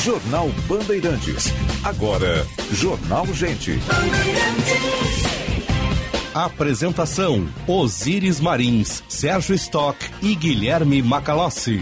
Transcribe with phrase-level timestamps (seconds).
[0.00, 1.52] Jornal Bandeirantes.
[1.84, 3.78] Agora, Jornal Gente.
[6.34, 11.80] Apresentação: Osíris Marins, Sérgio Stock e Guilherme Macalossi.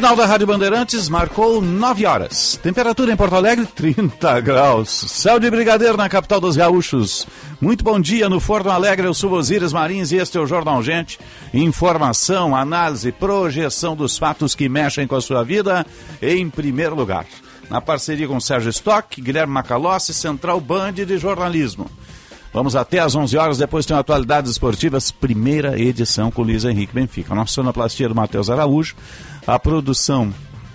[0.00, 2.58] Sinal da Rádio Bandeirantes marcou 9 horas.
[2.62, 4.88] Temperatura em Porto Alegre, 30 graus.
[4.88, 7.26] Céu de brigadeiro na capital dos gaúchos.
[7.60, 9.06] Muito bom dia no Forno Alegre.
[9.06, 11.20] Eu sou Osíris Marins e este é o Jornal Gente.
[11.52, 15.86] Informação, análise, projeção dos fatos que mexem com a sua vida
[16.22, 17.26] em primeiro lugar.
[17.68, 21.90] Na parceria com Sérgio Stock, Guilherme Macalossi, Central Band de Jornalismo.
[22.52, 27.32] Vamos até às 11 horas, depois tem Atualidades Esportivas, primeira edição com Luiz Henrique Benfica.
[27.32, 28.96] Nossa sonoplastia do Matheus Araújo,
[29.46, 30.32] a produção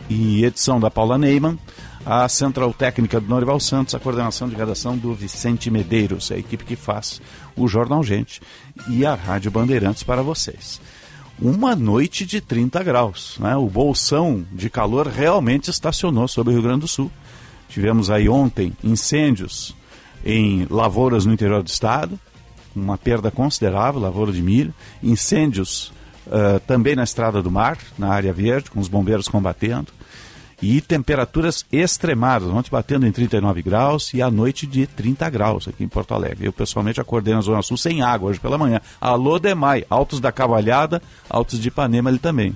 [0.09, 1.57] e edição da Paula Neyman,
[2.05, 6.63] a central técnica do Norival Santos, a coordenação de redação do Vicente Medeiros, a equipe
[6.63, 7.21] que faz
[7.55, 8.41] o Jornal Gente
[8.89, 10.79] e a Rádio Bandeirantes para vocês.
[11.41, 13.55] Uma noite de 30 graus, né?
[13.55, 17.11] o bolsão de calor realmente estacionou sobre o Rio Grande do Sul.
[17.67, 19.75] Tivemos aí ontem incêndios
[20.25, 22.19] em lavouras no interior do estado,
[22.75, 25.91] uma perda considerável, lavoura de milho, incêndios
[26.27, 29.91] uh, também na estrada do mar, na área verde, com os bombeiros combatendo,
[30.61, 35.83] e temperaturas extremadas, ontem batendo em 39 graus e à noite de 30 graus aqui
[35.83, 36.47] em Porto Alegre.
[36.47, 38.79] Eu pessoalmente acordei na Zona Sul sem água hoje pela manhã.
[38.99, 42.55] Alô Demai, Altos da Cavalhada, Altos de Ipanema ali também.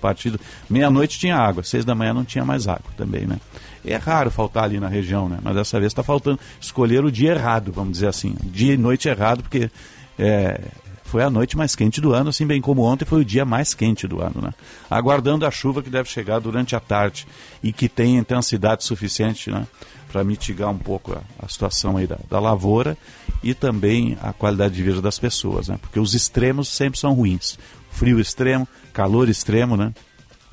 [0.00, 0.38] Partido
[0.70, 3.40] meia-noite tinha água, seis da manhã não tinha mais água também, né?
[3.84, 5.38] É raro faltar ali na região, né?
[5.42, 8.36] Mas dessa vez está faltando escolher o dia errado, vamos dizer assim.
[8.44, 9.70] Dia e noite errado, porque
[10.18, 10.60] é,
[11.06, 13.74] foi a noite mais quente do ano, assim bem como ontem foi o dia mais
[13.74, 14.52] quente do ano, né?
[14.90, 17.26] Aguardando a chuva que deve chegar durante a tarde
[17.62, 19.66] e que tem intensidade suficiente, né?
[20.10, 22.98] Para mitigar um pouco a, a situação aí da, da, lavoura
[23.42, 25.78] e também a qualidade de vida das pessoas, né?
[25.80, 27.56] Porque os extremos sempre são ruins.
[27.90, 29.94] Frio extremo, calor extremo, né?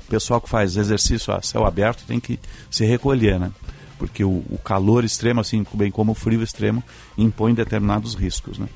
[0.06, 2.40] O pessoal que faz exercício a céu aberto tem que
[2.70, 3.52] se recolher, né?
[3.98, 6.84] Porque o, o calor extremo, assim bem como o frio extremo,
[7.18, 8.68] impõe determinados riscos, né?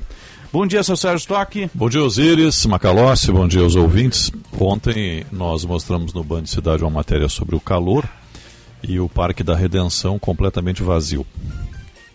[0.52, 1.70] Bom dia, seu Sérgio Stock.
[1.74, 4.32] Bom dia, Osíris, Macalossi, bom dia aos ouvintes.
[4.58, 8.08] Ontem nós mostramos no Band Cidade uma matéria sobre o calor
[8.82, 11.28] e o Parque da Redenção completamente vazio.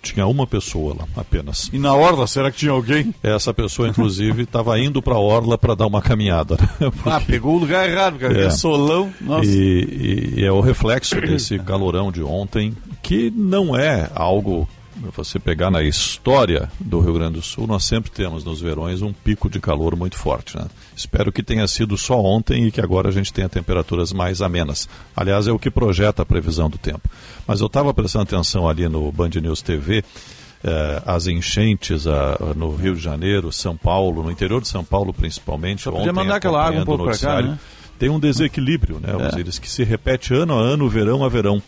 [0.03, 1.69] Tinha uma pessoa lá, apenas.
[1.75, 3.15] E na orla, será que tinha alguém?
[3.23, 6.57] Essa pessoa, inclusive, estava indo para a orla para dar uma caminhada.
[6.57, 6.91] Né?
[6.91, 7.11] Porque...
[7.11, 8.47] Ah, pegou o lugar errado, cara.
[8.47, 8.51] É.
[8.51, 9.13] Solão.
[9.21, 9.45] Nossa.
[9.45, 14.67] E, e é o reflexo desse calorão de ontem, que não é algo
[15.11, 19.13] você pegar na história do Rio Grande do Sul, nós sempre temos nos verões um
[19.13, 20.57] pico de calor muito forte.
[20.57, 20.67] Né?
[20.97, 24.89] Espero que tenha sido só ontem e que agora a gente tenha temperaturas mais amenas.
[25.17, 27.09] Aliás, é o que projeta a previsão do tempo.
[27.47, 30.05] Mas eu estava prestando atenção ali no Band News TV.
[30.65, 35.13] Eh, as enchentes ah, no Rio de Janeiro, São Paulo, no interior de São Paulo
[35.13, 35.83] principalmente.
[35.83, 37.59] Só podia mandar aquela água um pouco para cá, né?
[37.99, 39.61] Tem um desequilíbrio, né, é.
[39.61, 41.63] que se repete ano a ano, verão a verão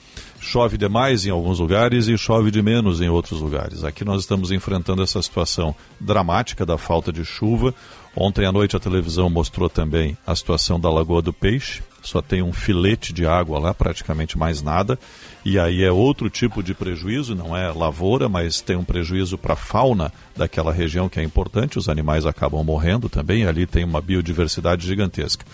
[0.44, 3.82] chove demais em alguns lugares e chove de menos em outros lugares.
[3.82, 7.74] Aqui nós estamos enfrentando essa situação dramática da falta de chuva.
[8.14, 11.82] Ontem à noite a televisão mostrou também a situação da Lagoa do Peixe.
[12.02, 14.98] Só tem um filete de água lá, praticamente mais nada.
[15.44, 19.54] E aí é outro tipo de prejuízo, não é lavoura, mas tem um prejuízo para
[19.54, 21.78] a fauna daquela região que é importante.
[21.78, 23.46] Os animais acabam morrendo também.
[23.46, 25.46] Ali tem uma biodiversidade gigantesca.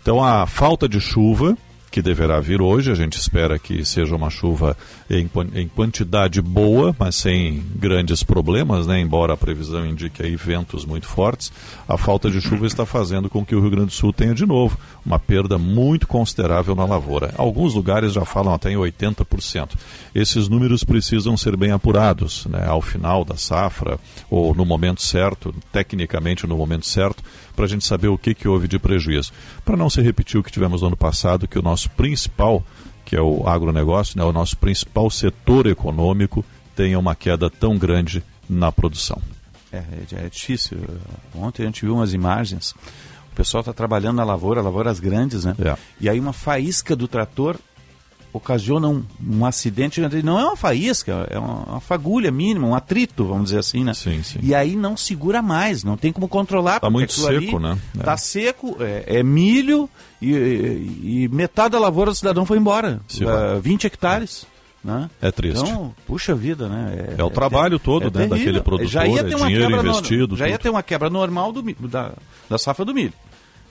[0.00, 1.56] Então a falta de chuva
[1.92, 2.90] que deverá vir hoje.
[2.90, 4.74] A gente espera que seja uma chuva
[5.10, 8.98] em, em quantidade boa, mas sem grandes problemas, né?
[8.98, 11.52] embora a previsão indique aí ventos muito fortes.
[11.86, 14.46] A falta de chuva está fazendo com que o Rio Grande do Sul tenha de
[14.46, 17.34] novo uma perda muito considerável na lavoura.
[17.36, 19.70] Alguns lugares já falam até em 80%.
[20.14, 22.64] Esses números precisam ser bem apurados né?
[22.66, 23.98] ao final da safra
[24.30, 27.22] ou no momento certo, tecnicamente no momento certo,
[27.54, 29.32] para a gente saber o que, que houve de prejuízo.
[29.64, 32.64] Para não se repetir o que tivemos no ano passado, que o nosso principal,
[33.04, 36.44] que é o agronegócio, né, o nosso principal setor econômico,
[36.76, 39.20] tenha uma queda tão grande na produção.
[39.72, 40.78] É, é, é difícil.
[41.34, 42.74] Ontem a gente viu umas imagens.
[43.32, 45.56] O pessoal está trabalhando na lavoura, lavouras grandes, né?
[45.58, 45.76] É.
[46.00, 47.56] E aí uma faísca do trator
[48.32, 53.26] ocasiona um, um acidente, não é uma faísca, é uma, uma, fagulha mínima, um atrito,
[53.26, 53.92] vamos dizer assim, né?
[53.92, 54.38] Sim, sim.
[54.42, 56.80] E aí não segura mais, não tem como controlar.
[56.80, 57.78] Tá muito seco, né?
[58.02, 58.16] Tá é.
[58.16, 59.88] seco, é, é milho
[60.20, 63.00] e, e, e, metade da lavoura do cidadão foi embora.
[63.20, 64.46] Uh, 20 hectares.
[64.84, 65.08] Né?
[65.20, 65.62] É triste.
[65.62, 67.14] Então, puxa vida, né?
[67.16, 70.32] É, é o trabalho todo né, daquele produtor, já ia ter uma dinheiro investido.
[70.32, 72.12] No, já ia ter uma quebra normal do, da,
[72.50, 73.12] da safra do milho.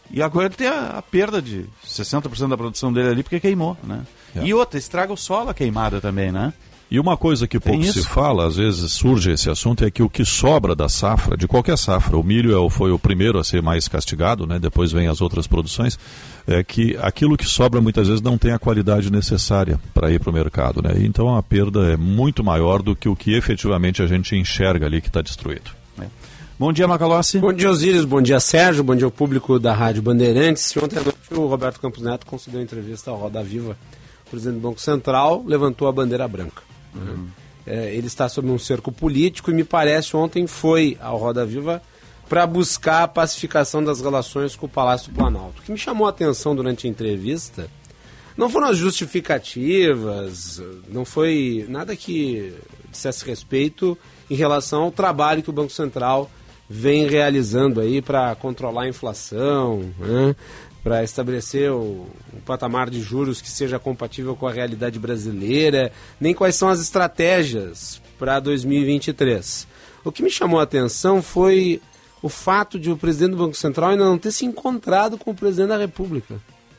[0.10, 3.78] E agora ele tem a, a perda de 60% da produção dele ali porque queimou,
[3.84, 4.06] né?
[4.36, 4.44] É.
[4.44, 6.54] E outra, estraga o solo a queimada também, né?
[6.92, 10.10] E uma coisa que pouco se fala, às vezes surge esse assunto, é que o
[10.10, 13.62] que sobra da safra, de qualquer safra, o milho é, foi o primeiro a ser
[13.62, 14.60] mais castigado, né?
[14.60, 15.98] depois vem as outras produções,
[16.46, 20.32] é que aquilo que sobra muitas vezes não tem a qualidade necessária para ir para
[20.32, 20.82] o mercado.
[20.82, 20.96] Né?
[20.98, 25.00] Então a perda é muito maior do que o que efetivamente a gente enxerga ali
[25.00, 25.72] que está destruído.
[25.98, 26.08] É.
[26.60, 27.40] Bom dia, Macalossi.
[27.40, 28.04] Bom dia, Osíris.
[28.04, 28.84] Bom dia, Sérgio.
[28.84, 30.76] Bom dia ao público da Rádio Bandeirantes.
[30.76, 33.78] Ontem à noite o Roberto Campos Neto concedeu entrevista ao Roda Viva.
[34.28, 36.71] O presidente do Banco Central levantou a bandeira branca.
[36.96, 37.28] Uhum.
[37.66, 41.82] É, ele está sob um cerco político e me parece ontem foi ao Roda Viva
[42.28, 45.62] para buscar a pacificação das relações com o Palácio do Planalto.
[45.62, 47.70] O que me chamou a atenção durante a entrevista
[48.38, 52.54] não foram as justificativas, não foi nada que
[52.90, 53.98] dissesse respeito
[54.30, 56.32] em relação ao trabalho que o Banco Central
[56.70, 60.34] vem realizando aí para controlar a inflação, né?
[60.83, 66.33] Para estabelecer o, um patamar de juros que seja compatível com a realidade brasileira, nem
[66.33, 69.68] quais são as estratégias para 2023.
[70.04, 71.81] O que me chamou a atenção foi
[72.22, 75.36] o fato de o presidente do Banco Central ainda não ter se encontrado com o
[75.36, 76.36] presidente da República.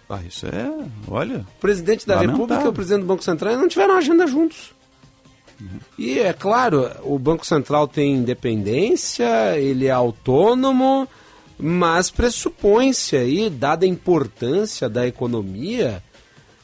[0.08, 0.70] Ah, isso é,
[1.08, 1.46] olha.
[1.56, 2.42] O presidente da lamentável.
[2.42, 4.74] República e o presidente do Banco Central não tiveram agenda juntos.
[5.96, 11.08] E é claro, o Banco Central tem independência, ele é autônomo,
[11.64, 16.02] mas pressupõe-se aí, dada a importância da economia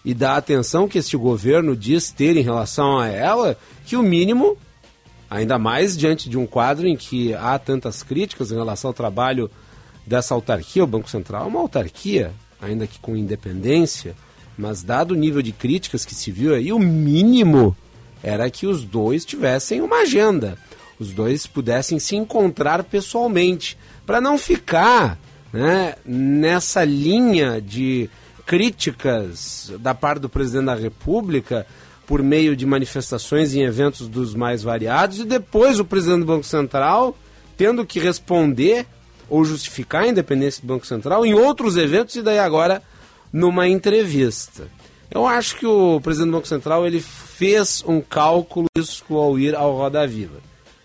[0.05, 3.57] e da atenção que este governo diz ter em relação a ela,
[3.87, 4.59] que o mínimo,
[5.31, 9.49] ainda mais diante de um quadro em que há tantas críticas em relação ao trabalho
[10.05, 14.17] dessa autarquia, o Banco Central é uma autarquia, ainda que com independência,
[14.59, 17.77] mas dado o nível de críticas que se viu aí, o mínimo
[18.21, 20.59] era que os dois tivessem uma agenda,
[20.99, 25.19] os dois pudessem se encontrar pessoalmente, para não ficar
[25.53, 28.09] né, nessa linha de
[28.47, 31.67] críticas da parte do presidente da República
[32.07, 36.47] por meio de manifestações em eventos dos mais variados e depois o presidente do Banco
[36.47, 37.15] Central
[37.55, 38.87] tendo que responder
[39.29, 42.83] ou justificar a independência do Banco Central em outros eventos e daí agora
[43.31, 44.69] numa entrevista.
[45.11, 49.55] Eu acho que o presidente do Banco Central ele fez um cálculo isso ao ir
[49.55, 50.39] ao Roda Viva.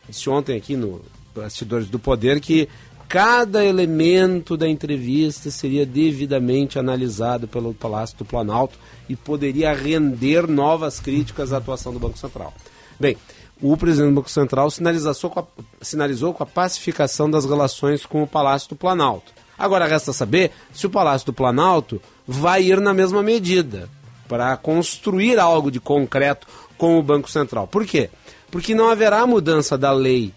[0.09, 1.01] Disse ontem aqui no
[1.33, 2.67] Bastidores do Poder que
[3.07, 8.77] cada elemento da entrevista seria devidamente analisado pelo Palácio do Planalto
[9.07, 12.53] e poderia render novas críticas à atuação do Banco Central.
[12.99, 13.17] Bem,
[13.61, 15.45] o presidente do Banco Central sinalizou com, a,
[15.81, 19.31] sinalizou com a pacificação das relações com o Palácio do Planalto.
[19.57, 23.87] Agora resta saber se o Palácio do Planalto vai ir na mesma medida
[24.27, 26.47] para construir algo de concreto
[26.77, 27.67] com o Banco Central.
[27.67, 28.09] Por quê?
[28.49, 30.33] Porque não haverá mudança da lei,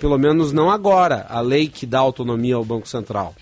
[0.00, 3.34] pelo menos não agora, a lei que dá autonomia ao Banco Central.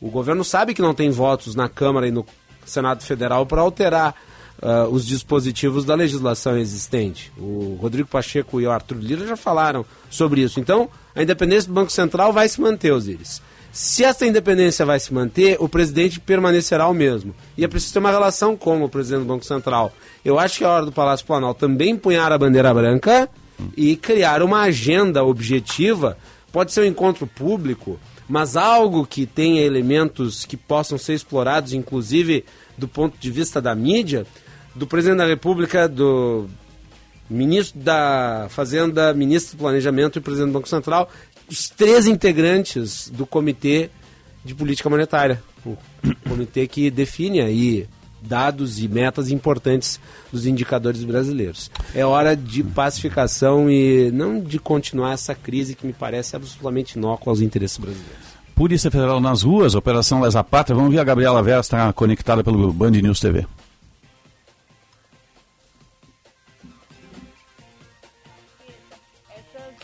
[0.00, 2.24] O governo sabe que não tem votos na Câmara e no
[2.64, 4.14] Senado Federal para alterar
[4.62, 7.32] uh, os dispositivos da legislação existente.
[7.38, 10.60] O Rodrigo Pacheco e o Arthur Lira já falaram sobre isso.
[10.60, 13.40] Então, a independência do Banco Central vai se manter, Osiris.
[13.72, 17.34] Se essa independência vai se manter, o presidente permanecerá o mesmo.
[17.58, 19.92] E é preciso ter uma relação com o presidente do Banco Central.
[20.24, 23.28] Eu acho que é hora do Palácio Planalto também punhar a bandeira branca
[23.76, 26.16] e criar uma agenda objetiva.
[26.52, 27.98] Pode ser um encontro público,
[28.28, 32.44] mas algo que tenha elementos que possam ser explorados, inclusive
[32.76, 34.26] do ponto de vista da mídia,
[34.74, 36.46] do presidente da República, do
[37.28, 41.10] ministro da Fazenda, ministro do Planejamento e presidente do Banco Central,
[41.48, 43.90] os três integrantes do Comitê
[44.44, 45.76] de Política Monetária, o
[46.28, 47.88] comitê que define aí
[48.20, 50.00] dados e metas importantes
[50.32, 51.70] dos indicadores brasileiros.
[51.94, 57.32] É hora de pacificação e não de continuar essa crise que me parece absolutamente inócua
[57.32, 58.26] aos interesses brasileiros.
[58.54, 60.74] Polícia Federal nas ruas, Operação Lesa Pátria.
[60.74, 63.46] Vamos ver a Gabriela Vera está conectada pelo Band News TV.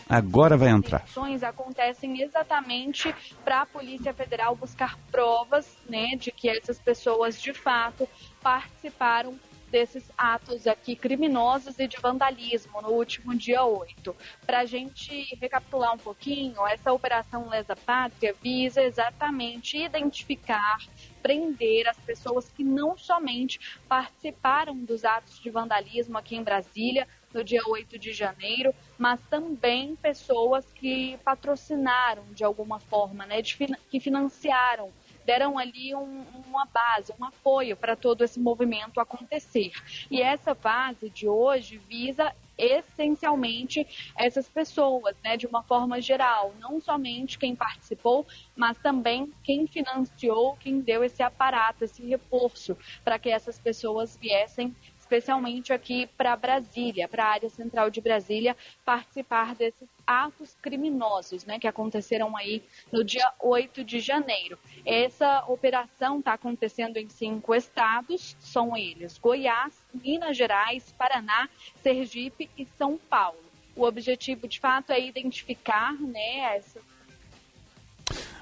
[0.07, 1.07] Agora vai entrar.
[1.43, 8.07] acontecem exatamente para a Polícia Federal buscar provas, né, de que essas pessoas de fato
[8.41, 9.39] participaram
[9.73, 14.15] desses atos aqui criminosos e de vandalismo no último dia 8.
[14.45, 20.77] Para a gente recapitular um pouquinho, essa operação Lesa Pátria visa exatamente identificar
[21.23, 27.43] prender as pessoas que não somente participaram dos atos de vandalismo aqui em Brasília no
[27.43, 33.57] dia 8 de janeiro, mas também pessoas que patrocinaram de alguma forma, né, de,
[33.89, 34.91] que financiaram
[35.25, 39.71] deram ali um, uma base, um apoio para todo esse movimento acontecer.
[40.11, 46.79] E essa base de hoje visa essencialmente essas pessoas, né, de uma forma geral, não
[46.79, 53.29] somente quem participou, mas também quem financiou, quem deu esse aparato, esse reforço para que
[53.29, 54.75] essas pessoas viessem
[55.13, 61.59] especialmente aqui para Brasília, para a área central de Brasília, participar desses atos criminosos, né,
[61.59, 64.57] que aconteceram aí no dia 8 de janeiro.
[64.83, 71.47] Essa operação está acontecendo em cinco estados, são eles Goiás, Minas Gerais, Paraná,
[71.83, 73.43] Sergipe e São Paulo.
[73.75, 76.79] O objetivo, de fato, é identificar né, essa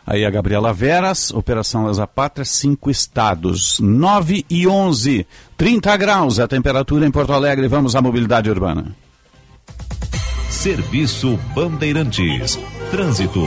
[0.05, 5.25] Aí a Gabriela Veras, Operação Lesa Pátria, cinco estados, 9 e 11,
[5.55, 7.67] 30 graus a temperatura em Porto Alegre.
[7.67, 8.95] Vamos à mobilidade urbana.
[10.49, 12.59] Serviço Bandeirantes.
[12.89, 13.41] Trânsito.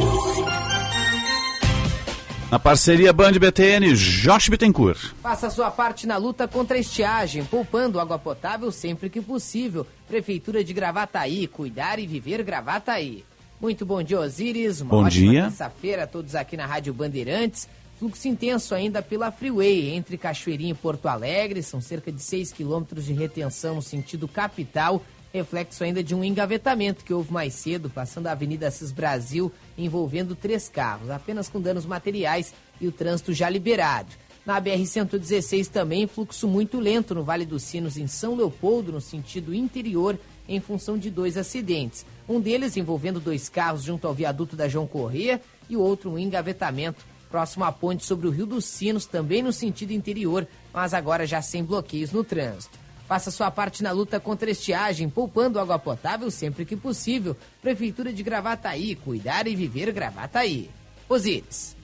[2.51, 5.13] Na parceria Band BTN, Josh Bittencourt.
[5.21, 9.85] Faça sua parte na luta contra a estiagem, poupando água potável sempre que possível.
[10.07, 13.25] Prefeitura de Gravataí, cuidar e viver Gravataí.
[13.65, 14.83] Muito bom dia, Osíris.
[14.83, 15.45] Uma bom dia.
[15.45, 17.67] terça-feira a todos aqui na Rádio Bandeirantes.
[17.99, 21.63] Fluxo intenso ainda pela Freeway, entre Cachoeirinha e Porto Alegre.
[21.63, 25.03] São cerca de 6 quilômetros de retenção no sentido capital.
[25.33, 30.37] Reflexo ainda de um engavetamento que houve mais cedo, passando a Avenida Cis Brasil, envolvendo
[30.37, 34.11] três carros, apenas com danos materiais e o trânsito já liberado.
[34.45, 39.55] Na BR-116 também, fluxo muito lento no Vale dos Sinos, em São Leopoldo, no sentido
[39.55, 42.05] interior, em função de dois acidentes.
[42.29, 46.19] Um deles envolvendo dois carros junto ao viaduto da João Corrêa e o outro um
[46.19, 51.27] engavetamento próximo à ponte sobre o Rio dos Sinos, também no sentido interior, mas agora
[51.27, 52.79] já sem bloqueios no trânsito.
[53.09, 57.37] Faça sua parte na luta contra a estiagem, poupando água potável sempre que possível.
[57.61, 60.71] Prefeitura de Gravataí, cuidar e viver Gravataí.
[61.09, 61.77] Osíris.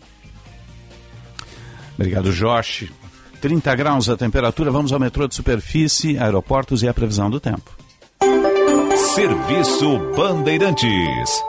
[1.95, 2.91] Obrigado, Josh.
[3.41, 7.80] 30 graus a temperatura, vamos ao metrô de superfície, aeroportos e a previsão do tempo.
[9.15, 11.43] Serviço Bandeirantes.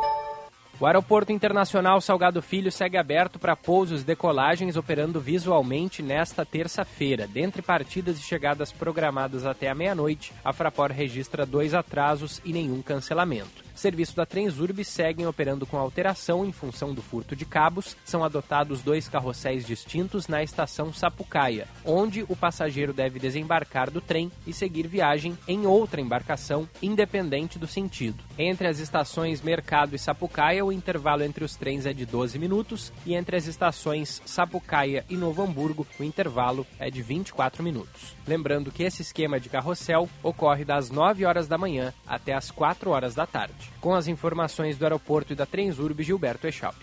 [0.79, 7.27] O Aeroporto Internacional Salgado Filho segue aberto para pousos e decolagens, operando visualmente nesta terça-feira.
[7.27, 12.81] Dentre partidas e chegadas programadas até a meia-noite, a Fraport registra dois atrasos e nenhum
[12.81, 13.63] cancelamento.
[13.81, 17.97] Serviço da Transurb seguem operando com alteração em função do furto de cabos.
[18.05, 24.31] São adotados dois carrosséis distintos na estação Sapucaia, onde o passageiro deve desembarcar do trem
[24.45, 28.23] e seguir viagem em outra embarcação, independente do sentido.
[28.37, 32.93] Entre as estações Mercado e Sapucaia, o intervalo entre os trens é de 12 minutos
[33.03, 38.15] e entre as estações Sapucaia e Novo Hamburgo, o intervalo é de 24 minutos.
[38.27, 42.91] Lembrando que esse esquema de carrossel ocorre das 9 horas da manhã até as 4
[42.91, 46.75] horas da tarde com as informações do aeroporto e da Transurb Gilberto Echaub.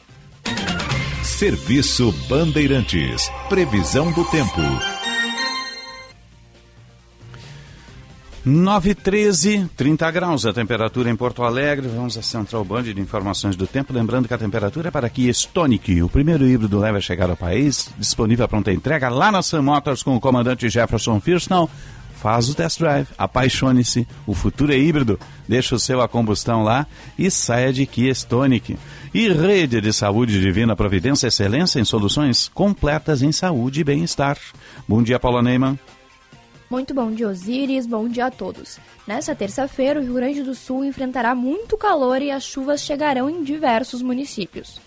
[1.22, 3.30] Serviço Bandeirantes.
[3.48, 4.60] Previsão do tempo.
[8.44, 11.86] 9 13, 30 graus a temperatura em Porto Alegre.
[11.86, 13.92] Vamos à Central Band de Informações do Tempo.
[13.92, 17.36] Lembrando que a temperatura é para Kia Stonic, o primeiro híbrido leve a chegar ao
[17.36, 17.90] país.
[17.98, 21.68] Disponível a pronta entrega lá na Sam Motors com o comandante Jefferson Firsnall
[22.20, 26.86] faz o test drive, apaixone-se, o futuro é híbrido, deixa o seu a combustão lá
[27.16, 28.76] e saia de Kia Stonic.
[29.14, 34.36] E Rede de Saúde Divina Providência Excelência em soluções completas em saúde e bem-estar.
[34.86, 35.78] Bom dia, Paula Neyman.
[36.68, 37.86] Muito bom dia, Osíris.
[37.86, 38.78] Bom dia a todos.
[39.06, 43.42] Nessa terça-feira, o Rio Grande do Sul enfrentará muito calor e as chuvas chegarão em
[43.42, 44.80] diversos municípios.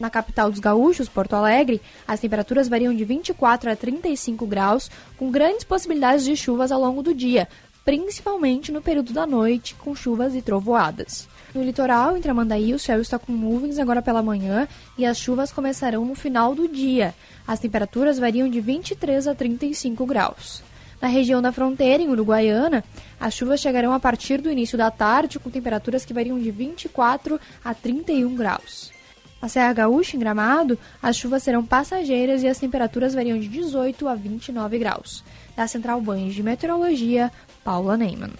[0.00, 5.30] Na capital dos gaúchos, Porto Alegre, as temperaturas variam de 24 a 35 graus, com
[5.30, 7.46] grandes possibilidades de chuvas ao longo do dia,
[7.84, 11.28] principalmente no período da noite, com chuvas e trovoadas.
[11.54, 14.66] No litoral, em Tramandaí, o céu está com nuvens agora pela manhã
[14.96, 17.14] e as chuvas começarão no final do dia.
[17.46, 20.62] As temperaturas variam de 23 a 35 graus.
[20.98, 22.82] Na região da fronteira, em Uruguaiana,
[23.18, 27.38] as chuvas chegarão a partir do início da tarde, com temperaturas que variam de 24
[27.62, 28.98] a 31 graus.
[29.40, 34.06] Na Serra Gaúcha, em Gramado, as chuvas serão passageiras e as temperaturas variam de 18
[34.08, 35.24] a 29 graus.
[35.56, 37.32] Da Central Banhos de Meteorologia,
[37.64, 38.32] Paula Neyman.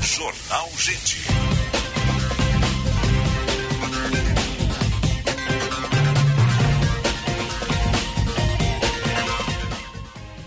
[0.00, 1.28] Jornal Gente.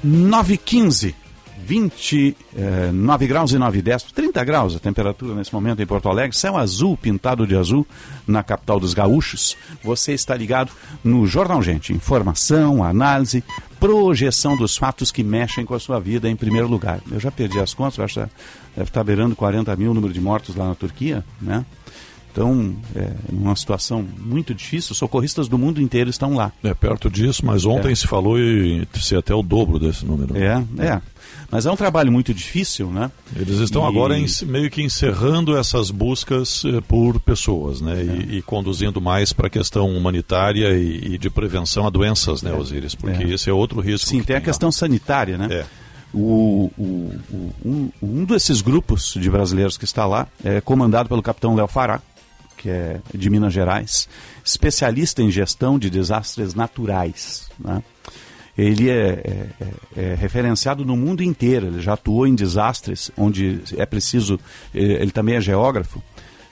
[0.03, 1.15] 915,
[1.65, 6.57] 29 graus e 9 décimos, 30 graus a temperatura nesse momento em Porto Alegre, céu
[6.57, 7.85] azul pintado de azul
[8.27, 9.55] na capital dos gaúchos.
[9.83, 10.71] Você está ligado
[11.03, 13.43] no Jornal Gente, informação, análise,
[13.79, 16.99] projeção dos fatos que mexem com a sua vida em primeiro lugar.
[17.11, 18.29] Eu já perdi as contas, acho que
[18.75, 21.65] deve estar beirando 40 mil o número de mortos lá na Turquia, né?
[22.31, 24.95] Então, é uma situação muito difícil.
[24.95, 26.53] Socorristas do mundo inteiro estão lá.
[26.63, 27.95] É perto disso, mas ontem É.
[27.95, 30.37] se falou em ser até o dobro desse número.
[30.37, 31.01] É, é.
[31.51, 33.11] Mas é um trabalho muito difícil, né?
[33.35, 38.01] Eles estão E- agora em- meio que encerrando essas buscas eh, por pessoas, né?
[38.01, 42.53] E, e conduzindo mais para a questão humanitária e, e de prevenção a doenças, né,
[42.53, 42.95] Osíris?
[42.95, 43.29] Porque É.
[43.33, 44.07] esse é outro risco.
[44.07, 44.45] Sim, que tem a lá.
[44.45, 45.47] questão sanitária, né?
[45.51, 45.65] É.
[46.13, 51.21] O, o- o- um, um desses grupos de brasileiros que está lá é comandado pelo
[51.21, 52.01] capitão Léo Fará,
[52.57, 54.07] que é de Minas Gerais,
[54.45, 57.47] especialista em gestão de desastres naturais.
[57.59, 57.81] Né?
[58.63, 59.47] Ele é, é-
[59.97, 64.39] é- é referenciado no mundo inteiro, ele já atuou em desastres onde é preciso.
[64.73, 66.01] Ele, ele também é geógrafo.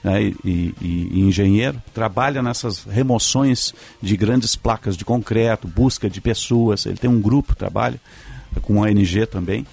[0.02, 0.34] né, e,
[0.80, 6.86] e- e engenheiro, trabalha nessas remoções de grandes placas de concreto, busca de pessoas.
[6.86, 8.00] Ele tem um grupo, trabalha
[8.62, 9.66] com a ONG também.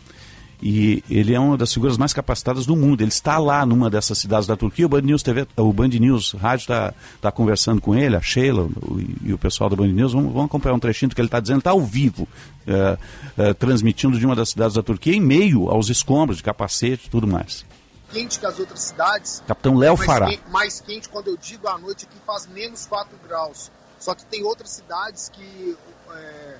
[0.62, 3.02] E ele é uma das figuras mais capacitadas do mundo.
[3.02, 4.88] Ele está lá numa dessas cidades da Turquia.
[4.88, 8.64] O Band News TV, o Band News Rádio está tá conversando com ele, a Sheila
[8.64, 10.14] o- e o pessoal da Band News.
[10.14, 11.60] Vamos, vamos acompanhar um trechinho do que ele está dizendo.
[11.60, 12.28] Está ao vivo,
[12.66, 12.98] é,
[13.38, 17.10] é, transmitindo de uma das cidades da Turquia, em meio aos escombros de capacete e
[17.10, 17.64] tudo mais.
[18.12, 19.44] quente que as outras cidades.
[19.46, 20.28] Capitão Léo Fará.
[20.28, 23.70] quente- mais quente quando eu digo à noite aqui faz menos 4 graus.
[24.00, 25.76] Só que tem outras cidades que
[26.16, 26.56] é,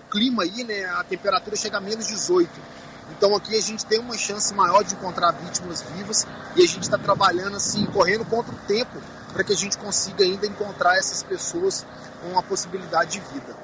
[0.00, 2.50] o clima aí, né, a temperatura chega a menos 18.
[3.10, 6.82] Então aqui a gente tem uma chance maior de encontrar vítimas vivas e a gente
[6.82, 9.00] está trabalhando assim, correndo contra o tempo
[9.32, 11.86] para que a gente consiga ainda encontrar essas pessoas
[12.20, 13.56] com uma possibilidade de vida.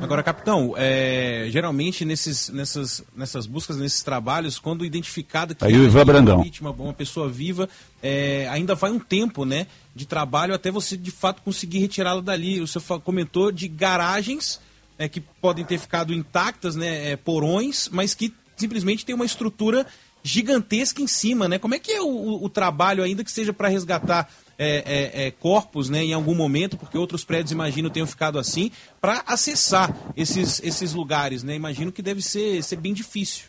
[0.00, 5.98] Agora, capitão, é, geralmente nesses, nessas, nessas buscas, nesses trabalhos, quando identificada que Aí Ivan
[5.98, 6.42] uma Brandão.
[6.42, 7.68] vítima, uma pessoa viva,
[8.02, 12.60] é, ainda vai um tempo né, de trabalho até você de fato conseguir retirá-la dali.
[12.62, 14.58] O senhor comentou de garagens
[14.98, 19.86] é, que podem ter ficado intactas, né, é, porões, mas que simplesmente tem uma estrutura
[20.22, 21.58] gigantesca em cima, né?
[21.58, 25.30] Como é que é o, o- trabalho ainda que seja para resgatar é, é, é,
[25.32, 28.70] corpos, né, em algum momento, porque outros prédios, imagino, tenham ficado assim,
[29.00, 31.54] para acessar esses, esses lugares, né?
[31.54, 33.46] Imagino que deve ser, ser bem difícil.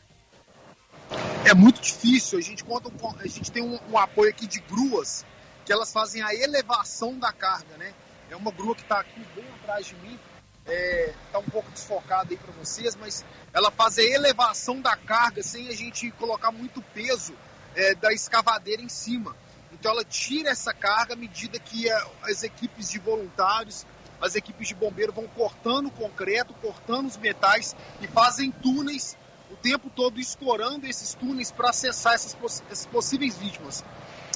[1.46, 2.40] É muito difícil.
[2.40, 5.24] A gente conta com, a gente tem um, um apoio aqui de gruas
[5.66, 7.94] que elas fazem a elevação da carga, né?
[8.30, 10.20] É uma grua que está aqui bem atrás de mim,
[10.68, 13.24] está um pouco desfocada aí para vocês, mas
[13.54, 17.34] ela faz a elevação da carga sem a gente colocar muito peso
[17.76, 19.36] é, da escavadeira em cima.
[19.72, 23.86] Então ela tira essa carga à medida que é, as equipes de voluntários,
[24.22, 29.18] as equipes de bombeiro vão cortando o concreto, cortando os metais e fazem túneis
[29.52, 33.84] o tempo todo explorando esses túneis para acessar essas, poss- essas possíveis vítimas.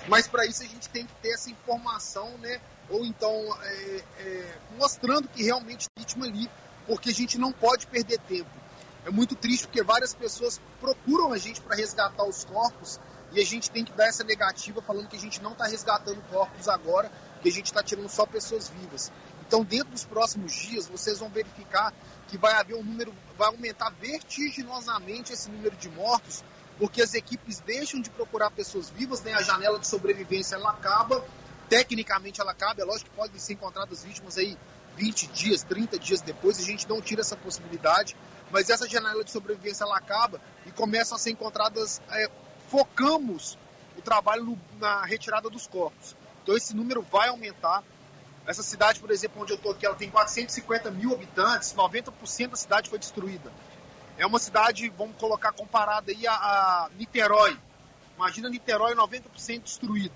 [0.07, 2.59] Mas para isso a gente tem que ter essa informação, né?
[2.89, 6.49] Ou então é, é, mostrando que realmente é vítima ali,
[6.87, 8.49] porque a gente não pode perder tempo.
[9.05, 12.99] É muito triste porque várias pessoas procuram a gente para resgatar os corpos
[13.31, 16.21] e a gente tem que dar essa negativa falando que a gente não está resgatando
[16.29, 19.11] corpos agora, que a gente está tirando só pessoas vivas.
[19.47, 21.93] Então, dentro dos próximos dias, vocês vão verificar
[22.27, 26.43] que vai haver um número, vai aumentar vertiginosamente esse número de mortos,
[26.77, 29.33] porque as equipes deixam de procurar pessoas vivas, né?
[29.33, 31.25] a janela de sobrevivência ela acaba,
[31.69, 34.57] tecnicamente ela acaba, é lógico que podem ser encontradas vítimas aí
[34.97, 38.15] 20 dias, 30 dias depois, a gente não tira essa possibilidade,
[38.51, 42.29] mas essa janela de sobrevivência ela acaba e começam a ser encontradas, é,
[42.69, 43.57] focamos
[43.97, 46.15] o trabalho no- na retirada dos corpos.
[46.43, 47.83] Então esse número vai aumentar.
[48.45, 52.55] Essa cidade, por exemplo, onde eu estou aqui, ela tem 450 mil habitantes, 90% da
[52.57, 53.51] cidade foi destruída.
[54.17, 57.57] É uma cidade, vamos colocar comparada aí a, a Niterói.
[58.17, 60.13] Imagina Niterói 90% destruído.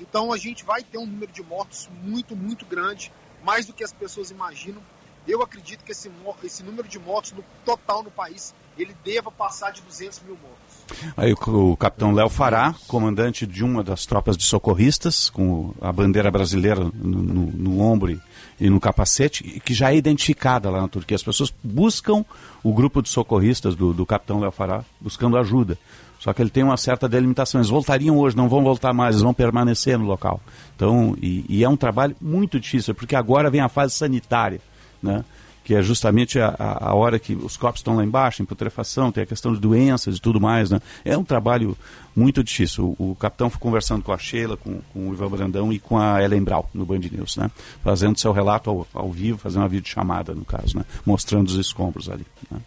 [0.00, 3.12] Então a gente vai ter um número de mortos muito, muito grande,
[3.44, 4.80] mais do que as pessoas imaginam.
[5.26, 6.10] Eu acredito que esse,
[6.42, 11.14] esse número de mortos no total no país, ele deva passar de 200 mil mortos.
[11.16, 15.90] Aí o, o capitão Léo Fará, comandante de uma das tropas de socorristas, com a
[15.90, 16.90] bandeira brasileira no,
[17.22, 18.20] no- no ombro
[18.60, 21.14] e, no capacete, que já é identificada lá na Turquia.
[21.14, 22.22] As pessoas buscam
[22.62, 25.78] o grupo de socorristas do, do capitão Léo Fará, buscando ajuda.
[26.24, 27.60] Só que ele tem uma certa delimitação.
[27.60, 30.40] Eles voltariam hoje, não vão voltar mais, eles vão permanecer no local.
[30.74, 34.58] Então, e, e é um trabalho muito difícil, porque agora vem a fase sanitária,
[35.02, 35.22] né?
[35.62, 39.12] que é justamente a, a, a hora que os corpos estão lá embaixo, em putrefação,
[39.12, 40.70] tem a questão de doenças e tudo mais.
[40.70, 40.80] Né?
[41.04, 41.76] É um trabalho
[42.16, 42.96] muito difícil.
[42.98, 45.98] O, o capitão foi conversando com a Sheila, com, com, o Ivan Brandão e com
[45.98, 47.50] a Ellen Brau no Band News, né?
[47.82, 50.86] fazendo seu relato ao, ao vivo, fazendo uma videochamada, no caso, né?
[51.04, 52.24] mostrando os escombros ali.
[52.50, 52.58] Né?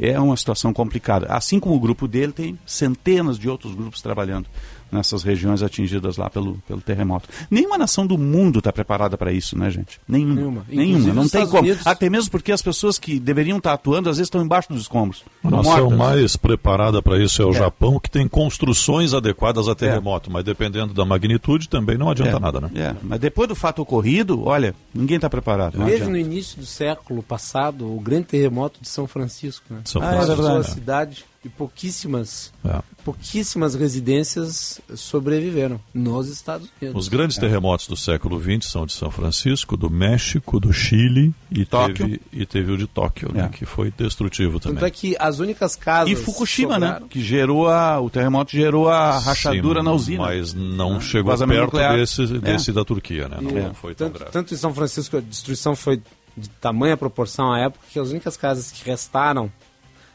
[0.00, 1.26] É uma situação complicada.
[1.26, 4.48] Assim como o grupo dele, tem centenas de outros grupos trabalhando
[4.90, 7.28] nessas regiões atingidas lá pelo, pelo terremoto.
[7.50, 10.00] Nenhuma nação do mundo está preparada para isso, né, gente?
[10.08, 10.34] Nenhuma.
[10.34, 10.64] Nenhuma.
[10.68, 11.14] Nenhuma.
[11.14, 11.62] Não tem como.
[11.62, 11.86] Unidos...
[11.86, 14.82] Até mesmo porque as pessoas que deveriam estar tá atuando, às vezes estão embaixo dos
[14.82, 15.24] escombros.
[15.44, 15.98] A nação mortas.
[15.98, 17.54] mais preparada para isso é o é.
[17.54, 20.32] Japão, que tem construções adequadas a terremoto, é.
[20.32, 22.40] mas dependendo da magnitude também não adianta é.
[22.40, 22.70] nada, né?
[22.74, 22.94] É.
[23.02, 25.84] Mas depois do fato ocorrido, olha, ninguém está preparado.
[25.84, 29.80] Teve no início do século passado o grande terremoto de São Francisco, né?
[29.84, 30.30] São Francisco.
[30.30, 30.58] Ah, é verdade.
[30.58, 32.80] A cidade e pouquíssimas, é.
[33.04, 37.00] pouquíssimas residências sobreviveram nos Estados Unidos.
[37.00, 37.40] Os grandes é.
[37.40, 42.44] terremotos do século XX são de São Francisco, do México, do Chile e, teve, e
[42.44, 43.48] teve o de Tóquio, né, é.
[43.48, 44.76] que foi destrutivo também.
[44.76, 46.10] Tanto é que as únicas casas.
[46.10, 47.00] E Fukushima, né, sobraram...
[47.04, 47.06] né?
[47.08, 48.00] Que gerou a.
[48.00, 50.22] O terremoto gerou a rachadura Sim, na usina.
[50.24, 53.38] Mas não ah, chegou perto desse, desse da Turquia, né?
[53.40, 54.32] Não, não foi tão tanto, grave.
[54.32, 56.02] Tanto em São Francisco a destruição foi
[56.36, 59.50] de tamanha proporção à época que as únicas casas que restaram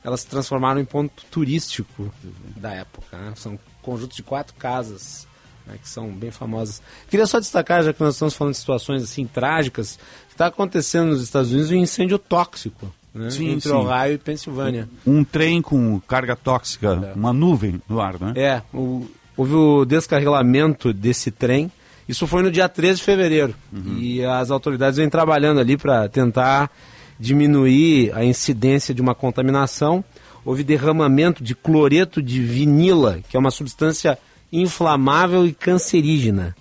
[0.04, 2.12] elas se transformaram em ponto turístico
[2.58, 3.18] da época.
[3.18, 3.34] Né?
[3.36, 5.28] São conjuntos de quatro casas
[5.66, 6.82] né, que são bem famosas.
[7.10, 11.10] Queria só destacar, já que nós estamos falando de situações assim trágicas, que está acontecendo
[11.10, 12.94] nos Estados Unidos um incêndio tóxico.
[13.14, 13.76] Né, sim, entre sim.
[13.76, 14.90] Ohio e Pensilvânia.
[15.06, 17.18] Um, um trem com carga tóxica, é.
[17.18, 18.34] uma nuvem no ar, né?
[18.36, 21.72] É, o, houve o descarrilamento desse trem.
[22.10, 23.54] Isso foi no dia 13 de fevereiro.
[23.72, 23.98] Uhum.
[24.00, 26.72] E as autoridades vêm trabalhando ali para tentar
[27.20, 30.04] diminuir a incidência de uma contaminação.
[30.46, 34.18] Houve derramamento de cloreto de vinila, que é uma substância
[34.52, 36.56] inflamável e cancerígena.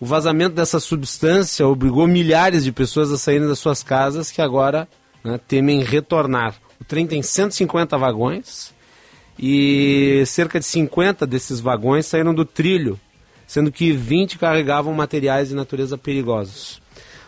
[0.00, 4.88] O vazamento dessa substância obrigou milhares de pessoas a saírem das suas casas que agora
[5.22, 6.56] né, temem retornar.
[6.80, 8.74] O trem tem 150 vagões
[9.38, 12.98] e cerca de 50 desses vagões saíram do trilho,
[13.46, 16.82] sendo que 20 carregavam materiais de natureza perigosos.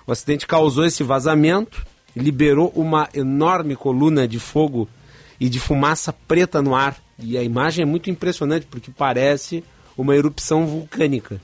[0.06, 4.88] O acidente causou esse vazamento liberou uma enorme coluna de fogo
[5.40, 6.96] e de fumaça preta no ar.
[7.18, 9.64] E a imagem é muito impressionante porque parece
[9.96, 11.40] uma erupção vulcânica.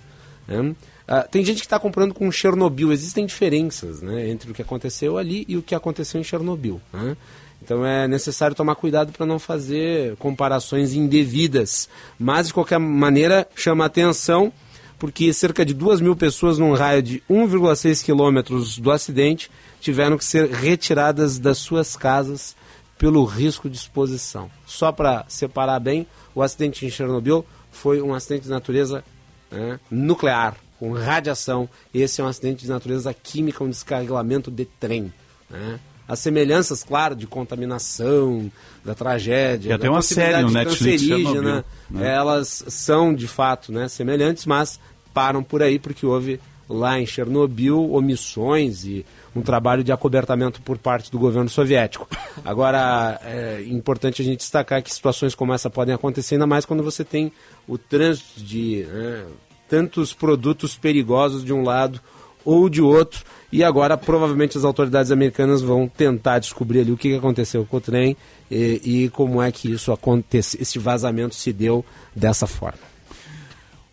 [0.46, 0.74] Né?
[1.06, 2.92] Ah, tem gente que está comprando com Chernobyl.
[2.92, 6.80] Existem diferenças né, entre o que aconteceu ali e o que aconteceu em Chernobyl.
[6.92, 7.16] Né?
[7.62, 11.88] Então é necessário tomar cuidado para não fazer comparações indevidas.
[12.18, 14.52] Mas, de qualquer maneira, chama atenção
[15.00, 20.24] porque cerca de 2 mil pessoas num raio de 1,6 quilômetros do acidente tiveram que
[20.24, 22.54] ser retiradas das suas casas
[22.98, 24.50] pelo risco de exposição.
[24.66, 29.02] Só para separar bem, o acidente em Chernobyl foi um acidente de natureza
[29.50, 31.66] né, nuclear, com radiação.
[31.94, 35.10] Esse é um acidente de natureza química, um descarrilamento de trem.
[35.48, 35.80] Né?
[36.10, 38.50] As semelhanças, claro, de contaminação,
[38.84, 41.64] da tragédia, e até uma série no Netflix, né?
[42.00, 44.80] elas são de fato né, semelhantes, mas
[45.12, 50.78] param por aí porque houve lá em Chernobyl omissões e um trabalho de acobertamento por
[50.78, 52.08] parte do governo soviético.
[52.44, 56.82] Agora, é importante a gente destacar que situações como essa podem acontecer, ainda mais quando
[56.82, 57.32] você tem
[57.66, 59.24] o trânsito de né,
[59.68, 62.00] tantos produtos perigosos de um lado
[62.44, 63.24] ou de outro.
[63.52, 67.80] E agora, provavelmente, as autoridades americanas vão tentar descobrir ali o que aconteceu com o
[67.80, 68.16] trem
[68.50, 72.89] e, e como é que isso aconteceu, esse vazamento se deu dessa forma.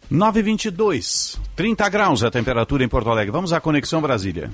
[0.09, 3.31] 922, 30 graus a temperatura em Porto Alegre.
[3.31, 4.49] Vamos à Conexão Brasília.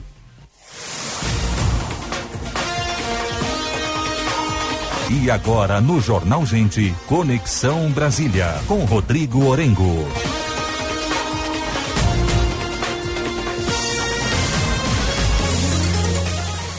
[5.11, 10.07] E agora no Jornal Gente, Conexão Brasília, com Rodrigo Orengo.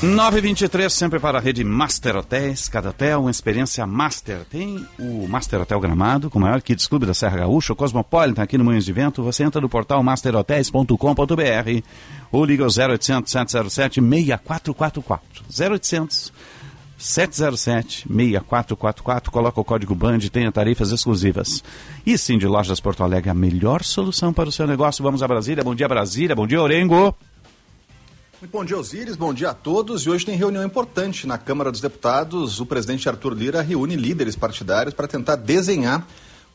[0.04, 4.44] 923 sempre para a rede Master Hotéis, cada hotel uma experiência master.
[4.44, 8.42] Tem o Master Hotel Gramado, com o maior kit clube da Serra Gaúcha, o Cosmopolitan
[8.42, 9.22] aqui no Moinhos de Vento.
[9.22, 11.82] Você entra no portal masterhotels.com.br
[12.30, 15.44] ou liga ao 0800 707 6444.
[15.48, 16.32] 0800
[16.98, 21.64] 707 6444, coloca o código BAND, tenha tarifas exclusivas.
[22.04, 25.02] E sim, de Lojas Porto Alegre, a melhor solução para o seu negócio.
[25.02, 25.64] Vamos a Brasília.
[25.64, 26.36] Bom dia, Brasília.
[26.36, 27.16] Bom dia, Orengo.
[28.50, 29.16] Bom dia, Osíris.
[29.16, 30.02] Bom dia a todos.
[30.02, 32.60] E hoje tem reunião importante na Câmara dos Deputados.
[32.60, 36.06] O presidente Arthur Lira reúne líderes partidários para tentar desenhar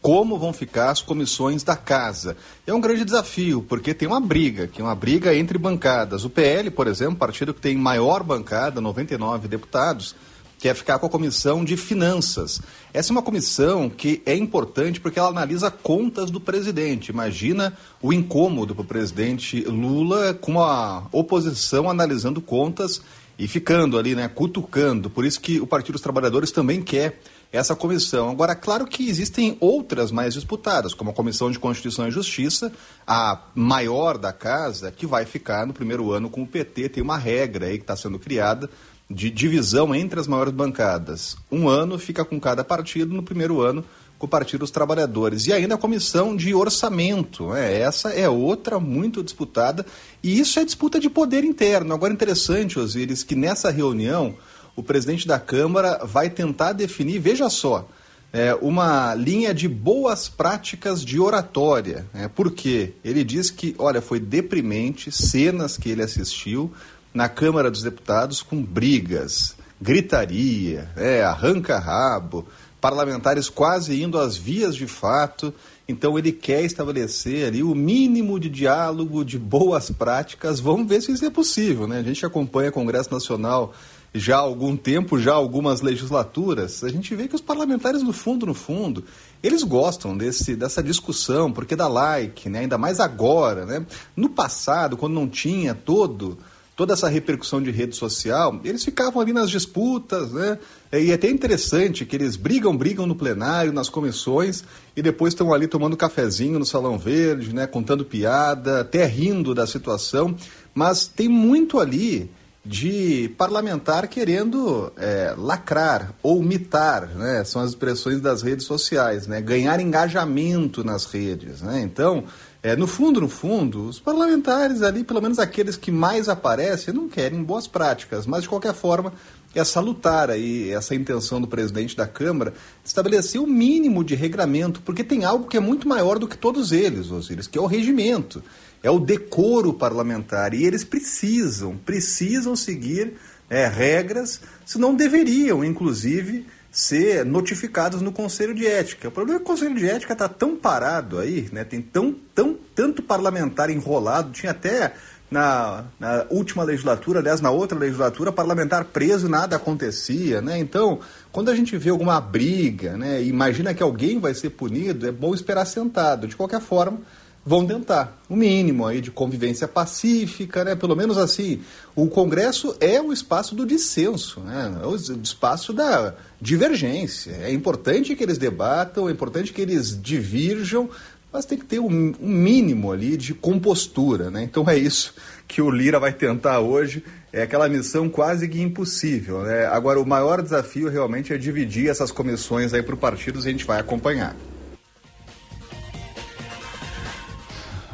[0.01, 2.37] como vão ficar as comissões da casa.
[2.67, 6.23] É um grande desafio, porque tem uma briga, que é uma briga entre bancadas.
[6.23, 10.15] O PL, por exemplo, partido que tem maior bancada, 99 deputados,
[10.59, 12.61] que é ficar com a comissão de finanças.
[12.93, 17.11] Essa é uma comissão que é importante porque ela analisa contas do presidente.
[17.11, 23.01] Imagina o incômodo para o presidente Lula com a oposição analisando contas
[23.39, 25.09] e ficando ali, né, cutucando.
[25.09, 27.21] Por isso que o Partido dos Trabalhadores também quer
[27.53, 28.29] essa comissão.
[28.29, 32.71] Agora, claro que existem outras mais disputadas, como a Comissão de Constituição e Justiça,
[33.07, 36.89] a maior da casa, que vai ficar no primeiro ano com o PT.
[36.89, 38.69] Tem uma regra aí que está sendo criada
[39.09, 41.35] de divisão entre as maiores bancadas.
[41.51, 43.83] Um ano fica com cada partido, no primeiro ano
[44.19, 45.47] com o Partido dos Trabalhadores.
[45.47, 47.47] E ainda a comissão de orçamento.
[47.51, 47.79] Né?
[47.79, 49.85] Essa é outra muito disputada.
[50.21, 51.93] E isso é disputa de poder interno.
[51.93, 54.35] Agora, interessante, Osíris, que nessa reunião
[54.75, 57.87] o presidente da Câmara vai tentar definir, veja só,
[58.31, 62.05] é, uma linha de boas práticas de oratória.
[62.13, 62.27] Né?
[62.27, 62.93] Por quê?
[63.03, 66.71] Ele diz que, olha, foi deprimente cenas que ele assistiu
[67.13, 72.47] na Câmara dos Deputados com brigas, gritaria, é, arranca-rabo,
[72.79, 75.53] parlamentares quase indo às vias de fato.
[75.87, 80.59] Então ele quer estabelecer ali o mínimo de diálogo, de boas práticas.
[80.59, 81.99] Vamos ver se isso é possível, né?
[81.99, 83.73] A gente acompanha o Congresso Nacional
[84.13, 88.11] já há algum tempo, já há algumas legislaturas, a gente vê que os parlamentares, no
[88.11, 89.03] fundo, no fundo,
[89.41, 92.59] eles gostam desse, dessa discussão, porque dá like, né?
[92.59, 93.65] ainda mais agora.
[93.65, 93.85] Né?
[94.15, 96.37] No passado, quando não tinha todo
[96.79, 100.57] toda essa repercussão de rede social, eles ficavam ali nas disputas, né?
[100.93, 104.63] E é até interessante que eles brigam, brigam no plenário, nas comissões,
[104.95, 107.67] e depois estão ali tomando cafezinho no Salão Verde, né?
[107.67, 110.33] Contando piada, até rindo da situação.
[110.73, 112.31] Mas tem muito ali
[112.65, 117.43] de parlamentar querendo é, lacrar ou mitar, né?
[117.43, 119.41] São as expressões das redes sociais, né?
[119.41, 121.81] Ganhar engajamento nas redes, né?
[121.81, 122.23] Então,
[122.61, 127.07] é, no fundo, no fundo, os parlamentares ali, pelo menos aqueles que mais aparecem, não
[127.07, 129.13] querem boas práticas, mas de qualquer forma
[129.55, 135.03] é salutar aí essa intenção do presidente da Câmara estabelecer o mínimo de regramento, porque
[135.03, 138.43] tem algo que é muito maior do que todos eles, Osiris, que é o regimento
[138.83, 140.53] é o decoro parlamentar.
[140.53, 143.13] E eles precisam, precisam seguir
[143.49, 146.45] é, regras, senão deveriam, inclusive,
[146.79, 149.09] ser notificados no Conselho de Ética.
[149.09, 151.65] O problema é que o Conselho de Ética está tão parado aí, né?
[151.65, 154.93] tem tão, tão, tanto parlamentar enrolado, tinha até
[155.29, 160.57] na, na, última legislatura, aliás, na outra legislatura, parlamentar preso nada acontecia, né?
[160.57, 165.11] Então, quando a gente vê alguma briga, né, imagina que alguém vai ser punido, é
[165.11, 166.27] bom esperar sentado.
[166.27, 167.01] De qualquer forma,
[167.49, 170.75] vão tentar o um mínimo aí de convivência pacífica, né?
[170.75, 171.61] Pelo menos assim,
[171.95, 174.77] o Congresso é o espaço do dissenso, né?
[174.83, 177.31] É o espaço da divergência.
[177.41, 180.91] É importante que eles debatam, é importante que eles divirjam,
[181.33, 184.43] mas tem que ter um, um mínimo ali de compostura, né?
[184.43, 185.15] Então é isso
[185.47, 187.03] que o Lira vai tentar hoje.
[187.33, 189.65] É aquela missão quase que impossível, né?
[189.65, 193.65] Agora o maior desafio realmente é dividir essas comissões aí para partidos e a gente
[193.65, 194.35] vai acompanhar.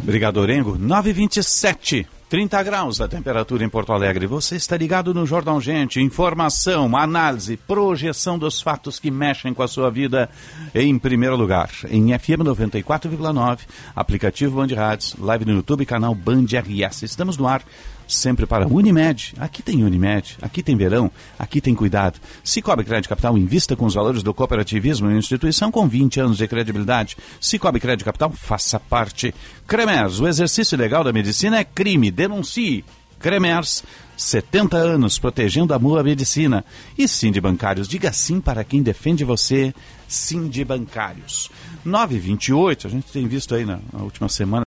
[0.02, 0.78] Obrigado, Orengo.
[0.78, 2.08] 927.
[2.28, 4.26] 30 graus a temperatura em Porto Alegre.
[4.26, 6.02] Você está ligado no Jornal Gente.
[6.02, 10.28] Informação, análise, projeção dos fatos que mexem com a sua vida
[10.74, 11.70] em primeiro lugar.
[11.88, 13.60] Em FM 94,9,
[13.96, 17.04] aplicativo Band Rádios, live no YouTube, canal Band RS.
[17.04, 17.62] Estamos no ar
[18.08, 19.34] sempre para Unimed.
[19.38, 22.20] Aqui tem Unimed, aqui tem verão, aqui tem cuidado.
[22.44, 26.48] Cicobi Crédito Capital invista com os valores do cooperativismo em instituição com 20 anos de
[26.48, 27.18] credibilidade.
[27.40, 29.34] Cicobi Crédito Capital, faça parte.
[29.68, 32.12] Cremers, o exercício legal da medicina é crime.
[32.12, 32.84] Denuncie.
[33.20, 33.84] Cremers,
[34.18, 36.64] 70 anos protegendo a boa medicina.
[36.98, 39.74] E Sim de Bancários, diga sim para quem defende você.
[40.08, 41.50] Sim de Bancários.
[41.84, 44.64] 928, a gente tem visto aí na, na última semana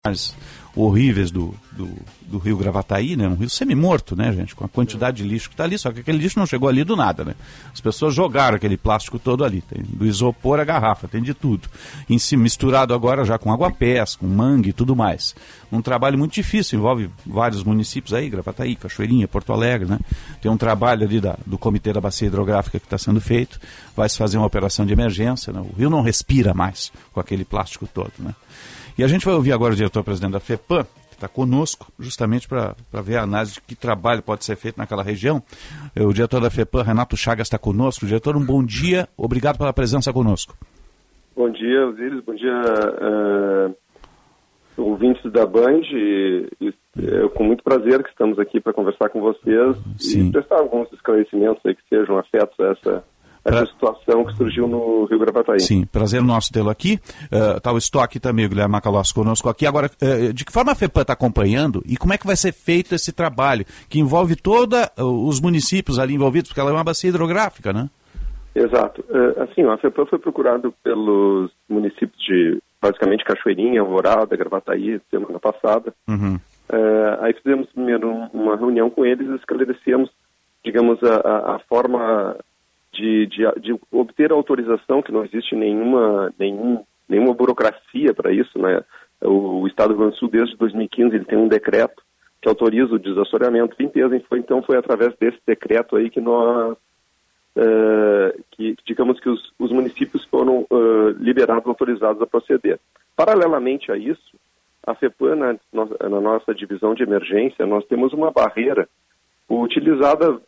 [0.82, 1.90] horríveis do, do,
[2.22, 3.26] do, rio Gravataí, né?
[3.26, 4.54] Um rio semi-morto, né, gente?
[4.54, 6.84] Com a quantidade de lixo que está ali, só que aquele lixo não chegou ali
[6.84, 7.34] do nada, né?
[7.72, 11.68] As pessoas jogaram aquele plástico todo ali, tem do isopor a garrafa, tem de tudo.
[12.08, 15.34] Em si, misturado agora já com água pés, com mangue e tudo mais.
[15.70, 19.98] Um trabalho muito difícil, envolve vários municípios aí, Gravataí, Cachoeirinha, Porto Alegre, né?
[20.40, 23.58] Tem um trabalho ali da, do Comitê da Bacia Hidrográfica que está sendo feito,
[23.96, 25.60] vai se fazer uma operação de emergência, né?
[25.60, 28.32] O rio não respira mais com aquele plástico todo, né?
[28.98, 32.74] E a gente vai ouvir agora o diretor-presidente da FEPAM, que está conosco, justamente para
[33.00, 35.40] ver a análise de que trabalho pode ser feito naquela região.
[35.94, 38.04] É, o diretor da FEPAM, Renato Chagas, está conosco.
[38.04, 40.56] Diretor, um bom dia, obrigado pela presença conosco.
[41.36, 42.60] Bom dia, Osiris, bom dia,
[43.70, 45.82] uh, ouvintes da Band.
[45.92, 50.30] E, e, é com muito prazer que estamos aqui para conversar com vocês Sim.
[50.30, 53.04] e prestar alguns esclarecimentos aí que sejam afetos a essa
[53.48, 55.60] essa situação que surgiu no Rio Gravataí.
[55.60, 56.98] Sim, prazer nosso tê-lo aqui.
[57.56, 59.66] Está uh, o estoque também, o Guilherme Macalossi conosco aqui.
[59.66, 62.52] Agora, uh, de que forma a FEPAM está acompanhando e como é que vai ser
[62.52, 66.84] feito esse trabalho, que envolve todos uh, os municípios ali envolvidos, porque ela é uma
[66.84, 67.88] bacia hidrográfica, né?
[68.54, 69.04] Exato.
[69.38, 75.94] Assim, a FEPAM foi procurado pelos municípios de, basicamente, Cachoeirinha, Alvorada, Gravataí, semana passada.
[76.08, 76.34] Uhum.
[76.68, 80.10] Uh, aí fizemos primeiro uma reunião com eles e esclarecemos
[80.64, 82.36] digamos, a, a forma
[82.92, 88.82] de, de, de, obter autorização, que não existe nenhuma, nenhum, nenhuma burocracia para isso, né?
[89.20, 92.02] O, o, Estado do Rio Grande do Sul, desde 2015, ele tem um decreto
[92.40, 96.76] que autoriza o desassoreamento, limpeza, então foi através desse decreto aí que nós,
[97.56, 102.78] uh, que digamos que os, os municípios foram uh, liberados, autorizados a proceder.
[103.16, 104.38] Paralelamente a isso,
[104.86, 105.58] a FEPAN, na,
[106.08, 108.88] na nossa divisão de emergência, nós temos uma barreira
[109.48, 110.38] utilizada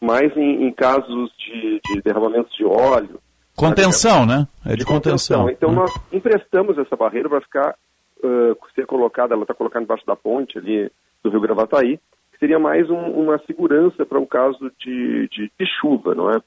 [0.00, 3.18] mais em, em casos de, de, derramamentos de óleo.
[3.56, 4.46] Contenção, né?
[4.64, 5.42] É de, de contenção.
[5.42, 5.50] contenção.
[5.50, 5.74] Então, hum.
[5.74, 7.74] nós emprestamos essa barreira para ficar,
[8.22, 10.90] uh, ser colocada, ela está colocada embaixo da ponte ali
[11.22, 11.98] do Rio Gravataí,
[12.32, 16.40] que seria mais um, uma segurança para um caso de, de, de, chuva, não é?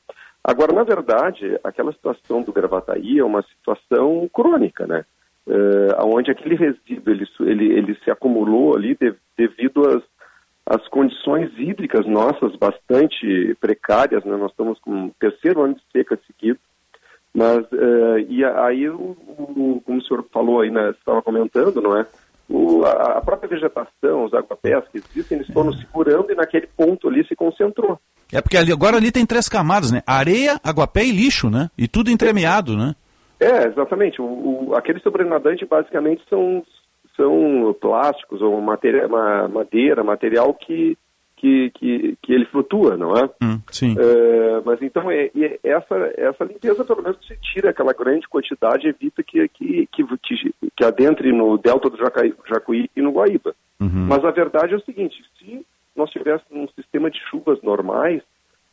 [0.44, 5.04] Agora, na verdade, aquela situação do Gravataí é uma situação crônica, né?
[5.48, 10.04] Uh, onde aquele resíduo ele, ele, ele se acumulou ali de, devido às
[10.70, 14.38] as condições hídricas nossas bastante precárias, né?
[14.38, 16.60] nós estamos com o terceiro ano de seca seguido,
[17.34, 21.98] mas uh, e aí, o, o, como o senhor falou aí, né, estava comentando, não
[21.98, 22.06] é?
[22.48, 27.08] O, a, a, própria vegetação, os aguapés que existem, eles foram segurando e naquele ponto
[27.08, 28.00] ali se concentrou.
[28.32, 30.02] É porque ali, agora ali tem três camadas, né?
[30.06, 31.70] Areia, aguapé e lixo, né?
[31.78, 32.96] E tudo entremeado, né?
[33.40, 34.22] É, exatamente.
[34.22, 34.26] O,
[34.70, 36.64] o, aquele sobrenadante basicamente são
[37.20, 39.08] são plásticos ou matéria,
[39.50, 40.98] madeira, material que,
[41.36, 43.30] que, que, que, ele flutua, não é?
[43.44, 43.96] Hum, sim.
[44.00, 48.88] É, mas então é, é, essa, essa limpeza, pelo menos, se tira aquela grande quantidade
[48.88, 50.04] evita que, que, que,
[50.78, 53.54] que, adentre no delta do Jacaí, Jacuí e no Guaíba.
[53.82, 54.08] Uhum.
[54.08, 58.24] Mas a verdade é o seguinte, se nós tivéssemos um sistema de chuvas normais,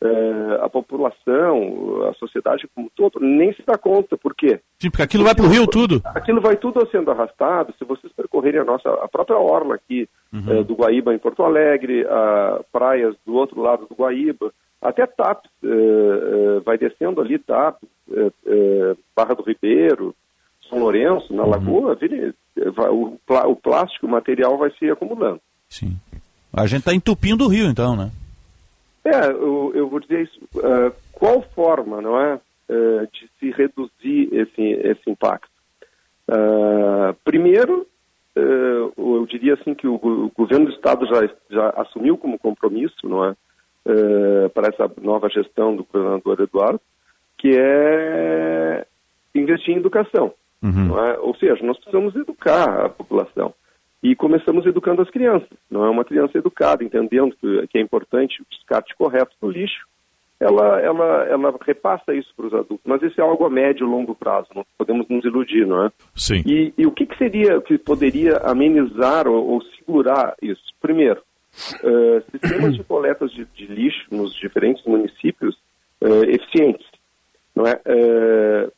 [0.03, 4.17] é, a população, a sociedade como um todo, nem se dá conta.
[4.17, 4.61] Por quê?
[4.79, 6.03] Sim, porque aquilo vai para o rio tudo.
[6.05, 7.75] Aquilo vai tudo sendo arrastado.
[7.79, 10.59] Se vocês percorrerem a nossa, a própria orla aqui uhum.
[10.61, 15.47] é, do Guaíba em Porto Alegre, a praias do outro lado do Guaíba, até TAP
[15.65, 17.83] é, é, vai descendo ali, TAP,
[18.13, 20.15] é, Barra do Ribeiro,
[20.69, 21.51] São Lourenço, na uhum.
[21.51, 22.35] Lagoa, vire,
[22.75, 25.41] vai, o, o plástico, o material vai se acumulando.
[25.71, 25.97] Sim.
[26.53, 28.11] A gente está entupindo o rio, então, né?
[29.07, 30.41] É, eu, eu vou dizer isso.
[30.57, 35.49] Uh, qual forma, não é, uh, de se reduzir esse, esse impacto?
[36.29, 37.87] Uh, primeiro,
[38.35, 43.25] eu diria assim que o, o, governo do estado já, já assumiu como compromisso, não
[43.25, 43.35] é,
[44.51, 46.81] para essa nova gestão do governador Eduardo,
[47.39, 48.87] que é
[49.35, 50.35] investir em educação.
[50.63, 50.99] Uhum.
[50.99, 51.19] É?
[51.21, 53.55] Ou seja, nós precisamos educar a população.
[54.03, 55.49] E começamos educando as crianças.
[55.71, 59.87] Não é uma criança educada, entendendo que, é importante o descarte correto do lixo.
[60.39, 63.91] Ela, ela, ela repassa isso para os adultos, mas isso é algo a médio e
[63.91, 65.91] longo prazo, não podemos nos iludir, não é?
[66.15, 66.43] Sim.
[66.45, 70.63] E, e o que, que seria, que poderia amenizar ou, ou segurar isso?
[70.79, 71.23] Primeiro,
[71.83, 75.57] uh, sistemas de coletas de, de, lixo nos diferentes municípios
[76.03, 76.87] uh, eficientes,
[77.55, 77.81] não é?
[77.87, 78.73] Uh,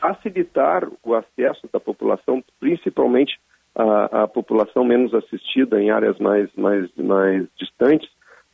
[0.00, 3.38] facilitar o acesso da população, principalmente
[3.74, 8.08] a, a população menos assistida em áreas mais, mais, mais distantes,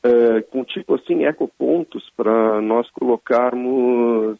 [0.04, 4.38] uh, com tipo assim ecopontos para nós colocarmos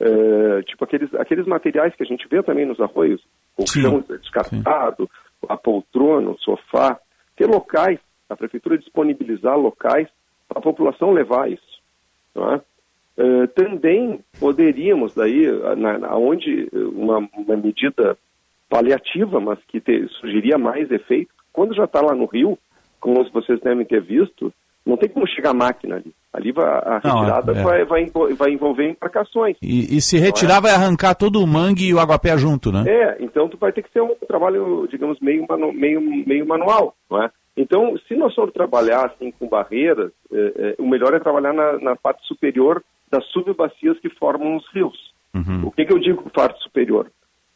[0.00, 3.22] uh, tipo aqueles, aqueles materiais que a gente vê também nos arroios,
[3.56, 5.08] colchão descartado,
[5.48, 6.98] a poltrona, o sofá,
[7.36, 10.08] ter locais, a prefeitura disponibilizar locais
[10.48, 11.82] para a população levar isso.
[12.34, 12.60] Não é?
[13.14, 18.16] Uh, também poderíamos daí, na, na, onde uma, uma medida
[18.72, 21.30] paliativa, mas que te, surgiria mais efeito.
[21.52, 22.58] Quando já está lá no rio,
[22.98, 24.50] como vocês devem ter visto,
[24.86, 26.14] não tem como chegar a máquina ali.
[26.32, 27.84] Ali vai, a retirada não, é.
[27.84, 29.58] vai, vai, vai, envolver embarcações.
[29.60, 30.60] E, e se retirar, é?
[30.62, 32.84] vai arrancar todo o mangue e o aguapé junto, né?
[32.88, 36.94] É, então tu vai ter que ser um trabalho, digamos, meio, manu, meio, meio manual,
[37.10, 37.30] não é?
[37.54, 41.78] Então, se nós formos trabalhar assim com barreiras, é, é, o melhor é trabalhar na,
[41.78, 45.12] na, parte superior das subbacias que formam os rios.
[45.34, 45.66] Uhum.
[45.66, 47.10] O que, que eu digo com parte superior?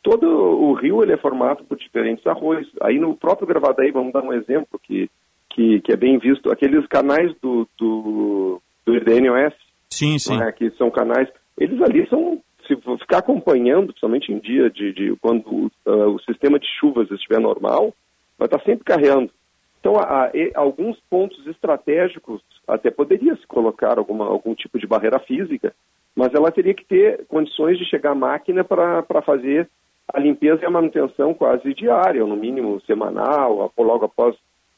[0.06, 2.70] Todo o rio ele é formado por diferentes arroios.
[2.80, 5.10] Aí no próprio Gravadaí, vamos dar um exemplo que,
[5.50, 9.52] que, que é bem visto, aqueles canais do, do, do IDNOS,
[9.90, 10.38] sim, sim.
[10.38, 15.16] Né, que são canais, eles ali são, se ficar acompanhando, principalmente em dia de, de
[15.16, 17.92] quando uh, o sistema de chuvas estiver normal,
[18.38, 19.32] vai estar sempre carregando.
[19.80, 25.18] Então, há, há, alguns pontos estratégicos, até poderia se colocar alguma, algum tipo de barreira
[25.18, 25.74] física,
[26.14, 29.68] mas ela teria que ter condições de chegar à máquina para fazer
[30.12, 34.36] a limpeza e a manutenção quase diária, ou no mínimo semanal, logo após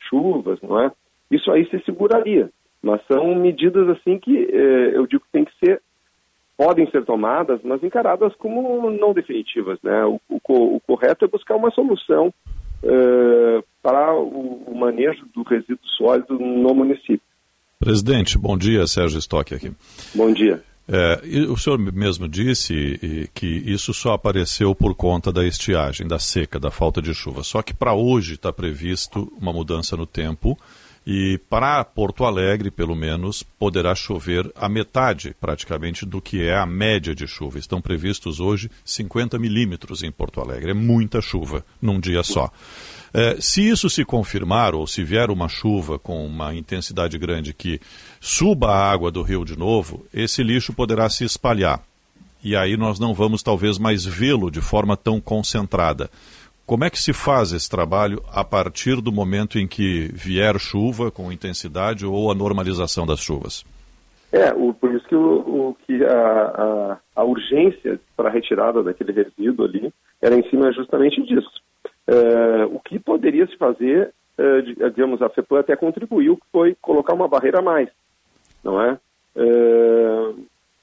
[0.09, 0.91] chuvas, não é?
[1.31, 2.51] Isso aí se seguraria.
[2.83, 5.83] Mas são medidas assim que eh, eu digo que tem que ser,
[6.57, 10.05] podem ser tomadas, mas encaradas como não definitivas, né?
[10.05, 12.33] O, o, o correto é buscar uma solução
[12.83, 17.21] eh, para o, o, manejo do resíduo sólido no município.
[17.81, 19.73] Presidente, bom dia, Sérgio Stock aqui.
[20.15, 20.63] Bom dia.
[20.91, 21.21] É,
[21.51, 26.71] o senhor mesmo disse que isso só apareceu por conta da estiagem, da seca, da
[26.71, 27.45] falta de chuva.
[27.45, 30.59] Só que para hoje está previsto uma mudança no tempo
[31.11, 36.67] e para Porto Alegre, pelo menos, poderá chover a metade, praticamente, do que é a
[36.67, 37.59] média de chuva.
[37.59, 40.73] Estão previstos hoje 50 milímetros em Porto Alegre.
[40.73, 42.51] É muita chuva num dia só.
[43.15, 47.81] É, se isso se confirmar, ou se vier uma chuva com uma intensidade grande que
[48.21, 51.83] suba a água do rio de novo, esse lixo poderá se espalhar.
[52.45, 56.11] E aí nós não vamos talvez mais vê-lo de forma tão concentrada.
[56.69, 61.11] Como é que se faz esse trabalho a partir do momento em que vier chuva
[61.11, 63.65] com intensidade ou a normalização das chuvas?
[64.31, 68.83] É, o, por isso que, o, o que a, a, a, urgência para a retirada
[68.83, 69.91] daquele resíduo ali
[70.21, 71.51] era em cima justamente disso.
[72.07, 74.61] É, o que poderia se fazer, é,
[74.91, 77.89] digamos, a FEPAM até contribuiu, que foi colocar uma barreira a mais,
[78.63, 78.99] não é?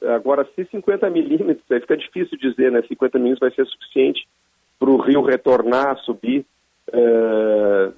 [0.01, 2.81] é agora, se 50 milímetros, aí fica difícil dizer, né?
[2.88, 4.25] 50 milímetros vai ser suficiente
[4.80, 6.45] para o rio retornar, subir.
[6.91, 7.91] É,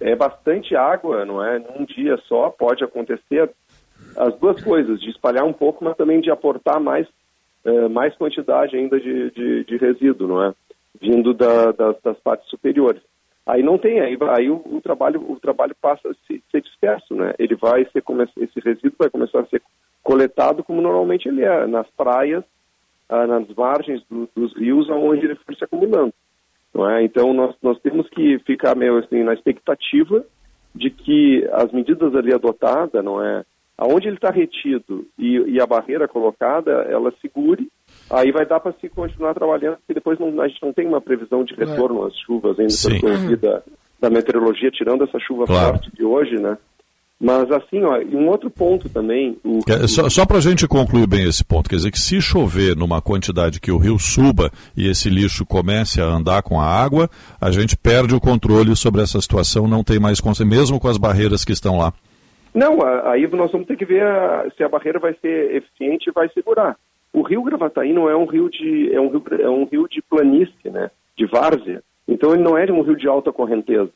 [0.00, 1.58] é, bastante água, não é?
[1.58, 3.50] Num dia só pode acontecer
[4.16, 7.06] as duas coisas, de espalhar um pouco, mas também de aportar mais,
[7.64, 10.54] é, mais quantidade ainda de, de, de, resíduo, não é?
[11.00, 13.02] Vindo da, das, das partes superiores.
[13.46, 17.14] Aí não tem, aí, aí o, o, trabalho, o trabalho passa a se, ser disperso,
[17.14, 17.34] né?
[17.38, 18.04] Ele vai ser,
[18.38, 19.62] esse resíduo vai começar a ser
[20.02, 22.44] coletado como normalmente ele é, nas praias
[23.12, 26.14] ah, nas margens do, dos rios onde ele foi se acumulando.
[26.74, 27.04] Não é?
[27.04, 30.24] Então, nós, nós temos que ficar meio assim, na expectativa
[30.74, 33.44] de que as medidas ali adotadas, não é?
[33.76, 37.68] Aonde ele está retido e, e, a barreira colocada, ela segure,
[38.08, 41.00] aí vai dar para se continuar trabalhando, porque depois não, a gente não tem uma
[41.00, 42.08] previsão de retorno é.
[42.08, 43.62] às chuvas ainda da,
[44.00, 45.72] da meteorologia, tirando essa chuva claro.
[45.72, 46.56] forte de hoje, né?
[47.22, 49.38] Mas assim, ó, um outro ponto também.
[49.44, 49.60] O...
[49.86, 53.00] Só, só para a gente concluir bem esse ponto, quer dizer que se chover numa
[53.00, 57.08] quantidade que o rio suba e esse lixo comece a andar com a água,
[57.40, 61.44] a gente perde o controle sobre essa situação, não tem mais mesmo com as barreiras
[61.44, 61.92] que estão lá.
[62.52, 66.12] Não, aí nós vamos ter que ver a, se a barreira vai ser eficiente e
[66.12, 66.76] vai segurar.
[67.12, 70.02] O rio Gravataí não é um rio de é um rio, é um rio de
[70.02, 71.84] planície, né, de várzea.
[72.08, 73.90] Então ele não é um rio de alta correnteza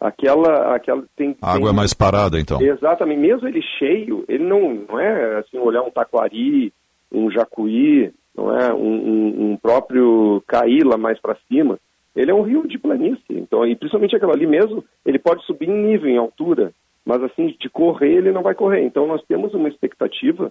[0.00, 2.60] aquela aquela tem a água tem, é mais parada então.
[2.62, 6.72] Exatamente mesmo ele cheio ele não não é assim olhar um taquari
[7.12, 11.78] um jacuí não é um, um, um próprio caíla mais para cima.
[12.16, 15.68] Ele é um rio de planície então e principalmente aquela ali mesmo ele pode subir
[15.68, 16.72] em nível em altura
[17.04, 18.82] mas assim de correr ele não vai correr.
[18.82, 20.50] Então nós temos uma expectativa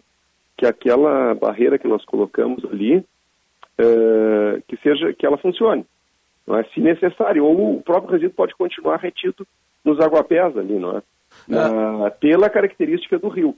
[0.56, 5.86] que aquela barreira que nós colocamos ali uh, que seja que ela funcione
[6.48, 6.64] é?
[6.74, 9.46] se necessário, ou o próprio resíduo pode continuar retido
[9.84, 11.02] nos aguapés ali, não é?
[11.48, 13.56] Na, pela característica do rio.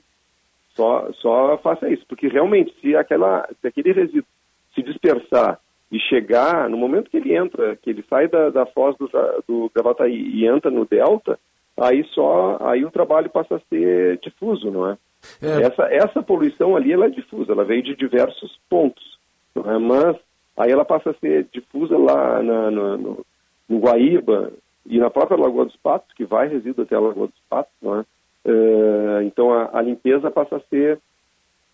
[0.76, 4.28] Só, só faça isso, porque realmente, se, aquela, se aquele resíduo
[4.74, 5.60] se dispersar
[5.92, 9.10] e chegar, no momento que ele entra, que ele sai da, da foz do,
[9.48, 11.38] do Gravataí e entra no delta,
[11.78, 14.98] aí só, aí o trabalho passa a ser difuso, não é?
[15.42, 15.64] é.
[15.64, 19.20] Essa, essa poluição ali, ela é difusa, ela veio de diversos pontos,
[19.56, 19.78] é?
[19.78, 20.16] Mas
[20.62, 23.26] Aí ela passa a ser difusa lá na, no, no,
[23.68, 24.52] no, Guaíba
[24.86, 28.06] e na própria Lagoa dos Patos, que vai resíduo até a Lagoa dos Patos, é?
[28.44, 31.00] Uh, então a, a, limpeza passa a ser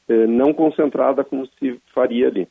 [0.10, 2.48] uh, não concentrada como se faria ali.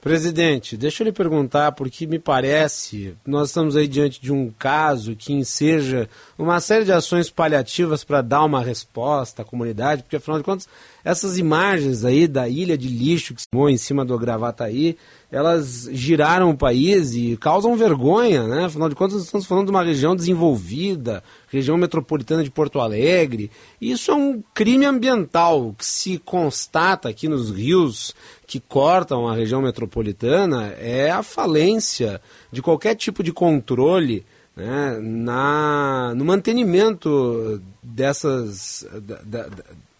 [0.00, 5.16] Presidente, deixa eu lhe perguntar, porque me parece, nós estamos aí diante de um caso
[5.16, 6.08] que enseja
[6.38, 10.68] uma série de ações paliativas para dar uma resposta à comunidade, porque afinal de contas,
[11.06, 14.96] essas imagens aí da ilha de lixo que se em cima do Gravataí,
[15.30, 18.64] elas giraram o país e causam vergonha, né?
[18.64, 23.52] Afinal de contas, estamos falando de uma região desenvolvida, região metropolitana de Porto Alegre.
[23.80, 28.12] Isso é um crime ambiental que se constata aqui nos rios
[28.44, 34.26] que cortam a região metropolitana é a falência de qualquer tipo de controle
[34.56, 39.48] né, na, no mantenimento dessas, da, da,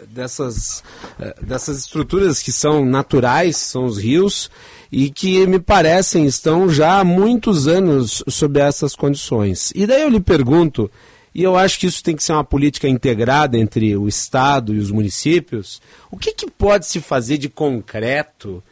[0.09, 0.83] dessas,
[1.21, 4.51] eh, dessas estruturas que são naturais, são os rios,
[4.91, 9.73] e que me parecem estão já há muitos anos sob essas condições.
[9.75, 10.91] E daí eu lhe pergunto,
[11.35, 14.79] e eu acho que isso tem que ser uma política integrada entre o Estado e
[14.79, 18.63] os municípios, o que, que pode se fazer de concreto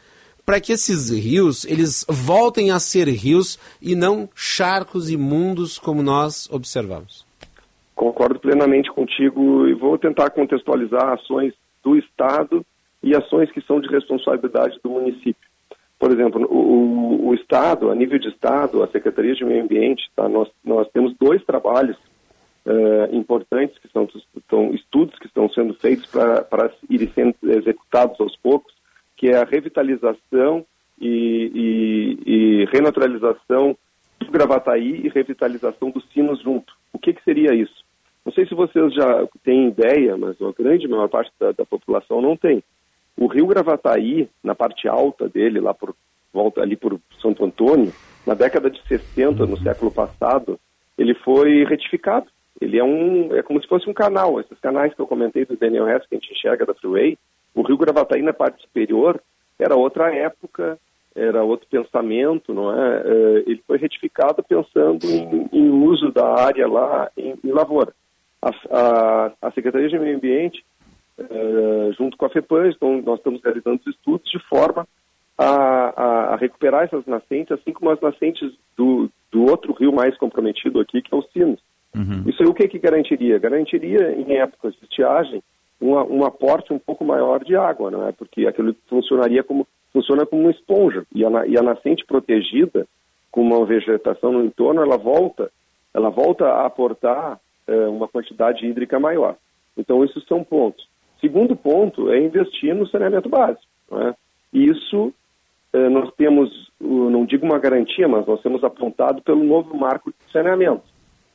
[0.45, 6.49] para que esses rios eles voltem a ser rios e não charcos imundos como nós
[6.51, 7.25] observamos?
[7.95, 12.65] Concordo plenamente contigo e vou tentar contextualizar ações do Estado
[13.01, 15.49] e ações que são de responsabilidade do município.
[15.97, 20.27] Por exemplo, o, o Estado, a nível de Estado, a Secretaria de Meio Ambiente, tá,
[20.27, 21.97] nós, nós temos dois trabalhos
[22.65, 24.07] uh, importantes, que são,
[24.49, 28.74] são, estudos que estão sendo feitos para irem sendo executados aos poucos,
[29.15, 30.65] que é a revitalização
[30.99, 33.77] e, e, e renaturalização
[34.19, 36.73] do Gravataí e revitalização dos sinos junto.
[36.91, 37.83] O que, que seria isso?
[38.25, 42.21] Não sei se vocês já têm ideia, mas a grande maior parte da, da população
[42.21, 42.63] não tem.
[43.17, 45.95] O rio Gravataí, na parte alta dele, lá por
[46.33, 47.93] volta ali por Santo Antônio,
[48.25, 50.59] na década de 60, no século passado,
[50.97, 52.25] ele foi retificado.
[52.59, 54.39] Ele é um é como se fosse um canal.
[54.39, 57.17] Esses canais que eu comentei do Daniel Hess que a gente enxerga da Freeway,
[57.55, 59.21] o rio Gravataí na parte superior
[59.57, 60.77] era outra época,
[61.15, 63.01] era outro pensamento, não é?
[63.05, 67.93] é ele foi retificado pensando em, em uso da área lá em, em lavoura.
[68.41, 70.63] A, a, a, Secretaria de Meio Ambiente,
[71.17, 74.85] é, junto com a FEPAM, então, nós estamos realizando estudos de forma
[75.37, 80.79] a, a, recuperar essas nascentes, assim como as nascentes do, do outro rio mais comprometido
[80.81, 81.59] aqui, que é o Sinos.
[81.95, 82.23] Uhum.
[82.27, 83.39] Isso aí o que, que garantiria?
[83.39, 85.41] Garantiria, em épocas de estiagem,
[85.81, 88.11] um, um aporte um pouco maior de água, não é?
[88.11, 92.85] Porque aquilo funcionaria como funciona como uma esponja e a, e a nascente protegida
[93.31, 95.49] com uma vegetação no entorno, ela volta,
[95.93, 99.35] ela volta a aportar é, uma quantidade hídrica maior.
[99.77, 100.87] Então, esses são pontos.
[101.19, 103.65] Segundo ponto é investir no saneamento básico.
[103.89, 104.15] Não é?
[104.53, 105.13] Isso
[105.73, 110.31] é, nós temos, não digo uma garantia, mas nós temos apontado pelo novo marco de
[110.31, 110.83] saneamento,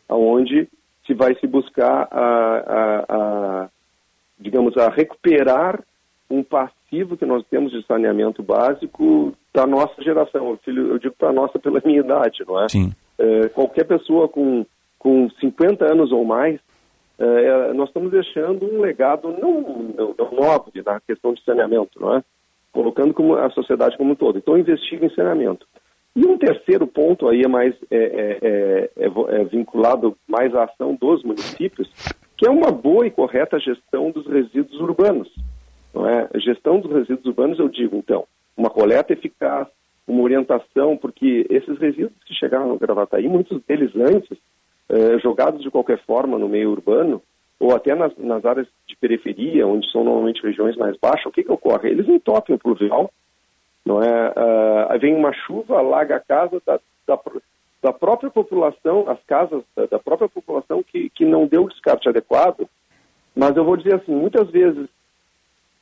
[0.08, 0.68] aonde
[1.06, 3.68] se vai se buscar a, a, a
[4.40, 5.80] digamos, a recuperar
[6.30, 10.58] um passivo que nós temos de saneamento básico da nossa geração.
[10.66, 12.68] Eu digo para nossa pela minha idade, não é?
[12.68, 12.92] Sim.
[13.18, 14.64] É, qualquer pessoa com,
[14.98, 16.58] com 50 anos ou mais,
[17.18, 22.16] é, nós estamos deixando um legado não, não, não nobre na questão de saneamento, não
[22.16, 22.22] é?
[22.72, 24.38] Colocando como a sociedade como um todo.
[24.38, 25.66] Então, investir em saneamento.
[26.14, 30.64] E um terceiro ponto aí é mais é, é, é, é, é vinculado mais à
[30.64, 31.90] ação dos municípios,
[32.40, 35.30] que é uma boa e correta gestão dos resíduos urbanos.
[35.92, 36.26] Não é?
[36.32, 38.26] A gestão dos resíduos urbanos, eu digo, então,
[38.56, 39.68] uma coleta eficaz,
[40.08, 44.38] uma orientação, porque esses resíduos que chegaram no Gravataí, muitos deles antes,
[44.88, 47.22] eh, jogados de qualquer forma no meio urbano,
[47.58, 51.44] ou até nas, nas, áreas de periferia, onde são normalmente regiões mais baixas, o que,
[51.44, 51.90] que ocorre?
[51.90, 53.12] Eles entopem o pluvial,
[53.84, 54.32] não é?
[54.88, 57.20] Aí vem uma chuva, alaga a casa da, da,
[57.82, 62.68] da própria população, as casas da, própria população que, que não deu o descarte adequado,
[63.34, 64.86] mas eu vou dizer assim, muitas vezes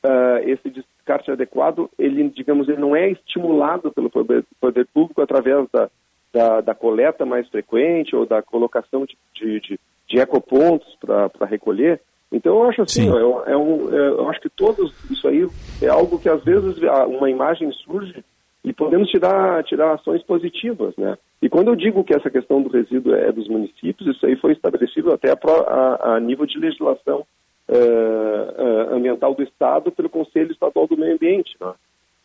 [0.03, 5.67] uh, esse descarte adequado, ele, digamos, ele não é estimulado pelo poder, poder público através
[5.71, 5.89] da,
[6.31, 11.99] da, da, coleta mais frequente ou da colocação de, de, de, de ecopontos para recolher.
[12.31, 15.47] Então eu acho assim, é, é um, é, eu acho que todos isso aí
[15.81, 16.77] é algo que às vezes
[17.07, 18.23] uma imagem surge
[18.63, 21.17] e podemos tirar, tirar ações positivas, né?
[21.41, 24.51] E quando eu digo que essa questão do resíduo é dos municípios, isso aí foi
[24.51, 27.25] estabelecido até a, a, a nível de legislação
[27.69, 31.55] uh, uh, ambiental do Estado pelo Conselho Estadual do Meio Ambiente.
[31.61, 31.73] Né?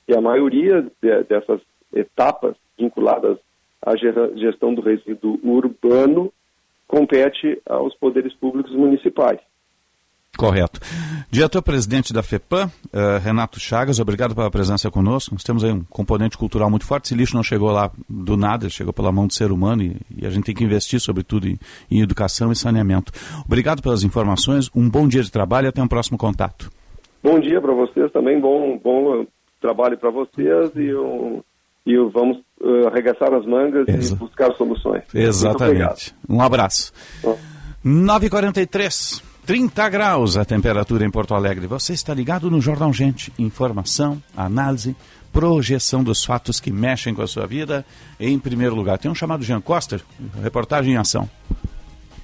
[0.08, 1.60] E a maioria de, dessas
[1.94, 3.38] etapas vinculadas
[3.80, 6.32] à gestão do resíduo urbano
[6.88, 9.38] compete aos poderes públicos municipais.
[10.36, 10.80] Correto.
[11.30, 15.34] Diretor-presidente da FEPAM, uh, Renato Chagas, obrigado pela presença conosco.
[15.34, 17.06] Nós temos aí um componente cultural muito forte.
[17.06, 20.26] Esse lixo não chegou lá do nada, chegou pela mão do ser humano e, e
[20.26, 21.58] a gente tem que investir, sobretudo, em,
[21.90, 23.12] em, educação e saneamento.
[23.44, 26.70] Obrigado pelas informações, um bom dia de trabalho e até um próximo contato.
[27.22, 29.26] Bom dia para vocês também, bom, bom
[29.60, 31.42] trabalho para vocês e, um,
[31.86, 35.02] e vamos uh, arregaçar as mangas Exa e buscar soluções.
[35.14, 36.14] Exatamente.
[36.28, 36.92] Um abraço.
[37.22, 37.38] Bom.
[37.84, 39.33] 9h43.
[39.46, 41.66] 30 graus a temperatura em Porto Alegre.
[41.66, 43.30] Você está ligado no Jornal Gente.
[43.38, 44.96] Informação, análise,
[45.30, 47.84] projeção dos fatos que mexem com a sua vida.
[48.18, 50.00] Em primeiro lugar, tem um chamado Jean Costa,
[50.42, 51.28] reportagem em ação.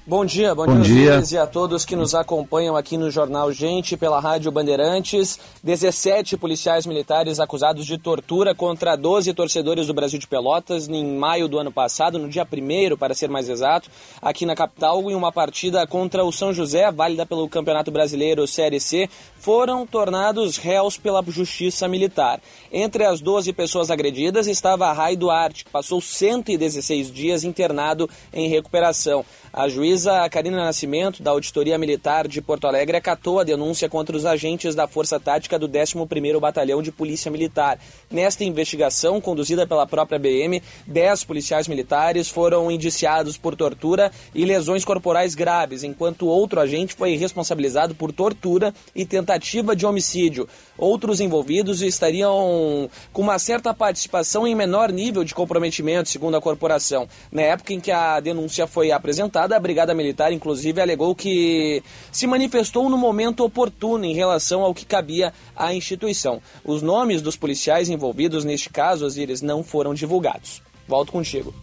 [0.03, 1.37] Bom dia, bom, bom dia, dia.
[1.37, 5.39] e a todos que nos acompanham aqui no Jornal Gente pela Rádio Bandeirantes.
[5.63, 11.47] 17 policiais militares acusados de tortura contra 12 torcedores do Brasil de Pelotas em maio
[11.47, 15.31] do ano passado, no dia 1 para ser mais exato, aqui na capital, em uma
[15.31, 21.23] partida contra o São José, válida pelo Campeonato Brasileiro Série C, foram tornados réus pela
[21.27, 22.41] Justiça Militar.
[22.71, 29.23] Entre as 12 pessoas agredidas estava Rai Duarte, que passou 116 dias internado em recuperação.
[29.53, 34.25] A juíza Karina Nascimento, da Auditoria Militar de Porto Alegre, acatou a denúncia contra os
[34.25, 37.77] agentes da Força Tática do 11º Batalhão de Polícia Militar.
[38.09, 44.85] Nesta investigação, conduzida pela própria BM, 10 policiais militares foram indiciados por tortura e lesões
[44.85, 50.47] corporais graves, enquanto outro agente foi responsabilizado por tortura e tentativa de homicídio.
[50.81, 57.07] Outros envolvidos estariam com uma certa participação em menor nível de comprometimento, segundo a corporação.
[57.31, 62.25] Na época em que a denúncia foi apresentada, a Brigada Militar, inclusive, alegou que se
[62.25, 66.41] manifestou no momento oportuno em relação ao que cabia à instituição.
[66.65, 70.63] Os nomes dos policiais envolvidos neste caso, Osiris, não foram divulgados.
[70.87, 71.53] Volto contigo.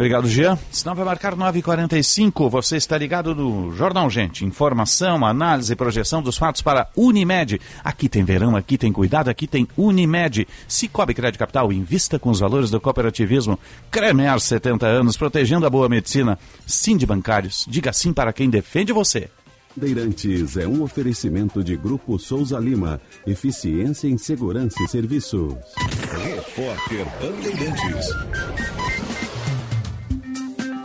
[0.00, 0.58] Obrigado, Jean.
[0.72, 2.48] Senão vai marcar 9h45.
[2.48, 4.46] Você está ligado no Jornal Gente.
[4.46, 7.60] Informação, análise e projeção dos fatos para Unimed.
[7.84, 10.48] Aqui tem verão, aqui tem cuidado, aqui tem Unimed.
[10.66, 13.58] Cicobi Crédito Capital, invista com os valores do cooperativismo.
[13.90, 16.38] Cremer, 70 anos, protegendo a boa medicina.
[16.66, 17.66] Sim de bancários.
[17.68, 19.28] Diga sim para quem defende você.
[19.76, 22.98] Bandeirantes é um oferecimento de Grupo Souza Lima.
[23.26, 25.52] Eficiência em Segurança e Serviços.
[26.24, 28.79] Repórter Bandeirantes.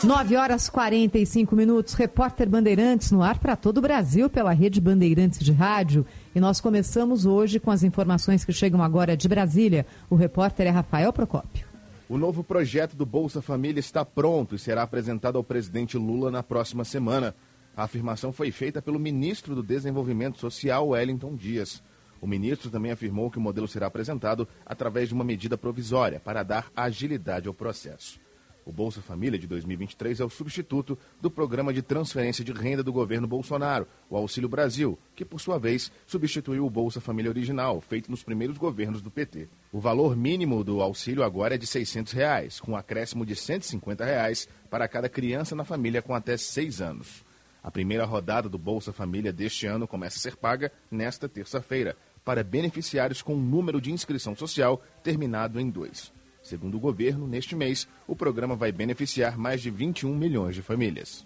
[0.03, 1.93] 9 horas 45 minutos.
[1.93, 6.05] Repórter Bandeirantes no ar para todo o Brasil pela rede Bandeirantes de Rádio.
[6.35, 9.85] E nós começamos hoje com as informações que chegam agora de Brasília.
[10.09, 11.65] O repórter é Rafael Procópio.
[12.07, 16.43] O novo projeto do Bolsa Família está pronto e será apresentado ao presidente Lula na
[16.43, 17.33] próxima semana.
[17.75, 21.81] A afirmação foi feita pelo ministro do Desenvolvimento Social, Wellington Dias.
[22.21, 26.43] O ministro também afirmou que o modelo será apresentado através de uma medida provisória para
[26.43, 28.24] dar agilidade ao processo.
[28.65, 32.91] O Bolsa Família de 2023 é o substituto do programa de transferência de renda do
[32.91, 38.09] governo Bolsonaro, o Auxílio Brasil, que por sua vez substituiu o Bolsa Família original, feito
[38.09, 39.47] nos primeiros governos do PT.
[39.71, 44.03] O valor mínimo do auxílio agora é de 600 reais, com um acréscimo de 150
[44.03, 47.23] reais para cada criança na família com até seis anos.
[47.61, 52.43] A primeira rodada do Bolsa Família deste ano começa a ser paga nesta terça-feira, para
[52.43, 56.14] beneficiários com número de inscrição social terminado em 2.
[56.45, 61.25] Segundo o governo, neste mês, o programa vai beneficiar mais de 21 milhões de famílias.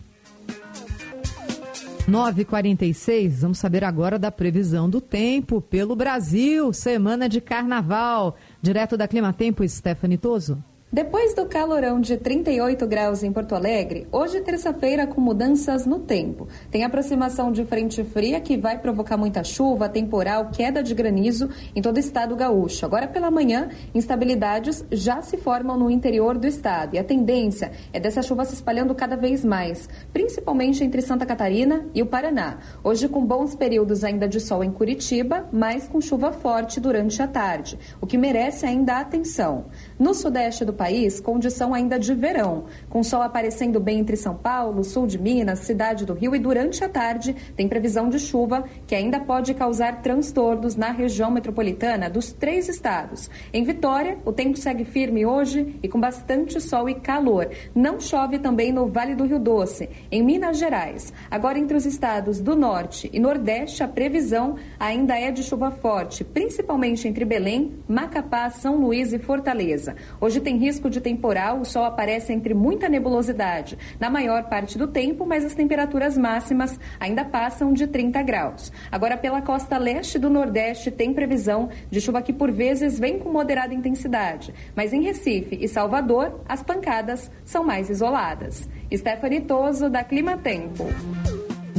[2.10, 8.38] 9h46, vamos saber agora da previsão do tempo pelo Brasil, semana de carnaval.
[8.62, 10.64] Direto da Clima Tempo, Stephanie Toso.
[10.92, 16.48] Depois do calorão de 38 graus em Porto Alegre, hoje terça-feira com mudanças no tempo.
[16.72, 21.82] Tem aproximação de frente fria que vai provocar muita chuva, temporal, queda de granizo em
[21.82, 22.88] todo o estado gaúcho.
[22.88, 28.00] Agora pela manhã, instabilidades já se formam no interior do estado e a tendência é
[28.00, 32.58] dessa chuva se espalhando cada vez mais, principalmente entre Santa Catarina e o Paraná.
[32.84, 37.28] Hoje com bons períodos ainda de sol em Curitiba, mas com chuva forte durante a
[37.28, 39.66] tarde, o que merece ainda atenção.
[40.00, 44.82] No sudeste do país, condição ainda de verão, com sol aparecendo bem entre São Paulo,
[44.82, 48.96] sul de Minas, cidade do Rio e durante a tarde tem previsão de chuva que
[48.96, 53.30] ainda pode causar transtornos na região metropolitana dos três estados.
[53.52, 57.50] Em Vitória, o tempo segue firme hoje e com bastante sol e calor.
[57.76, 61.12] Não chove também no Vale do Rio Doce, em Minas Gerais.
[61.30, 66.24] Agora entre os estados do Norte e Nordeste, a previsão ainda é de chuva forte,
[66.24, 69.89] principalmente entre Belém, Macapá, São Luís e Fortaleza.
[70.20, 74.88] Hoje tem risco de temporal, o sol aparece entre muita nebulosidade na maior parte do
[74.88, 78.72] tempo, mas as temperaturas máximas ainda passam de 30 graus.
[78.92, 83.32] Agora, pela costa leste do Nordeste, tem previsão de chuva que por vezes vem com
[83.32, 88.68] moderada intensidade, mas em Recife e Salvador, as pancadas são mais isoladas.
[88.94, 90.88] Stephanie Toso, da Clima Tempo.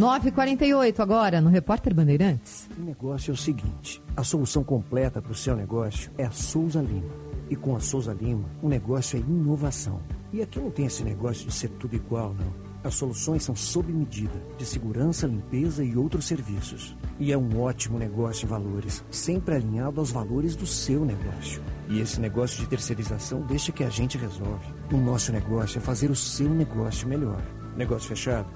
[0.01, 2.69] 9h48 agora, no Repórter Bandeirantes.
[2.79, 6.81] O negócio é o seguinte: a solução completa para o seu negócio é a Souza
[6.81, 7.30] Lima.
[7.51, 10.01] E com a Souza Lima, o negócio é inovação.
[10.33, 12.71] E aqui não tem esse negócio de ser tudo igual, não.
[12.85, 16.97] As soluções são sob medida, de segurança, limpeza e outros serviços.
[17.19, 21.61] E é um ótimo negócio em valores, sempre alinhado aos valores do seu negócio.
[21.89, 24.73] E esse negócio de terceirização deixa que a gente resolve.
[24.93, 27.43] O nosso negócio é fazer o seu negócio melhor.
[27.77, 28.49] Negócio fechado?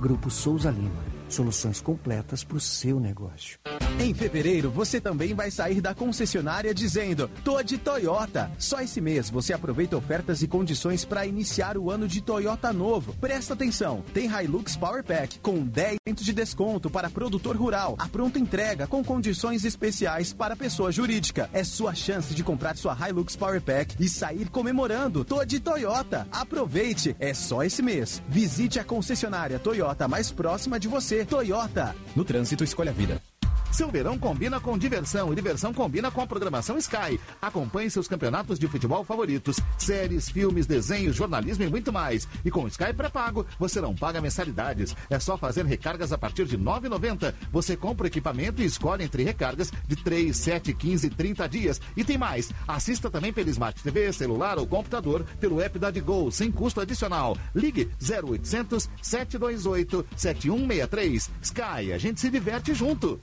[0.00, 1.19] Grupo Souza Lima.
[1.30, 3.56] Soluções completas para o seu negócio.
[4.00, 8.50] Em fevereiro, você também vai sair da concessionária dizendo: Tô de Toyota.
[8.58, 13.14] Só esse mês você aproveita ofertas e condições para iniciar o ano de Toyota novo.
[13.20, 17.94] Presta atenção: tem Hilux Power Pack com 10% de desconto para produtor rural.
[17.98, 21.48] A pronta entrega com condições especiais para pessoa jurídica.
[21.52, 25.24] É sua chance de comprar sua Hilux Power Pack e sair comemorando.
[25.24, 26.26] Tô de Toyota.
[26.32, 28.20] Aproveite, é só esse mês.
[28.28, 31.94] Visite a concessionária Toyota mais próxima de você Toyota.
[32.14, 33.29] No trânsito, escolha a vida.
[33.70, 37.20] Seu verão combina com diversão e diversão combina com a programação Sky.
[37.40, 42.26] Acompanhe seus campeonatos de futebol favoritos, séries, filmes, desenhos, jornalismo e muito mais.
[42.44, 44.94] E com Sky pré-pago, você não paga mensalidades.
[45.08, 47.32] É só fazer recargas a partir de R$ 9,90.
[47.52, 51.80] Você compra o equipamento e escolhe entre recargas de 3, 7, 15 e 30 dias.
[51.96, 52.50] E tem mais.
[52.66, 57.36] Assista também pelo Smart TV, celular ou computador pelo app da Digol, sem custo adicional.
[57.54, 61.30] Ligue 0800 728 7163.
[61.40, 63.20] Sky, a gente se diverte junto.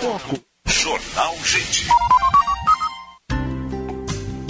[0.00, 0.38] Foco.
[0.66, 1.86] Jornal Gente.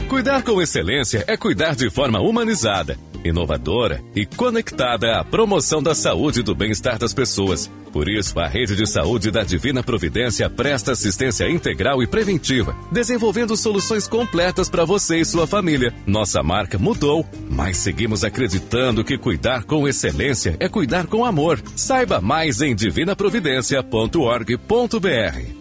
[0.09, 2.99] Cuidar com excelência é cuidar de forma humanizada.
[3.25, 7.71] Inovadora e conectada à promoção da saúde e do bem-estar das pessoas.
[7.93, 13.57] Por isso, a rede de saúde da Divina Providência presta assistência integral e preventiva, desenvolvendo
[13.57, 15.95] soluções completas para você e sua família.
[16.07, 21.63] Nossa marca mudou, mas seguimos acreditando que cuidar com excelência é cuidar com amor.
[21.75, 25.58] Saiba mais em divinaprovidencia.org.br.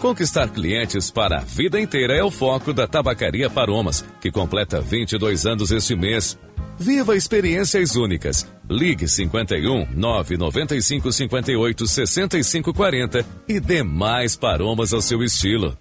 [0.00, 5.44] Conquistar clientes para a vida inteira é o foco da Tabacaria Paromas, que completa 22
[5.44, 6.38] anos este mês.
[6.78, 8.46] Viva experiências únicas.
[8.70, 15.76] Ligue 51 995 58 65 40 e dê mais paromas ao seu estilo.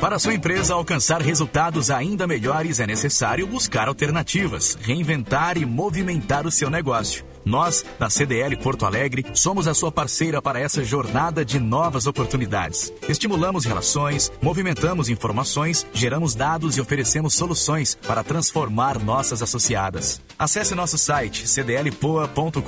[0.00, 6.50] Para sua empresa alcançar resultados ainda melhores, é necessário buscar alternativas, reinventar e movimentar o
[6.50, 7.24] seu negócio.
[7.46, 12.92] Nós, da CDL Porto Alegre, somos a sua parceira para essa jornada de novas oportunidades.
[13.08, 20.20] Estimulamos relações, movimentamos informações, geramos dados e oferecemos soluções para transformar nossas associadas.
[20.36, 22.60] Acesse nosso site cdlpoa.com.br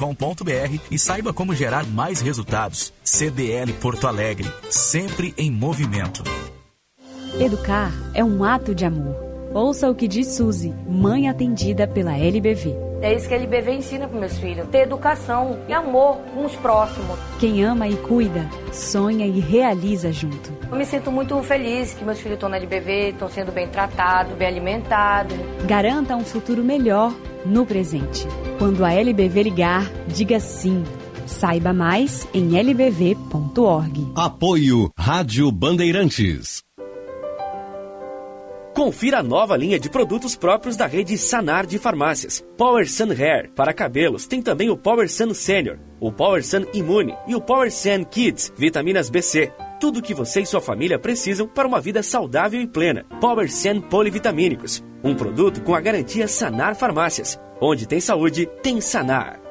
[0.89, 2.93] e saiba como gerar mais resultados.
[3.03, 6.22] CDL Porto Alegre, sempre em movimento.
[7.41, 9.16] Educar é um ato de amor.
[9.53, 12.88] Ouça o que diz Suzy, mãe atendida pela LBV.
[13.01, 16.55] É isso que a LBV ensina para meus filhos: ter educação e amor com os
[16.57, 17.18] próximos.
[17.38, 20.53] Quem ama e cuida, sonha e realiza junto.
[20.70, 24.34] Eu me sinto muito feliz que meus filhos estão na LBV, estão sendo bem tratados,
[24.34, 25.36] bem alimentados.
[25.66, 27.12] Garanta um futuro melhor
[27.46, 28.26] no presente.
[28.59, 30.82] Quando a LBV ligar, diga sim.
[31.26, 34.12] Saiba mais em lbv.org.
[34.16, 36.68] Apoio Rádio Bandeirantes.
[38.79, 42.47] Confira a nova linha de produtos próprios da rede Sanar de farmácias.
[42.57, 47.12] Power Sun Hair para cabelos tem também o Power Sun Senior, o Power Sun Imune
[47.26, 49.53] e o Power Sun Kids, vitaminas BC.
[49.81, 53.05] Tudo o que você e sua família precisam para uma vida saudável e plena.
[53.20, 57.37] Power Sun Polivitamínicos, um produto com a garantia Sanar Farmácias.
[57.61, 59.47] Onde tem saúde, tem Sanar.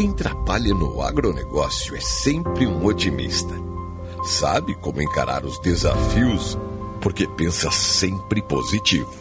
[0.00, 3.54] Quem trabalha no agronegócio é sempre um otimista.
[4.24, 6.56] Sabe como encarar os desafios
[7.02, 9.12] porque pensa sempre positivo.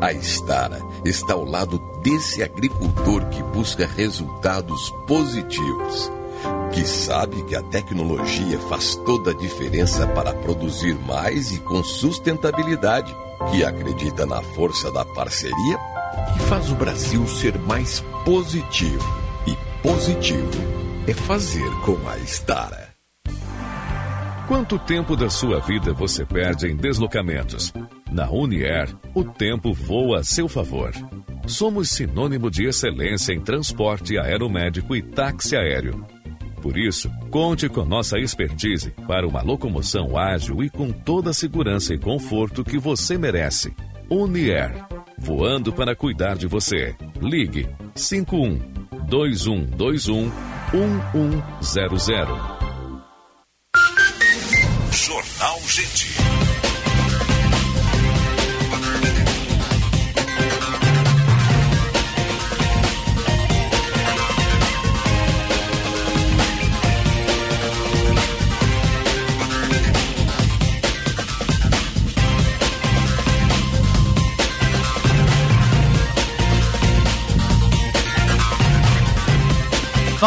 [0.00, 6.10] A Estara está ao lado desse agricultor que busca resultados positivos,
[6.72, 13.14] que sabe que a tecnologia faz toda a diferença para produzir mais e com sustentabilidade,
[13.50, 15.78] que acredita na força da parceria
[16.34, 19.27] e faz o Brasil ser mais positivo
[19.82, 20.50] positivo
[21.06, 22.88] é fazer com a Stara.
[24.46, 27.72] Quanto tempo da sua vida você perde em deslocamentos?
[28.10, 30.90] Na Unier, o tempo voa a seu favor.
[31.46, 36.04] Somos sinônimo de excelência em transporte aeromédico e táxi aéreo.
[36.60, 41.94] Por isso, conte com nossa expertise para uma locomoção ágil e com toda a segurança
[41.94, 43.72] e conforto que você merece.
[44.10, 44.84] Unier,
[45.18, 46.96] voando para cuidar de você.
[47.20, 50.30] Ligue 51 2121
[51.62, 52.28] 1100.
[54.92, 56.27] Jornal Gente.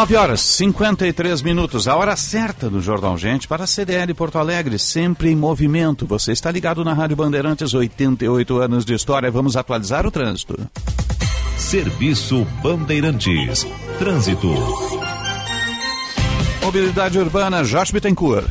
[0.02, 4.76] 9 horas 53 minutos, a hora certa do Jornal Gente para a CDL Porto Alegre,
[4.76, 6.04] sempre em movimento.
[6.06, 9.30] Você está ligado na Rádio Bandeirantes, 88 anos de história.
[9.30, 10.58] Vamos atualizar o trânsito.
[11.56, 13.64] Serviço Bandeirantes.
[14.00, 14.48] Trânsito.
[16.60, 18.48] Mobilidade urbana, Jorge Bittencourt.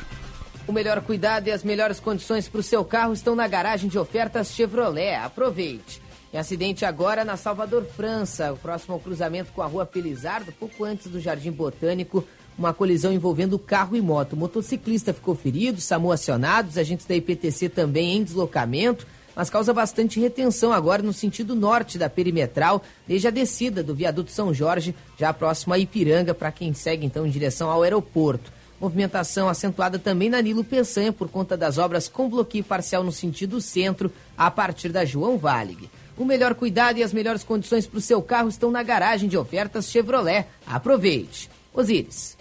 [0.65, 3.99] O melhor cuidado e as melhores condições para o seu carro estão na garagem de
[3.99, 5.15] ofertas Chevrolet.
[5.15, 6.01] Aproveite.
[6.33, 10.85] Em acidente agora na Salvador, França, o próximo ao cruzamento com a rua Pelizardo, pouco
[10.85, 12.25] antes do Jardim Botânico,
[12.57, 14.33] uma colisão envolvendo carro e moto.
[14.33, 19.05] O motociclista ficou ferido, SAMU acionados, agentes da IPTC também em deslocamento,
[19.35, 24.31] mas causa bastante retenção agora no sentido norte da perimetral, desde a descida do viaduto
[24.31, 28.53] São Jorge, já próximo a Ipiranga, para quem segue então em direção ao aeroporto.
[28.79, 33.59] Movimentação acentuada também na Nilo Peçanha por conta das obras com bloqueio parcial no sentido
[33.59, 35.89] centro, a partir da João Valig.
[36.17, 39.37] O melhor cuidado e as melhores condições para o seu carro estão na garagem de
[39.37, 40.45] ofertas Chevrolet.
[40.65, 41.49] Aproveite.
[41.73, 42.37] Osíris.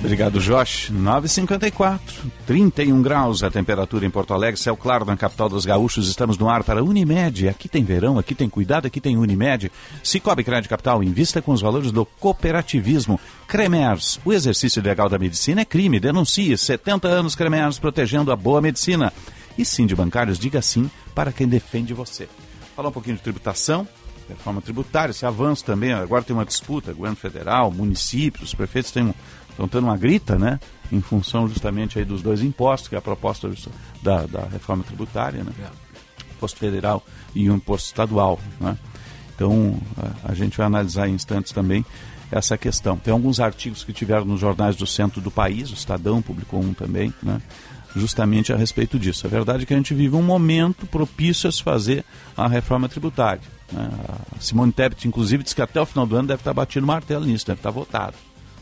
[0.00, 0.92] Obrigado, Josh.
[0.92, 2.00] 9h54,
[2.46, 6.08] 31 graus a temperatura em Porto Alegre, céu claro na capital dos gaúchos.
[6.08, 7.48] Estamos no ar para Unimed.
[7.48, 9.72] Aqui tem verão, aqui tem cuidado, aqui tem Unimed.
[10.04, 13.18] Cicobi Crédito Capital, invista com os valores do cooperativismo.
[13.48, 15.98] Cremers, o exercício legal da medicina é crime.
[15.98, 19.12] Denuncie 70 anos Cremers protegendo a boa medicina.
[19.58, 22.28] E sim de bancários, diga sim para quem defende você.
[22.76, 23.86] Falar um pouquinho de tributação
[24.28, 25.92] reforma tributária, esse avanço também.
[25.92, 29.14] Agora tem uma disputa, governo federal, municípios, os prefeitos têm um,
[29.58, 30.60] estão tendo uma grita, né?
[30.92, 33.50] Em função justamente aí dos dois impostos, que é a proposta
[34.00, 35.52] da, da reforma tributária, né?
[36.36, 37.04] Imposto federal
[37.34, 38.78] e o imposto estadual, né?
[39.34, 41.84] Então, a, a gente vai analisar em instantes também
[42.30, 42.96] essa questão.
[42.96, 46.72] Tem alguns artigos que tiveram nos jornais do centro do país, o Estadão publicou um
[46.72, 47.40] também, né?
[47.96, 49.26] justamente a respeito disso.
[49.26, 52.04] A verdade é que a gente vive um momento propício a se fazer
[52.36, 53.42] a reforma tributária.
[53.72, 53.88] Né?
[54.36, 57.24] A Simone Tebet, inclusive, disse que até o final do ano deve estar batido martelo
[57.24, 58.14] nisso, deve estar votado.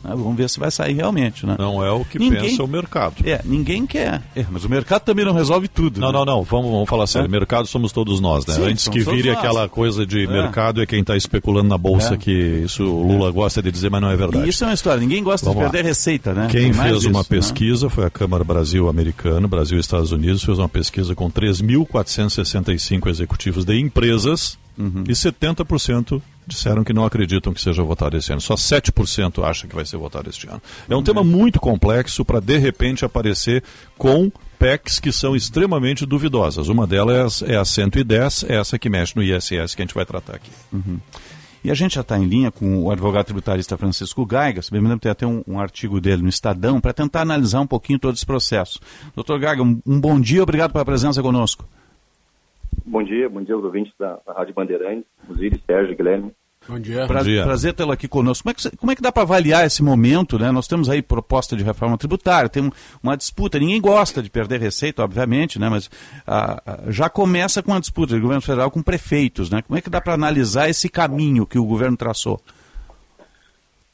[0.03, 0.11] Né?
[0.11, 1.45] Vamos ver se vai sair realmente.
[1.45, 1.55] Né?
[1.57, 3.15] Não é o que ninguém, pensa o mercado.
[3.25, 4.21] É, ninguém quer.
[4.35, 5.99] É, mas o mercado também não resolve tudo.
[5.99, 6.13] Não, né?
[6.13, 6.43] não, não.
[6.43, 7.27] Vamos, vamos falar sério.
[7.27, 7.29] É?
[7.29, 8.55] Mercado somos todos nós, né?
[8.55, 10.27] Sim, Antes que vire aquela coisa de é.
[10.27, 12.17] mercado é quem está especulando na bolsa, é.
[12.17, 14.45] que isso o Lula gosta de dizer, mas não é verdade.
[14.45, 14.99] E isso é uma história.
[14.99, 15.89] Ninguém gosta vamos de perder lá.
[15.89, 16.47] receita, né?
[16.49, 17.37] Quem fez uma isso, né?
[17.37, 23.07] pesquisa foi a Câmara Brasil Americano, Brasil e Estados Unidos, fez uma pesquisa com 3.465
[23.07, 25.03] executivos de empresas uhum.
[25.07, 28.39] e 70% disseram que não acreditam que seja votado esse ano.
[28.39, 30.61] Só 7% acha que vai ser votado este ano.
[30.89, 33.63] É um tema muito complexo para, de repente, aparecer
[33.97, 36.69] com PECs que são extremamente duvidosas.
[36.69, 40.37] Uma delas é a 110, essa que mexe no ISS, que a gente vai tratar
[40.37, 40.51] aqui.
[40.71, 40.97] Uhum.
[41.63, 44.79] E a gente já está em linha com o advogado tributarista Francisco Gaiga, se bem
[44.79, 47.99] me lembro, tem até um, um artigo dele no Estadão, para tentar analisar um pouquinho
[47.99, 48.79] todo esse processo.
[49.13, 51.67] Doutor Gaiga, um, um bom dia, obrigado pela presença conosco.
[52.85, 56.31] Bom dia, bom dia aos ouvintes da, da Rádio Bandeirantes, Osiris, Sérgio, Guilherme.
[56.67, 57.07] Bom dia.
[57.07, 57.43] Pra, dia.
[57.43, 58.43] Prazer tê-lo aqui conosco.
[58.43, 60.37] Como é, que, como é que dá para avaliar esse momento?
[60.37, 60.51] Né?
[60.51, 63.57] Nós temos aí proposta de reforma tributária, tem um, uma disputa.
[63.57, 65.69] Ninguém gosta de perder receita, obviamente, né?
[65.69, 65.89] mas
[66.27, 69.49] ah, já começa com a disputa do governo federal com prefeitos.
[69.49, 69.61] Né?
[69.61, 72.39] Como é que dá para analisar esse caminho que o governo traçou?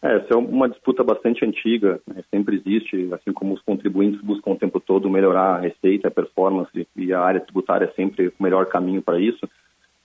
[0.02, 2.22] É, essa é uma disputa bastante antiga, né?
[2.30, 6.88] sempre existe, assim como os contribuintes buscam o tempo todo melhorar a receita, a performance,
[6.96, 9.48] e a área tributária é sempre o melhor caminho para isso.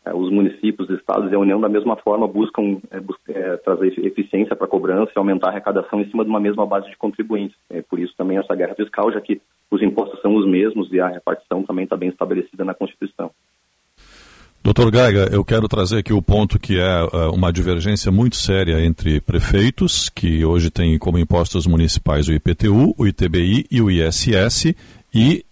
[0.09, 2.99] É, os municípios, os estados e a União, da mesma forma, buscam é,
[3.29, 6.67] é, trazer eficiência para a cobrança e aumentar a arrecadação em cima de uma mesma
[6.67, 7.57] base de contribuintes.
[7.69, 9.41] É por isso também essa guerra fiscal, já que
[9.71, 13.31] os impostos são os mesmos e a repartição também está bem estabelecida na Constituição.
[14.65, 18.85] Doutor Gaiga, eu quero trazer aqui o ponto que é uh, uma divergência muito séria
[18.85, 24.75] entre prefeitos, que hoje têm como impostos municipais o IPTU, o ITBI e o ISS,
[25.15, 25.45] e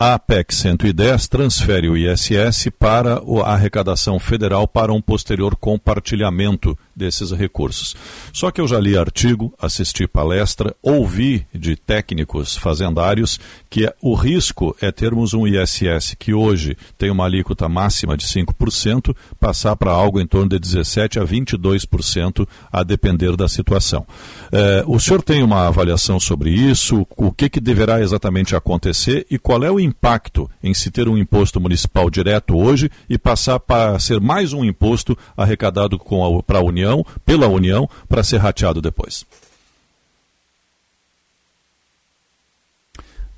[0.00, 7.30] a PEC 110 transfere o ISS para a arrecadação federal para um posterior compartilhamento desses
[7.30, 7.94] recursos.
[8.32, 13.38] Só que eu já li artigo, assisti palestra, ouvi de técnicos fazendários
[13.70, 18.26] que é, o risco é termos um ISS que hoje tem uma alíquota máxima de
[18.26, 24.06] 5%, passar para algo em torno de 17% a 22%, a depender da situação.
[24.50, 27.06] É, o senhor tem uma avaliação sobre isso?
[27.16, 31.18] O que, que deverá exatamente acontecer e qual é o impacto em se ter um
[31.18, 36.00] imposto municipal direto hoje e passar para ser mais um imposto arrecadado
[36.46, 36.87] para a União,
[37.24, 39.24] pela União, para ser rateado depois?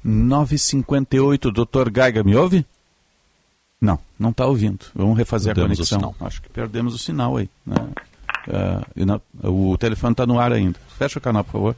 [0.02, 2.64] 958, doutor Gaiga, me ouve?
[3.80, 4.86] Não, não está ouvindo.
[4.94, 6.26] Vamos refazer perdemos a conexão.
[6.26, 7.48] Acho que perdemos o sinal aí.
[7.66, 7.76] Né?
[9.44, 10.78] Uh, o telefone está no ar ainda.
[10.98, 11.76] Fecha o canal, por favor.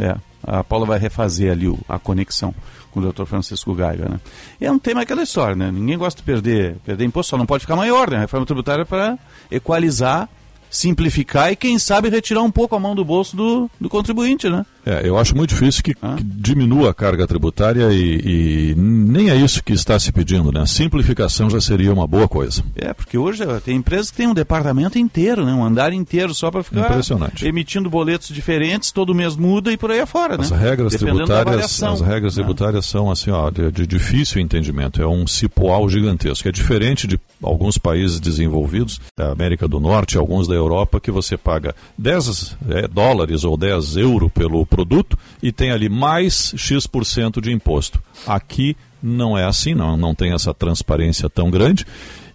[0.00, 2.54] É, a Paula vai refazer ali o, a conexão
[2.90, 3.24] com o Dr.
[3.24, 4.20] Francisco Gaiga, né?
[4.60, 5.70] É um tema aquela história, né?
[5.70, 8.16] Ninguém gosta de perder, perder imposto, só não pode ficar maior, né?
[8.18, 9.18] A reforma tributária é para
[9.50, 10.28] equalizar,
[10.72, 14.64] simplificar e, quem sabe, retirar um pouco a mão do bolso do, do contribuinte, né?
[14.84, 19.36] É, eu acho muito difícil que, que diminua a carga tributária e, e, nem é
[19.36, 20.60] isso que está se pedindo, né?
[20.60, 22.64] A simplificação já seria uma boa coisa.
[22.74, 25.52] É, porque hoje tem empresas que têm um departamento inteiro, né?
[25.52, 27.00] Um andar inteiro só para ficar
[27.42, 30.58] emitindo boletos diferentes, todo mês muda e por aí afora, as né?
[30.58, 32.42] Regras tributárias, as regras né?
[32.42, 36.48] tributárias são assim, ó, de, de, difícil entendimento, é um cipoal gigantesco.
[36.48, 41.36] É diferente de alguns países desenvolvidos, da América do Norte, alguns da Europa, que você
[41.36, 47.52] paga 10 é, dólares ou 10 euros pelo produto e tem ali mais X% de
[47.52, 48.02] imposto.
[48.26, 51.84] Aqui não é assim, não, não tem essa transparência tão grande.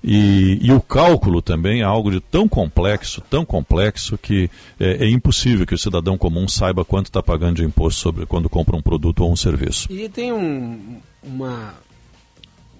[0.03, 5.09] E, e, o cálculo também é algo de tão complexo, tão complexo, que é, é
[5.09, 8.81] impossível que o cidadão comum saiba quanto está pagando de imposto sobre quando compra um
[8.81, 9.91] produto ou um serviço.
[9.91, 11.73] E tem um, uma,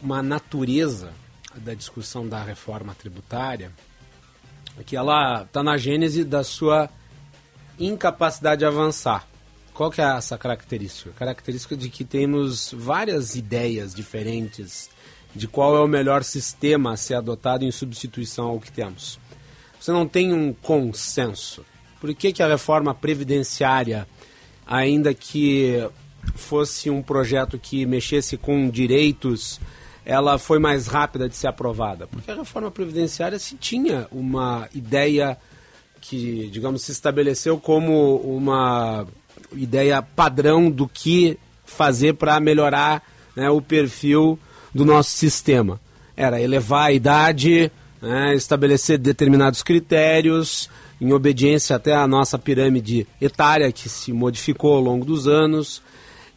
[0.02, 1.10] uma natureza
[1.56, 3.72] da discussão da reforma tributária
[4.86, 6.88] que ela está na gênese da sua
[7.80, 9.27] incapacidade de avançar
[9.78, 11.12] qual que é essa característica?
[11.12, 14.90] Característica de que temos várias ideias diferentes
[15.36, 19.20] de qual é o melhor sistema a ser adotado em substituição ao que temos.
[19.80, 21.64] Você não tem um consenso.
[22.02, 24.08] Por que, que a reforma previdenciária,
[24.66, 25.88] ainda que
[26.34, 29.60] fosse um projeto que mexesse com direitos,
[30.04, 32.08] ela foi mais rápida de ser aprovada?
[32.08, 35.38] Porque a reforma previdenciária se tinha uma ideia
[36.02, 39.06] que, digamos, se estabeleceu como uma
[39.54, 43.04] ideia padrão do que fazer para melhorar
[43.36, 44.40] né, o perfil
[44.74, 45.80] do nosso sistema.
[46.16, 47.72] Era elevar a idade,
[48.02, 50.70] né, estabelecer determinados critérios,
[51.00, 55.82] em obediência até à nossa pirâmide etária que se modificou ao longo dos anos.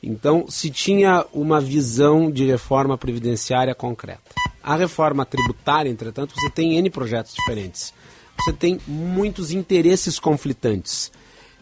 [0.02, 4.34] Então, se tinha uma visão de reforma previdenciária concreta.
[4.62, 7.92] A reforma tributária, entretanto, você tem N projetos diferentes.
[8.38, 11.10] Você tem muitos interesses conflitantes.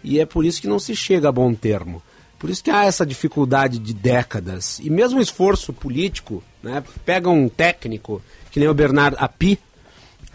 [0.02, 2.02] E é por isso que não se chega a bom termo.
[2.38, 4.78] Por isso que há essa dificuldade de décadas.
[4.78, 9.58] E mesmo o esforço político, né, pega um técnico, que nem o Bernard Api,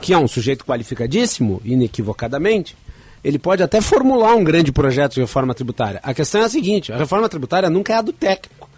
[0.01, 2.75] que é um sujeito qualificadíssimo, inequivocadamente,
[3.23, 6.01] ele pode até formular um grande projeto de reforma tributária.
[6.03, 8.69] A questão é a seguinte: a reforma tributária nunca é a do técnico.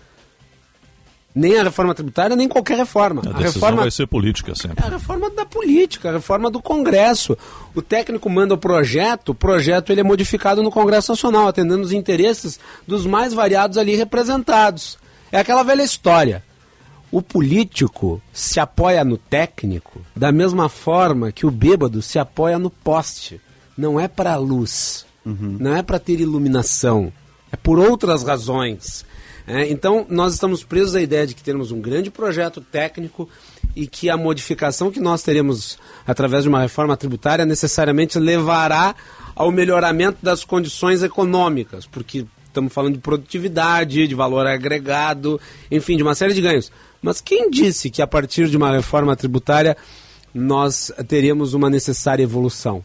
[1.35, 3.21] Nem a reforma tributária, nem qualquer reforma.
[3.25, 4.81] A, a reforma vai ser política sempre.
[4.81, 7.37] é a reforma da política, a reforma do Congresso.
[7.75, 11.91] O técnico manda o projeto, o projeto ele é modificado no Congresso Nacional, atendendo os
[11.91, 12.57] interesses
[12.87, 14.97] dos mais variados ali representados.
[15.29, 16.41] É aquela velha história.
[17.11, 22.69] O político se apoia no técnico da mesma forma que o bêbado se apoia no
[22.69, 23.41] poste.
[23.77, 27.11] Não é para a luz, não é para ter iluminação,
[27.51, 29.05] é por outras razões.
[29.47, 33.29] É, então, nós estamos presos à ideia de que temos um grande projeto técnico
[33.75, 35.77] e que a modificação que nós teremos
[36.07, 38.95] através de uma reforma tributária necessariamente levará
[39.35, 45.39] ao melhoramento das condições econômicas, porque estamos falando de produtividade, de valor agregado,
[45.69, 46.71] enfim, de uma série de ganhos.
[47.01, 49.77] Mas quem disse que a partir de uma reforma tributária
[50.33, 52.83] nós teríamos uma necessária evolução?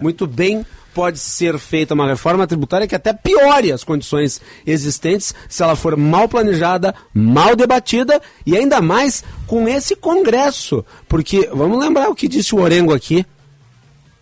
[0.00, 0.64] Muito bem
[0.94, 5.96] pode ser feita uma reforma tributária que até piore as condições existentes se ela for
[5.96, 10.84] mal planejada, mal debatida e ainda mais com esse Congresso.
[11.08, 13.24] Porque, vamos lembrar o que disse o Orengo aqui,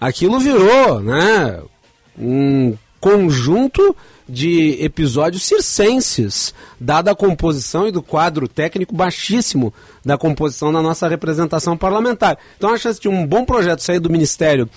[0.01, 1.61] aquilo virou né,
[2.19, 3.97] um conjunto
[4.31, 9.73] de episódios circenses, dada a composição e do quadro técnico baixíssimo
[10.05, 12.39] da composição da nossa representação parlamentar.
[12.57, 14.69] Então a chance de um bom projeto sair do Ministério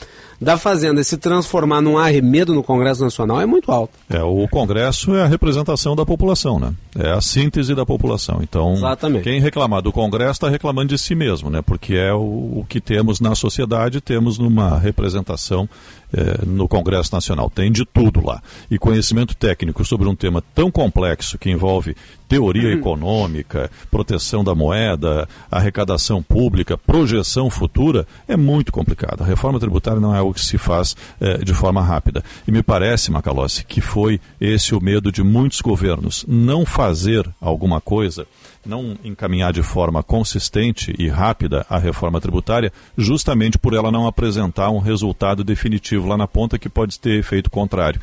[0.41, 3.93] da Fazenda e se transformar num arremedo no Congresso Nacional é muito alto.
[4.09, 6.73] É, o Congresso é a representação da população, né?
[6.97, 8.39] É a síntese da população.
[8.41, 9.23] Então, Exatamente.
[9.23, 11.61] quem reclamar do Congresso está reclamando de si mesmo, né?
[11.61, 15.67] Porque é o, o que temos na sociedade, temos numa representação
[16.13, 17.49] eh, no Congresso Nacional.
[17.49, 18.41] Tem de tudo lá.
[18.69, 21.95] E conhecimento técnico sobre um tema tão complexo que envolve
[22.27, 29.21] teoria econômica, proteção da moeda, arrecadação pública, projeção futura, é muito complicado.
[29.21, 32.23] A reforma tributária não é algo que se faz eh, de forma rápida.
[32.47, 37.79] E me parece, Macalossi, que foi esse o medo de muitos governos, não fazer alguma
[37.79, 38.25] coisa
[38.65, 44.69] não encaminhar de forma consistente e rápida a reforma tributária, justamente por ela não apresentar
[44.69, 48.01] um resultado definitivo lá na ponta que pode ter efeito contrário.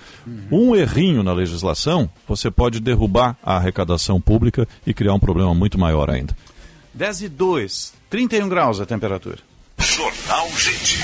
[0.50, 5.78] Um errinho na legislação, você pode derrubar a arrecadação pública e criar um problema muito
[5.78, 6.36] maior ainda.
[6.92, 9.38] 10 e 2, 31 graus a temperatura.
[9.78, 11.00] Jornal Gente.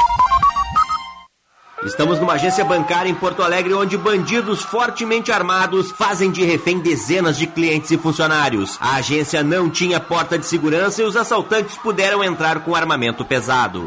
[1.85, 7.37] Estamos numa agência bancária em Porto Alegre onde bandidos fortemente armados fazem de refém dezenas
[7.37, 8.79] de clientes e funcionários.
[8.81, 13.87] A agência não tinha porta de segurança e os assaltantes puderam entrar com armamento pesado.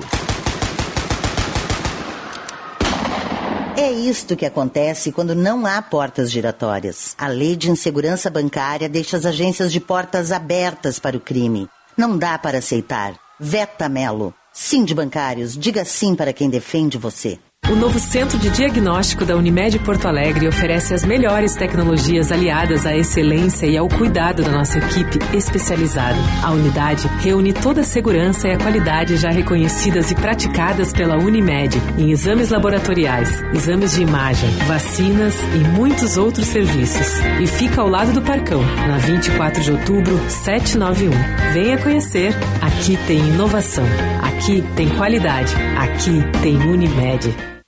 [3.76, 7.16] É isto que acontece quando não há portas giratórias.
[7.18, 11.68] A lei de insegurança bancária deixa as agências de portas abertas para o crime.
[11.98, 13.16] Não dá para aceitar.
[13.40, 14.34] Veta Melo.
[14.54, 17.40] Sim de bancários, diga sim para quem defende você.
[17.70, 22.98] O novo Centro de Diagnóstico da Unimed Porto Alegre oferece as melhores tecnologias aliadas à
[22.98, 26.18] excelência e ao cuidado da nossa equipe especializada.
[26.42, 31.80] A unidade reúne toda a segurança e a qualidade já reconhecidas e praticadas pela Unimed
[31.96, 37.20] em exames laboratoriais, exames de imagem, vacinas e muitos outros serviços.
[37.40, 41.12] E fica ao lado do Parcão, na 24 de outubro, 791.
[41.54, 42.34] Venha conhecer.
[42.62, 43.86] Aqui tem inovação.
[44.24, 45.54] Aqui tem qualidade.
[45.78, 47.59] Aqui tem Unimed.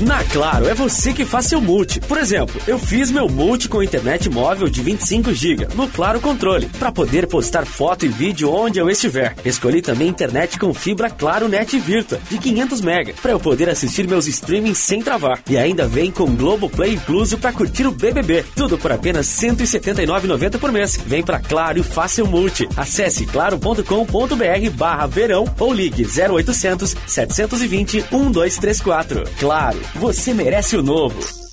[0.00, 1.98] Na Claro, é você que faz seu multi.
[2.00, 6.66] Por exemplo, eu fiz meu multi com internet móvel de 25 GB no Claro Controle,
[6.78, 9.34] para poder postar foto e vídeo onde eu estiver.
[9.44, 14.06] Escolhi também internet com fibra Claro Net Virtua de 500 MB, para eu poder assistir
[14.06, 15.40] meus streamings sem travar.
[15.48, 18.44] E ainda vem com Globoplay incluso para curtir o BBB.
[18.54, 20.96] Tudo por apenas R$ 179,90 por mês.
[21.06, 22.68] Vem pra Claro e faça seu multi.
[22.76, 29.24] Acesse claro.com.br barra verão ou ligue 0800 720 1234.
[29.38, 31.48] Claro, você merece o novo.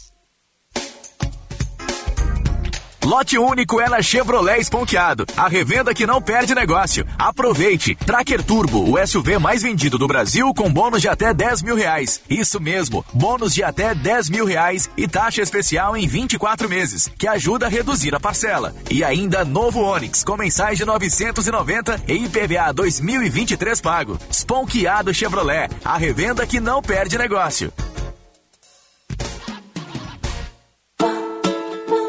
[3.05, 5.27] Lote único é na Chevrolet Esponqueado.
[5.38, 7.05] A revenda que não perde negócio.
[7.19, 7.93] Aproveite.
[7.93, 12.19] Tracker Turbo, o SUV mais vendido do Brasil com bônus de até 10 mil reais.
[12.27, 17.27] Isso mesmo, bônus de até 10 mil reais e taxa especial em 24 meses, que
[17.27, 18.73] ajuda a reduzir a parcela.
[18.89, 24.17] E ainda novo Onix, com mensais de 990 e IPVA 2023 pago.
[24.31, 27.71] Esponqueado Chevrolet, a revenda que não perde negócio.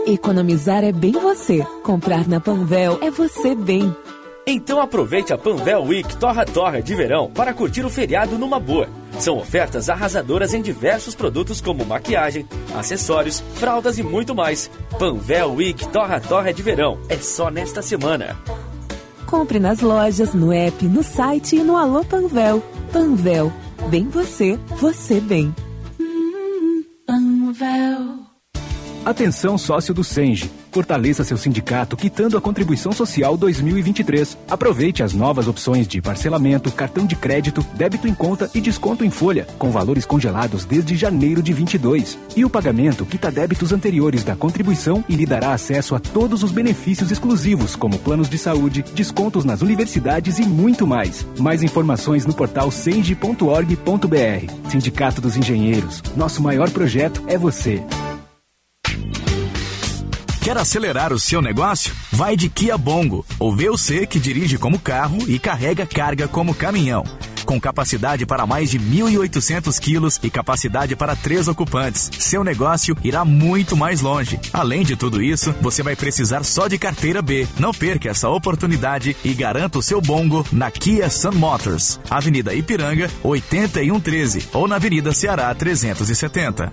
[0.07, 1.67] Economizar é bem você.
[1.83, 3.95] Comprar na Panvel é você bem.
[4.47, 8.89] Então aproveite a Panvel Week Torra Torra de verão para curtir o feriado numa boa.
[9.19, 12.47] São ofertas arrasadoras em diversos produtos como maquiagem,
[12.79, 14.71] acessórios, fraldas e muito mais.
[14.97, 18.37] Panvel Week Torra Torra de verão é só nesta semana.
[19.27, 22.63] Compre nas lojas, no app, no site e no Alô Panvel.
[22.93, 23.53] Panvel,
[23.91, 25.53] bem você, você bem.
[27.05, 28.26] Panvel.
[29.07, 30.51] Atenção sócio do Senge.
[30.73, 34.37] Fortaleça seu sindicato quitando a contribuição social 2023.
[34.51, 39.11] Aproveite as novas opções de parcelamento, cartão de crédito, débito em conta e desconto em
[39.11, 42.19] folha, com valores congelados desde janeiro de 22.
[42.35, 46.51] E o pagamento quita débitos anteriores da contribuição e lhe dará acesso a todos os
[46.51, 51.25] benefícios exclusivos, como planos de saúde, descontos nas universidades e muito mais.
[51.39, 54.69] Mais informações no portal senge.org.br.
[54.69, 56.03] Sindicato dos Engenheiros.
[56.17, 57.81] Nosso maior projeto é você.
[60.47, 61.93] Quer acelerar o seu negócio?
[62.13, 67.03] Vai de Kia Bongo, o VUC que dirige como carro e carrega carga como caminhão.
[67.45, 73.25] Com capacidade para mais de 1.800 quilos e capacidade para três ocupantes, seu negócio irá
[73.25, 74.39] muito mais longe.
[74.53, 77.45] Além de tudo isso, você vai precisar só de carteira B.
[77.59, 83.11] Não perca essa oportunidade e garanta o seu Bongo na Kia Sun Motors, Avenida Ipiranga,
[83.25, 86.73] 8113 ou na Avenida Ceará 370.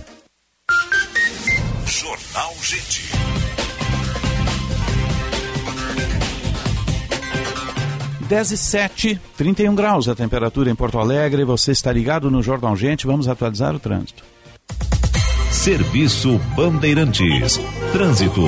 [1.85, 3.03] Jornal Gente.
[8.27, 11.45] Dez e sete, 31 graus a temperatura em Porto Alegre.
[11.45, 13.05] Você está ligado no Jornal Gente.
[13.05, 14.32] Vamos atualizar o trânsito.
[15.63, 17.57] Serviço Bandeirantes.
[17.93, 18.41] Trânsito.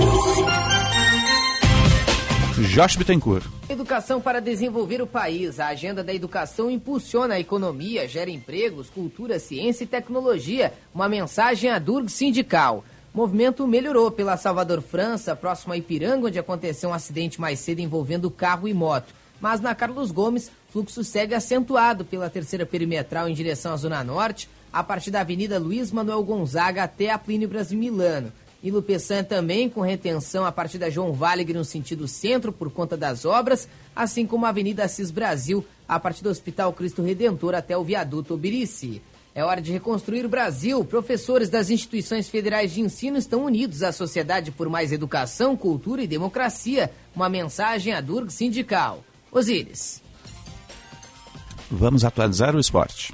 [2.74, 3.46] Josh Bittencourt.
[3.70, 5.58] Educação para desenvolver o país.
[5.62, 10.74] A agenda da educação impulsiona a economia, gera empregos, cultura, ciência e tecnologia.
[10.94, 12.84] Uma mensagem à Durg Sindical.
[13.14, 17.80] O movimento melhorou pela Salvador França, próximo a Ipiranga, onde aconteceu um acidente mais cedo
[17.80, 19.14] envolvendo carro e moto.
[19.40, 24.50] Mas na Carlos Gomes, fluxo segue acentuado pela terceira perimetral em direção à Zona Norte,
[24.76, 28.30] a partir da Avenida Luiz Manuel Gonzaga até a Plínio Brasil Milano.
[28.62, 32.98] E Lupeçan também com retenção a partir da João Valegre no sentido centro por conta
[32.98, 37.78] das obras, assim como a Avenida Assis Brasil a partir do Hospital Cristo Redentor até
[37.78, 39.02] o viaduto Obirici.
[39.34, 40.84] É hora de reconstruir o Brasil.
[40.84, 46.08] Professores das instituições federais de ensino estão unidos à Sociedade por Mais Educação, Cultura e
[46.08, 46.92] Democracia.
[47.16, 49.06] Uma mensagem à Durg Sindical.
[49.32, 50.02] Osíris.
[51.72, 53.14] Vamos atualizar o esporte.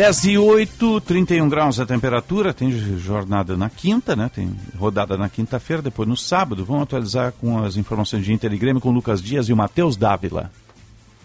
[0.00, 4.30] 10 e 8, 31 graus a temperatura, tem jornada na quinta, né?
[4.34, 6.64] Tem rodada na quinta-feira, depois no sábado.
[6.64, 9.56] Vamos atualizar com as informações de Inter e Grêmio com o Lucas Dias e o
[9.56, 10.50] Matheus Dávila.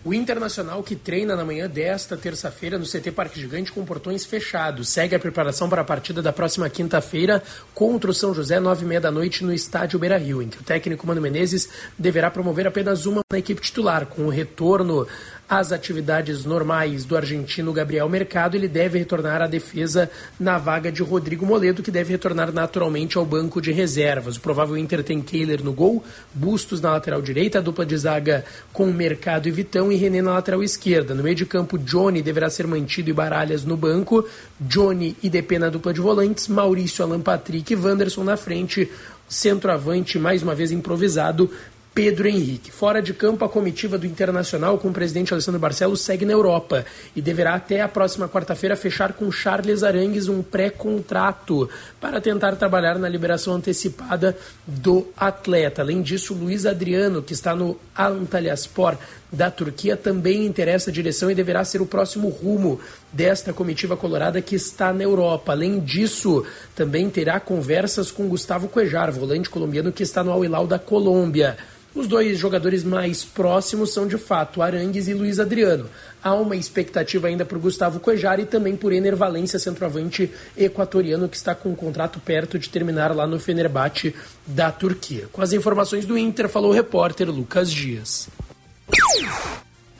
[0.06, 4.89] O Internacional que treina na manhã desta terça-feira no CT Parque Gigante com portões fechados.
[4.89, 7.41] Segue a preparação para a partida da próxima quinta-feira
[7.73, 10.60] contra o São José, nove e meia da noite, no estádio Beira Rio, em que
[10.60, 15.07] o técnico Mano Menezes deverá promover apenas uma na equipe titular, com o retorno
[15.49, 20.09] às atividades normais do argentino Gabriel Mercado, ele deve retornar à defesa
[20.39, 24.38] na vaga de Rodrigo Moledo, que deve retornar naturalmente ao banco de reservas.
[24.38, 26.03] O provável Inter tem Kehler no gol,
[26.34, 28.43] Bustos na lateral direita, a dupla de zaga
[28.73, 31.13] com Mercado e Vitão e René na lateral esquerda.
[31.13, 34.27] No meio de campo, Johnny deverá ser mantido e Baralhas no banco,
[34.59, 38.89] Johnny e DP na dupla de volantes, Maurício Alan Patrick e Wanderson na frente,
[39.27, 41.49] centroavante mais uma vez improvisado
[41.95, 42.73] Pedro Henrique.
[42.73, 46.85] Fora de campo, a comitiva do Internacional com o presidente Alessandro Barcelos segue na Europa
[47.15, 51.69] e deverá até a próxima quarta-feira fechar com Charles Arangues um pré-contrato
[52.01, 55.81] para tentar trabalhar na liberação antecipada do atleta.
[55.81, 58.97] Além disso, Luiz Adriano, que está no Antalyaspor
[59.36, 62.80] da Turquia, também interessa a direção e deverá ser o próximo rumo
[63.12, 65.52] desta comitiva colorada que está na Europa.
[65.52, 66.44] Além disso,
[66.76, 71.57] também terá conversas com Gustavo Cuejar, volante colombiano que está no Al Hilal da Colômbia.
[71.95, 75.90] Os dois jogadores mais próximos são de fato Arangues e Luiz Adriano.
[76.22, 81.38] Há uma expectativa ainda por Gustavo Cuejar e também por Ener Valência, centroavante equatoriano que
[81.38, 84.14] está com o contrato perto de terminar lá no Fenerbahçe
[84.45, 85.30] da Turquia.
[85.32, 88.28] Com as informações do Inter, falou o repórter Lucas Dias.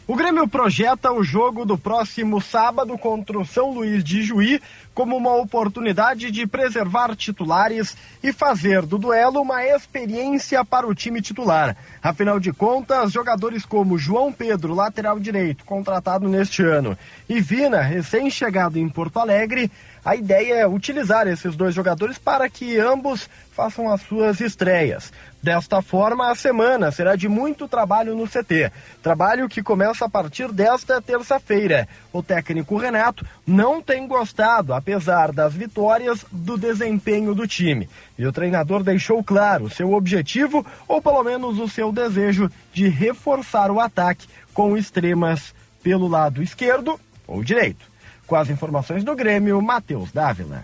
[0.08, 4.62] O Grêmio projeta o jogo do próximo sábado contra o São Luís de Juí
[4.94, 11.24] como uma oportunidade de preservar titulares e fazer do duelo uma experiência para o time
[11.24, 11.76] titular.
[12.04, 16.96] Afinal de contas, jogadores como João Pedro, lateral direito, contratado neste ano,
[17.28, 19.72] e Vina, recém-chegado em Porto Alegre,
[20.06, 25.12] a ideia é utilizar esses dois jogadores para que ambos façam as suas estreias.
[25.46, 28.72] Desta forma, a semana será de muito trabalho no CT.
[29.04, 31.88] Trabalho que começa a partir desta terça-feira.
[32.12, 37.88] O técnico Renato não tem gostado, apesar das vitórias, do desempenho do time.
[38.18, 43.70] E o treinador deixou claro seu objetivo, ou pelo menos o seu desejo, de reforçar
[43.70, 45.54] o ataque com extremas
[45.84, 47.86] pelo lado esquerdo ou direito.
[48.26, 50.64] Com as informações do Grêmio, Matheus Dávila.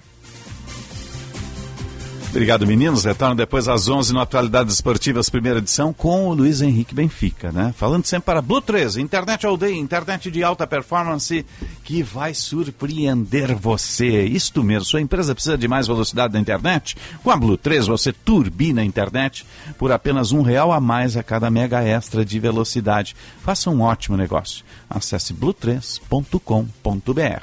[2.31, 3.03] Obrigado, meninos.
[3.03, 7.73] Retorno depois às 11 no Atualidades Esportivas, primeira edição, com o Luiz Henrique Benfica, né?
[7.75, 11.45] Falando sempre para Blue 13, internet all day, internet de alta performance
[11.83, 14.23] que vai surpreender você.
[14.23, 16.95] Isto mesmo, sua empresa precisa de mais velocidade na internet?
[17.21, 19.45] Com a Blue 13 você turbina a internet
[19.77, 23.13] por apenas um real a mais a cada mega extra de velocidade.
[23.43, 24.63] Faça um ótimo negócio.
[24.89, 27.41] Acesse blue3.com.br.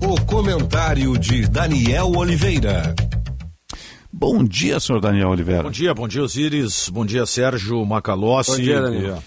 [0.00, 2.94] O comentário de Daniel Oliveira.
[4.18, 5.64] Bom dia, senhor Daniel Oliveira.
[5.64, 6.88] Bom dia, bom dia, Osiris.
[6.88, 8.52] Bom dia, Sérgio Macalossi.
[8.52, 9.22] Bom dia, Daniel.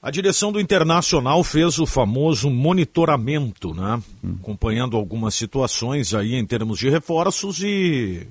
[0.00, 4.00] A direção do Internacional fez o famoso monitoramento, né?
[4.22, 4.36] Hum.
[4.40, 8.28] Acompanhando algumas situações aí em termos de reforços e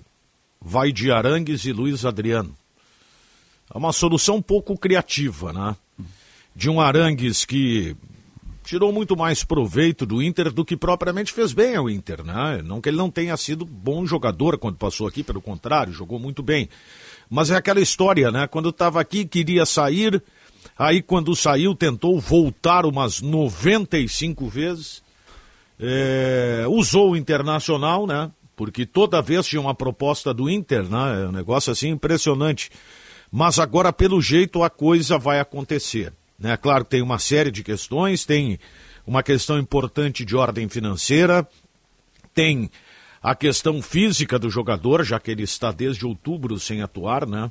[0.61, 2.55] vai de Arangues e Luiz Adriano.
[3.73, 5.75] É uma solução um pouco criativa, né?
[6.55, 7.97] De um Arangues que
[8.65, 12.61] tirou muito mais proveito do Inter do que propriamente fez bem ao Inter, né?
[12.63, 16.41] Não que ele não tenha sido bom jogador quando passou aqui, pelo contrário, jogou muito
[16.41, 16.67] bem.
[17.29, 18.47] Mas é aquela história, né?
[18.47, 20.21] Quando estava aqui, queria sair,
[20.77, 25.03] aí quando saiu, tentou voltar umas 95 vezes,
[25.79, 26.65] é...
[26.67, 28.31] usou o Internacional, né?
[28.55, 31.23] Porque toda vez tinha uma proposta do Inter, né?
[31.23, 32.71] É um negócio assim impressionante.
[33.31, 36.13] Mas agora, pelo jeito, a coisa vai acontecer.
[36.37, 36.55] Né?
[36.57, 38.59] Claro que tem uma série de questões, tem
[39.05, 41.47] uma questão importante de ordem financeira,
[42.33, 42.69] tem
[43.21, 47.49] a questão física do jogador, já que ele está desde outubro sem atuar, né?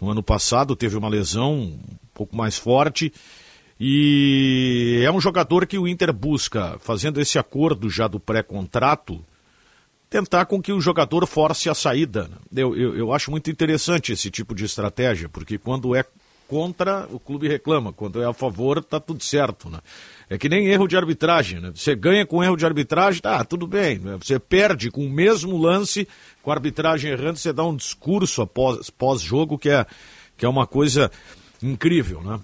[0.00, 1.78] No ano passado teve uma lesão um
[2.12, 3.12] pouco mais forte
[3.78, 9.24] e é um jogador que o Inter busca, fazendo esse acordo já do pré-contrato,
[10.08, 12.30] tentar com que o jogador force a saída.
[12.54, 16.04] Eu, eu, eu acho muito interessante esse tipo de estratégia, porque quando é
[16.48, 17.92] contra, o clube reclama.
[17.92, 19.78] Quando é a favor, tá tudo certo, né?
[20.28, 21.72] É que nem erro de arbitragem, né?
[21.74, 23.98] Você ganha com erro de arbitragem, tá, tudo bem.
[23.98, 24.18] Né?
[24.20, 26.08] Você perde com o mesmo lance,
[26.42, 29.86] com a arbitragem errando, você dá um discurso após pós-jogo que é,
[30.36, 31.10] que é uma coisa
[31.62, 32.40] incrível, né?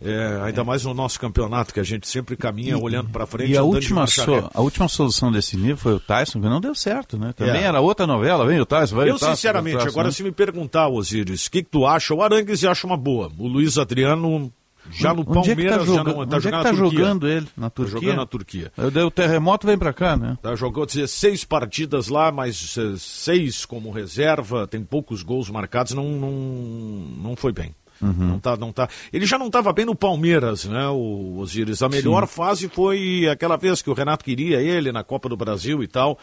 [0.00, 3.52] É, ainda mais no nosso campeonato, que a gente sempre caminha e, olhando para frente.
[3.52, 6.74] E a última, so, a última solução desse nível foi o Tyson, que não deu
[6.74, 7.32] certo, né?
[7.32, 7.64] Também é.
[7.64, 10.12] era outra novela, vem o Tyson, vai Eu, o Tyson, sinceramente, Tyson, agora né?
[10.12, 12.14] se me perguntar, Osiris, o que, que tu acha?
[12.14, 13.32] O Arangues acha uma boa.
[13.38, 14.52] O Luiz Adriano
[14.90, 17.28] já no Onde Palmeiras é tá já jogando, não tá onde jogando é tá jogando
[17.28, 17.94] ele na Turquia?
[17.94, 18.72] Tá jogando na Turquia.
[18.76, 20.38] Eu dei o terremoto, vem pra cá, né?
[20.40, 26.04] Tá, jogou 16 partidas lá, mas eh, seis como reserva, tem poucos gols marcados, não,
[26.04, 27.74] não, não foi bem.
[28.00, 28.12] Uhum.
[28.12, 28.88] Não tá, não tá.
[29.12, 31.82] Ele já não estava bem no Palmeiras, né, o Osiris?
[31.82, 32.34] A melhor Sim.
[32.34, 36.18] fase foi aquela vez que o Renato queria ele na Copa do Brasil e tal,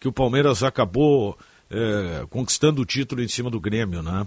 [0.00, 1.36] que o Palmeiras acabou
[1.70, 4.26] é, conquistando o título em cima do Grêmio, né?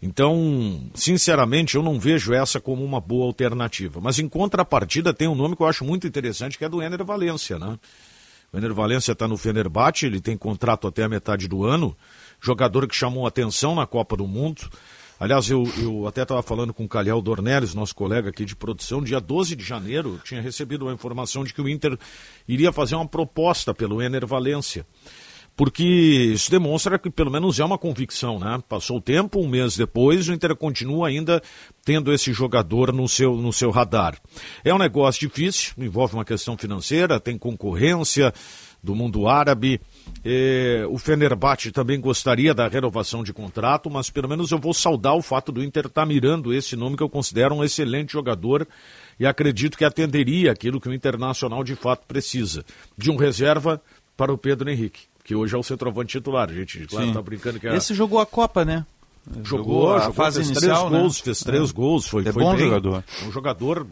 [0.00, 4.00] Então, sinceramente, eu não vejo essa como uma boa alternativa.
[4.00, 7.02] Mas em contrapartida tem um nome que eu acho muito interessante, que é do Ener
[7.04, 7.78] Valência, né?
[8.52, 11.96] O Ener Valência está no Fenerbahçe, ele tem contrato até a metade do ano,
[12.40, 14.68] jogador que chamou atenção na Copa do Mundo.
[15.18, 19.02] Aliás, eu, eu até estava falando com o Calhau Dornelles, nosso colega aqui de produção,
[19.02, 21.98] dia 12 de janeiro, tinha recebido uma informação de que o Inter
[22.46, 24.86] iria fazer uma proposta pelo Ener Valência
[25.56, 28.62] porque isso demonstra que pelo menos é uma convicção, né?
[28.68, 31.42] Passou o tempo, um mês depois, o Inter continua ainda
[31.82, 34.20] tendo esse jogador no seu, no seu radar.
[34.62, 38.34] É um negócio difícil, envolve uma questão financeira, tem concorrência
[38.82, 39.80] do mundo árabe.
[40.24, 45.14] Eh, o Fenerbahçe também gostaria da renovação de contrato, mas pelo menos eu vou saudar
[45.14, 48.66] o fato do Inter estar mirando esse nome que eu considero um excelente jogador
[49.18, 52.64] e acredito que atenderia aquilo que o Internacional de fato precisa,
[52.98, 53.80] de um reserva
[54.16, 56.48] para o Pedro Henrique que hoje é o centroavante titular.
[56.48, 57.74] A gente, claro, tá brincando que é...
[57.74, 58.86] Esse jogou a Copa, né?
[59.42, 60.98] Jogou, a jogou, fase fez inicial, três né?
[61.00, 61.72] gols, fez três É.
[61.72, 62.64] gols, foi, É foi bom bem.
[62.66, 63.04] jogador.
[63.26, 63.84] Um jogador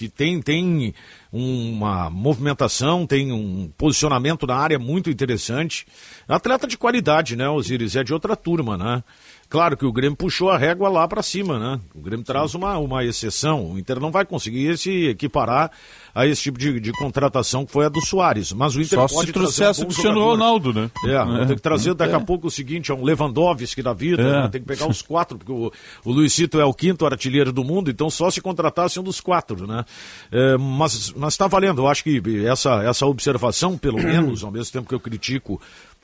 [0.00, 0.94] que tem, tem
[1.30, 5.86] uma movimentação, tem um posicionamento na área muito interessante.
[6.26, 7.96] Atleta de qualidade, né, Osiris?
[7.96, 9.04] É de outra turma, né?
[9.50, 11.80] Claro que o Grêmio puxou a régua lá para cima, né?
[11.92, 13.72] O Grêmio traz uma, uma exceção.
[13.72, 15.72] O Inter não vai conseguir se equiparar
[16.14, 18.52] a esse tipo de, de contratação que foi a do Soares.
[18.52, 20.20] Mas o Inter Só pode se trouxesse um Cristiano.
[20.20, 20.88] Ronaldo, né?
[21.04, 21.46] É, É.
[21.46, 22.16] tem que trazer daqui É.
[22.16, 24.42] a pouco o seguinte, é um Lewandowski da vida, É.
[24.42, 24.48] né?
[24.48, 25.72] tem que pegar os quatro, porque o,
[26.04, 29.66] o Luizito é o quinto artilheiro do mundo, então só se contratasse um dos quatro,
[29.66, 29.84] né?
[30.30, 34.72] É, mas mas está valendo, eu acho que essa, essa observação, pelo menos, ao mesmo
[34.72, 35.60] tempo que eu critico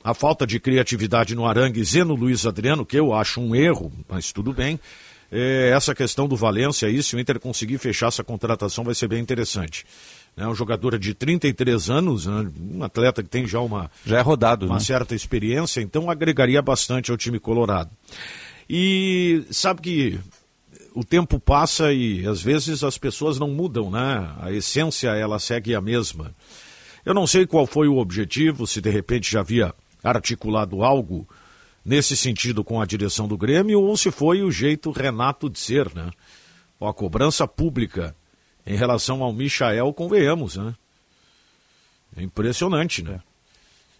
[0.07, 3.91] a falta de criatividade no Arangues e no Luiz Adriano, que eu acho um erro,
[4.07, 4.79] mas tudo bem.
[5.29, 9.09] É, essa questão do Valência aí, se o Inter conseguir fechar essa contratação, vai ser
[9.09, 9.85] bem interessante.
[10.37, 12.49] É um jogador de 33 anos, né?
[12.57, 14.79] um atleta que tem já uma, Já é rodado, uma né?
[14.79, 17.91] certa experiência, então agregaria bastante ao time colorado.
[18.69, 20.19] E sabe que
[20.95, 24.33] o tempo passa e às vezes as pessoas não mudam, né?
[24.39, 26.33] A essência ela segue a mesma.
[27.05, 29.75] Eu não sei qual foi o objetivo, se de repente já havia
[30.07, 31.27] articulado algo
[31.83, 35.93] nesse sentido com a direção do Grêmio ou se foi o jeito Renato de ser,
[35.93, 36.11] né?
[36.79, 38.15] A cobrança pública
[38.65, 40.75] em relação ao Michael, convenhamos, né?
[42.15, 43.21] É impressionante, né?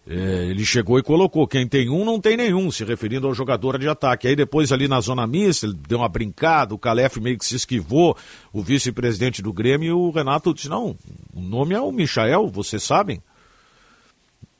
[0.09, 3.77] É, ele chegou e colocou: quem tem um não tem nenhum, se referindo ao jogador
[3.77, 4.27] de ataque.
[4.27, 7.55] Aí depois, ali na zona mista, ele deu uma brincada, o Calef meio que se
[7.55, 8.15] esquivou,
[8.53, 10.95] o vice-presidente do Grêmio, e o Renato disse: não,
[11.33, 13.21] o nome é o Michael, vocês sabem.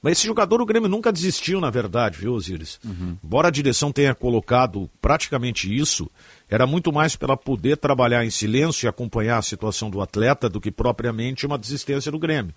[0.01, 2.79] Mas esse jogador o Grêmio nunca desistiu, na verdade, viu, Osiris?
[3.23, 6.09] Embora a direção tenha colocado praticamente isso,
[6.47, 10.61] era muito mais para poder trabalhar em silêncio e acompanhar a situação do atleta do
[10.61, 12.53] que propriamente uma desistência do Grêmio.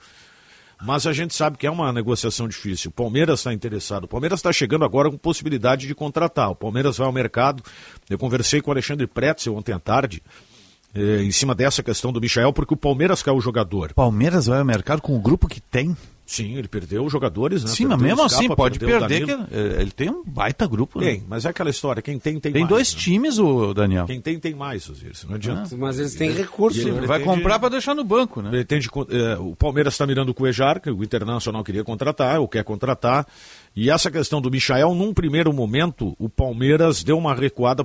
[0.83, 2.91] Mas a gente sabe que é uma negociação difícil.
[2.91, 4.05] O Palmeiras está interessado.
[4.05, 6.51] O Palmeiras está chegando agora com possibilidade de contratar.
[6.51, 7.63] O Palmeiras vai ao mercado.
[8.09, 10.23] Eu conversei com o Alexandre Pretzel ontem à tarde,
[10.95, 13.93] eh, em cima dessa questão do Michael, porque o Palmeiras quer o jogador.
[13.93, 15.95] Palmeiras vai ao mercado com o grupo que tem.
[16.31, 17.71] Sim, ele perdeu os jogadores, né?
[17.71, 19.33] Sim, mas mesmo assim, pode perder, que
[19.81, 21.01] ele tem um baita grupo.
[21.01, 21.07] né?
[21.07, 23.01] Tem, mas é aquela história, quem tem, tem, Tem mais, dois né?
[23.01, 24.07] times, o Daniel.
[24.07, 25.25] Quem tem, tem mais, Osiris.
[25.29, 25.77] Não adianta.
[25.77, 26.79] Mas eles têm recurso.
[26.79, 27.07] E ele né?
[27.09, 28.51] Vai pretende- comprar para deixar no banco, né?
[28.51, 32.47] Pretende, eh, o Palmeiras está mirando com o Ejar, que o Internacional queria contratar, ou
[32.47, 33.27] quer contratar.
[33.75, 37.85] E essa questão do Michael, num primeiro momento, o Palmeiras deu uma recuada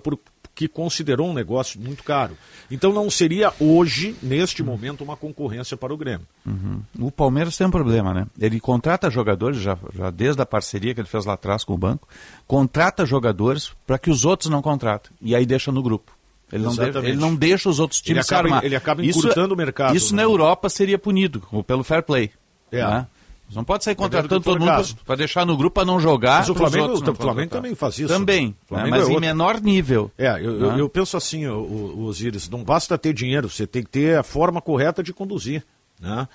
[0.55, 2.37] porque considerou um negócio muito caro.
[2.71, 6.25] Então não seria hoje, neste momento, uma concorrência para o Grêmio.
[6.45, 6.81] Uhum.
[6.97, 8.25] O Palmeiras tem um problema, né?
[8.39, 11.77] Ele contrata jogadores, já, já desde a parceria que ele fez lá atrás com o
[11.77, 12.07] banco,
[12.47, 15.11] contrata jogadores para que os outros não contratem.
[15.21, 16.13] E aí deixa no grupo.
[16.49, 18.65] Ele não, deixa, ele não deixa os outros Ele times acaba- se armar.
[18.65, 20.21] ele acaba Isso- encurtando o mercado, Isso né?
[20.21, 22.31] na Europa seria punido pelo fair play.
[22.71, 22.81] É.
[22.83, 23.07] né?
[23.47, 24.71] Você não pode sair contratando todo mundo
[25.05, 26.39] para deixar no grupo para não jogar.
[26.39, 28.07] Mas o Flamengo, outros o Flamengo também faz isso.
[28.07, 28.53] Também, né?
[28.67, 29.21] Flamengo mas é em outro.
[29.21, 30.11] menor nível.
[30.17, 30.81] É, eu, eu- né?
[30.81, 34.23] eu penso assim, o, o, Osiris, não basta ter dinheiro, você tem que ter a
[34.23, 35.63] forma correta de conduzir,
[35.99, 36.27] né?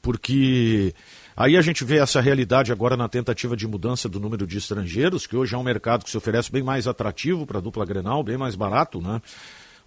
[0.00, 0.94] Porque
[1.36, 5.26] aí a gente vê essa realidade agora na tentativa de mudança do número de estrangeiros,
[5.26, 8.22] que hoje é um mercado que se oferece bem mais atrativo para a dupla Grenal,
[8.22, 9.20] bem mais barato, né?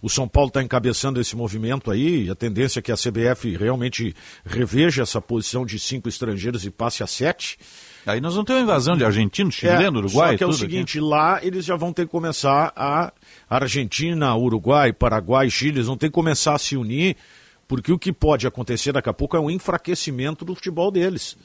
[0.02, 4.12] O São Paulo está encabeçando esse movimento aí, a tendência é que a CBF realmente
[4.44, 7.56] reveja essa posição de cinco estrangeiros e passe a sete.
[8.04, 10.64] Aí nós vamos ter uma invasão de argentino, chileno, uruguai, Só que é o tudo
[10.64, 10.72] aqui.
[10.72, 13.12] seguinte, lá eles já vão ter que começar a
[13.48, 17.16] Argentina, Uruguai, Paraguai, Chile, eles vão ter que começar a se unir,
[17.68, 21.36] porque o que pode acontecer daqui a pouco é um enfraquecimento do futebol deles.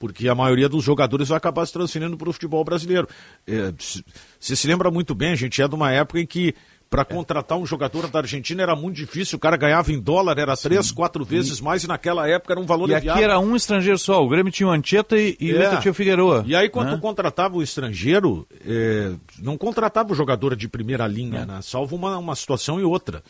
[0.00, 3.08] Porque a maioria dos jogadores vai acabar se transferindo para o futebol brasileiro.
[3.46, 4.04] É, se-
[4.40, 6.54] Você se lembra muito bem, a gente é de uma época em que
[6.94, 10.56] para contratar um jogador da Argentina era muito difícil, o cara ganhava em dólar, era
[10.56, 13.98] três, quatro vezes mais e naquela época era um valor E aqui era um estrangeiro
[13.98, 15.66] só, o Grêmio tinha o Anchieta e, e o É.
[15.66, 16.44] Inter tinha o Figueroa.
[16.46, 16.98] E aí, quando né?
[16.98, 21.58] contratava o estrangeiro, eh, não contratava o jogador de primeira linha, né?
[21.62, 23.24] Salvo uma, uma situação e outra.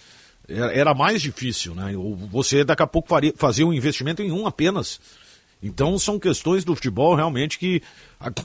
[0.46, 1.94] Era, era mais difícil, né?
[2.30, 5.00] Você daqui a pouco faria, fazia um investimento em um apenas.
[5.64, 7.82] Então são questões do futebol realmente que.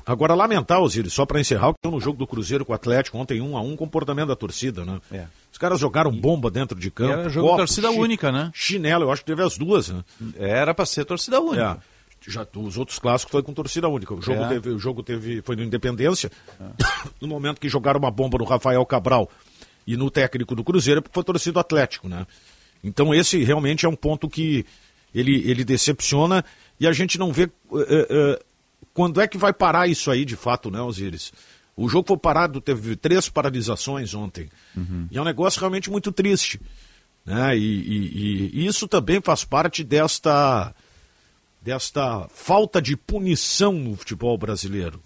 [0.06, 3.42] Agora, lamentar, Osiris, só para encerrar, que no jogo do Cruzeiro com o Atlético, ontem
[3.42, 5.00] um a um, comportamento da torcida, né?
[5.52, 7.12] Os caras jogaram bomba dentro de campo.
[7.12, 7.20] É.
[7.20, 8.50] Era jogo de torcida única, né?
[8.54, 10.04] Chinelo, eu acho que teve as duas, né?
[10.38, 11.82] Era para ser torcida única.
[11.96, 12.00] É.
[12.32, 14.14] Já, os outros clássicos foi com torcida única.
[14.14, 14.48] O jogo, É.
[14.48, 16.32] teve, o jogo teve, foi no Independência.
[17.22, 19.30] No momento que jogaram uma bomba no Rafael Cabral
[19.88, 22.26] e no técnico do Cruzeiro, foi torcida do Atlético, né?
[22.84, 24.66] Então esse realmente é um ponto que
[25.14, 26.44] ele, ele decepciona
[26.80, 28.40] e a gente não vê eh, eh,
[28.94, 31.32] quando é que vai parar isso aí de fato, né, Osiris?
[31.76, 34.50] O jogo foi parado, teve três paralisações ontem.
[35.12, 36.60] E é um negócio realmente muito triste.
[37.26, 37.58] Né?
[37.58, 40.74] E, e- e- e isso também faz parte desta,
[41.62, 45.02] desta falta de punição no futebol brasileiro.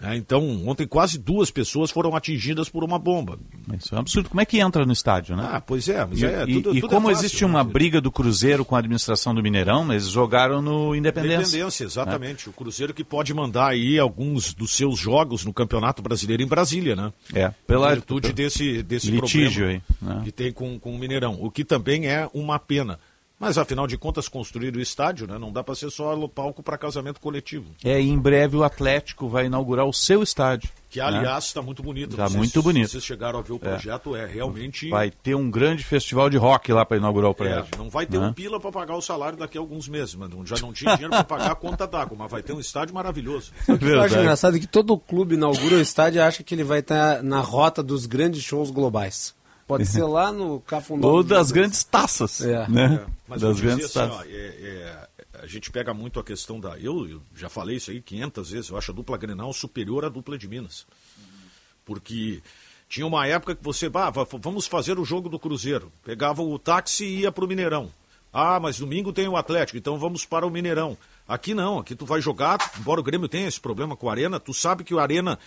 [0.00, 0.16] Né?
[0.16, 3.38] então, ontem quase duas pessoas foram atingidas por uma bomba.
[3.78, 4.28] Isso é um absurdo.
[4.28, 5.48] Como é que entra no estádio, né?
[5.52, 7.62] Ah, pois é, mas e, é, e- tudo- e tudo é como fácil, existe uma
[7.64, 11.36] briga do Cruzeiro com a administração do Mineirão, eles jogaram no Independência.
[11.56, 12.48] Independência, exatamente.
[12.48, 16.94] O Cruzeiro que pode mandar aí alguns dos seus jogos no Campeonato Brasileiro em Brasília,
[16.96, 17.12] né?
[17.32, 20.22] É, pela- Em virtude desse, desse litígio aí, né?
[20.24, 21.38] que tem com, com o Mineirão.
[21.40, 22.98] O que também é uma pena.
[23.38, 25.36] Mas, afinal de contas, construir o estádio, né?
[25.38, 27.72] Não dá para ser só o palco para casamento coletivo.
[27.84, 30.70] É, e em breve o Atlético vai inaugurar o seu estádio.
[30.88, 31.06] Que, né?
[31.06, 32.16] aliás, está muito bonito.
[32.16, 32.88] Tá Vocês- muito bonito.
[32.90, 34.88] Vocês chegaram a ver o projeto, é, realmente...
[34.88, 37.66] Vai ter um grande festival de rock lá para inaugurar o É, prédio.
[37.76, 38.28] não vai ter né?
[38.28, 41.10] um pila para pagar o salário daqui a alguns meses, mas já não tinha dinheiro
[41.10, 43.50] para pagar a conta d'água, mas vai ter um estádio maravilhoso.
[43.68, 46.54] O que eu acho engraçado é que todo clube inaugura o estádio e acha que
[46.54, 49.34] ele vai estar na rota dos grandes shows globais.
[49.66, 51.08] Pode ser lá no Cafundó.
[51.08, 52.40] Ou das grandes taças.
[52.42, 52.68] É.
[52.68, 53.00] Né?
[53.06, 54.16] É, mas das grandes assim, taças.
[54.16, 55.08] ó, é- é,
[55.42, 56.78] a gente pega muito a questão da.
[56.78, 60.08] Eu, eu já falei isso aí 500 vezes, eu acho a dupla Grenal superior à
[60.08, 60.86] dupla de Minas.
[61.84, 62.42] Porque
[62.88, 65.92] tinha uma época que você, ah, va- vamos fazer o jogo do Cruzeiro.
[66.04, 67.90] Pegava o táxi e ia para o Mineirão.
[68.32, 70.96] Ah, mas domingo tem o Atlético, então vamos para o Mineirão.
[71.26, 74.40] Aqui não, aqui tu vai jogar, embora o Grêmio tenha esse problema com a Arena,
[74.40, 75.38] tu sabe que o Arena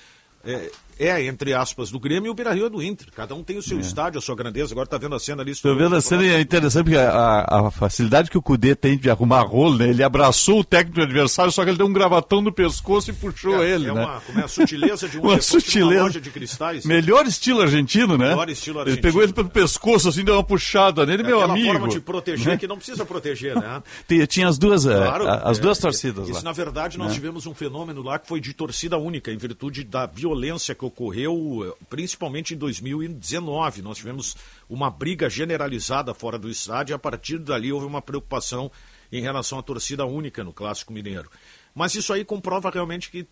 [0.43, 3.07] é, é, entre aspas, do Grêmio e o Beira-Rio é do Inter.
[3.15, 4.73] Cada um tem o seu estádio, a sua grandeza.
[4.73, 5.51] Agora tá vendo a cena ali.
[5.51, 8.97] Estou vendo a cena e é interessante porque a, a- facilidade que o Cudê tem
[8.97, 9.89] de arrumar rolo, né?
[9.89, 13.13] Ele abraçou o técnico do adversário, só que ele deu um gravatão no pescoço e
[13.13, 14.01] puxou É, ele, é né?
[14.05, 16.03] uma, como é a sutileza de um Uma elefante numa sutileza.
[16.03, 16.85] loja de cristais.
[16.85, 18.29] Melhor estilo argentino, né?
[18.29, 19.01] Melhor estilo Ele argentino.
[19.01, 21.71] pegou ele pelo pescoço, assim, deu uma puxada nele, É meu amigo.
[21.73, 22.57] forma de proteger né?
[22.57, 23.81] que não precisa proteger, né?
[24.27, 26.43] Tinha, as duas, eh, Claro, as é, duas é, torcidas Isso, lá.
[26.43, 27.13] na verdade, nós né?
[27.13, 31.63] tivemos um fenômeno lá que foi de torcida única, em virtude da violência que ocorreu,
[31.65, 33.81] eh, principalmente em 2019.
[33.81, 34.35] Nós tivemos
[34.69, 38.71] uma briga generalizada fora do estádio e a partir dali houve uma preocupação
[39.11, 41.29] em relação à torcida única no Clássico Mineiro.
[41.77, 43.27] Mas isso aí comprova realmente que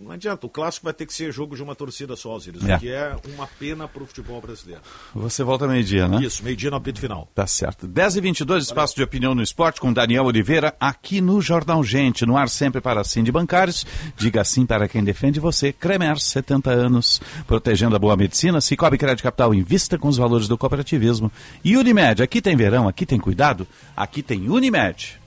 [0.00, 2.74] não adianta, o clássico vai ter que ser jogo de uma torcida só, Osiris, É.
[2.76, 4.82] o que é uma pena para o futebol brasileiro.
[5.14, 6.22] Você volta meio-dia, né?
[6.22, 7.30] Isso, meio-dia no apito final.
[7.34, 7.86] Tá certo.
[7.86, 12.26] 10 e 22 espaço de opinião no esporte com Daniel Oliveira, aqui no Jornal Gente,
[12.26, 13.86] no ar sempre para Sim de Bancários.
[14.16, 15.72] Diga sim para quem defende você.
[15.72, 18.60] Cremer, 70 anos, protegendo a boa medicina.
[18.60, 21.32] Cicobi Crédito Capital, invista com os valores do cooperativismo.
[21.64, 23.66] E Unimed, aqui tem verão, aqui tem cuidado,
[23.96, 25.18] aqui tem Unimed.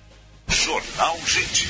[0.50, 1.68] Jornal Gente.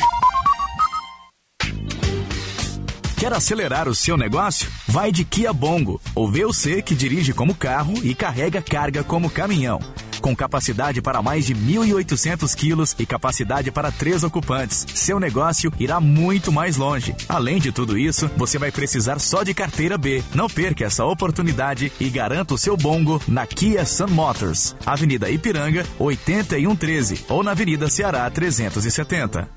[3.18, 4.70] Quer acelerar o seu negócio?
[4.88, 9.80] Vai de Kia Bongo, o VUC que dirige como carro e carrega carga como caminhão.
[10.22, 16.00] Com capacidade para mais de 1.800 quilos e capacidade para três ocupantes, seu negócio irá
[16.00, 17.16] muito mais longe.
[17.28, 20.24] Além de tudo isso, você vai precisar só de carteira B.
[20.36, 25.84] Não perca essa oportunidade e garanta o seu Bongo na Kia Sun Motors, Avenida Ipiranga,
[25.98, 29.50] 8113 ou na Avenida Ceará 370.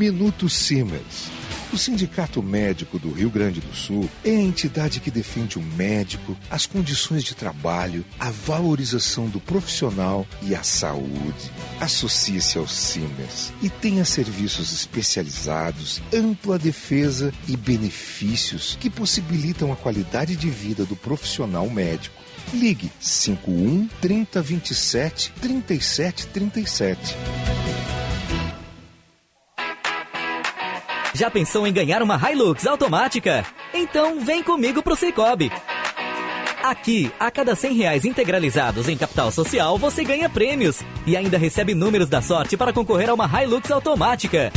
[0.00, 1.30] Minuto Siemens.
[1.70, 6.34] O Sindicato Médico do Rio Grande do Sul é a entidade que defende o médico,
[6.50, 11.52] as condições de trabalho, a valorização do profissional e a saúde.
[11.78, 20.34] Associe-se ao Siemens e tenha serviços especializados, ampla defesa e benefícios que possibilitam a qualidade
[20.34, 22.16] de vida do profissional médico.
[22.54, 27.99] Ligue 51 3027 3737.
[31.14, 33.44] Já pensou em ganhar uma Hilux automática?
[33.74, 35.50] Então vem comigo pro Cicobi.
[36.62, 41.74] Aqui, a cada 100 reais integralizados em capital social, você ganha prêmios e ainda recebe
[41.74, 44.52] números da sorte para concorrer a uma Hilux automática.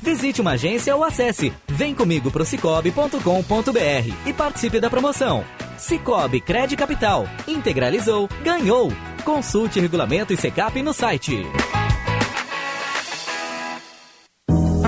[0.00, 5.44] Visite uma agência ou acesse vemcomigo pro cicobi.com.br e participe da promoção.
[5.76, 7.28] Cicobi Cred Capital.
[7.48, 8.92] Integralizou, ganhou.
[9.24, 11.44] Consulte regulamento e secap no site.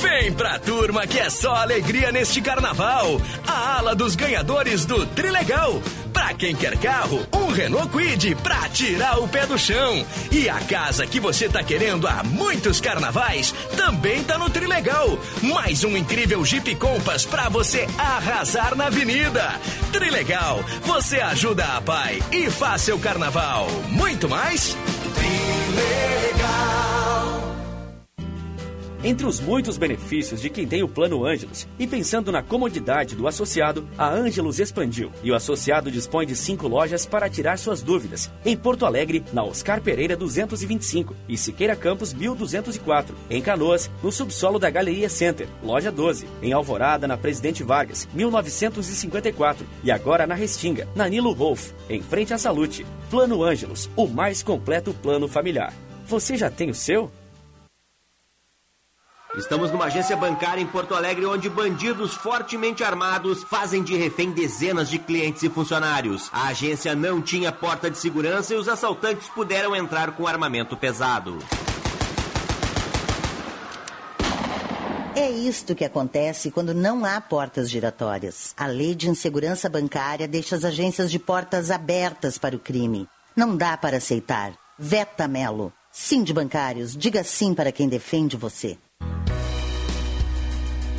[0.01, 3.21] Vem pra turma que é só alegria neste carnaval.
[3.47, 5.81] A ala dos ganhadores do Trilegal.
[6.25, 10.03] Pra quem quer carro, um Renault Quid pra tirar o pé do chão.
[10.31, 15.19] E a casa que você tá querendo há muitos carnavais também tá no Trilegal.
[15.43, 19.53] Mais um incrível Jeep Compass pra você arrasar na avenida.
[19.91, 23.67] Trilegal, você ajuda a pai e faz seu carnaval.
[23.89, 24.75] Muito mais?
[25.13, 26.14] Trilegal.
[29.05, 33.27] Entre os muitos benefícios de quem tem o Plano Ângelos e pensando na comodidade do
[33.27, 38.31] associado, a Ângelos expandiu e o associado dispõe de cinco lojas para tirar suas dúvidas.
[38.43, 43.15] Em Porto Alegre, na Oscar Pereira 225 e Siqueira Campos 1204.
[43.29, 46.25] Em Canoas, no subsolo da Galeria Center, loja 12.
[46.41, 52.33] Em Alvorada, na Presidente Vargas 1954 e agora na Restinga, na Nilo Wolf, em frente
[52.33, 52.83] à Salute.
[53.11, 55.71] Plano Ângelos, o mais completo plano familiar.
[56.07, 57.11] Você já tem o seu?
[59.37, 64.89] Estamos numa agência bancária em Porto Alegre onde bandidos fortemente armados fazem de refém dezenas
[64.89, 66.29] de clientes e funcionários.
[66.31, 71.37] A agência não tinha porta de segurança e os assaltantes puderam entrar com armamento pesado.
[75.13, 78.53] É isto que acontece quando não há portas giratórias.
[78.57, 83.07] A lei de insegurança bancária deixa as agências de portas abertas para o crime.
[83.35, 84.53] Não dá para aceitar.
[84.79, 85.73] Veta Melo.
[85.91, 88.77] Sim de bancários, diga sim para quem defende você.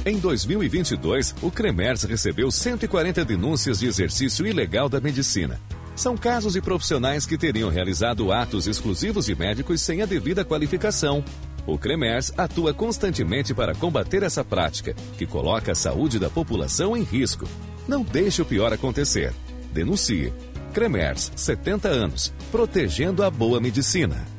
[0.05, 5.61] Em 2022, o Cremers recebeu 140 denúncias de exercício ilegal da medicina.
[5.97, 11.25] São casos de profissionais que teriam realizado atos exclusivos de médicos sem a devida qualificação.
[11.67, 17.03] O Cremers atua constantemente para combater essa prática, que coloca a saúde da população em
[17.03, 17.49] risco.
[17.89, 19.35] Não deixe o pior acontecer.
[19.73, 20.33] Denuncie.
[20.73, 24.36] Cremers, 70 anos, protegendo a boa medicina.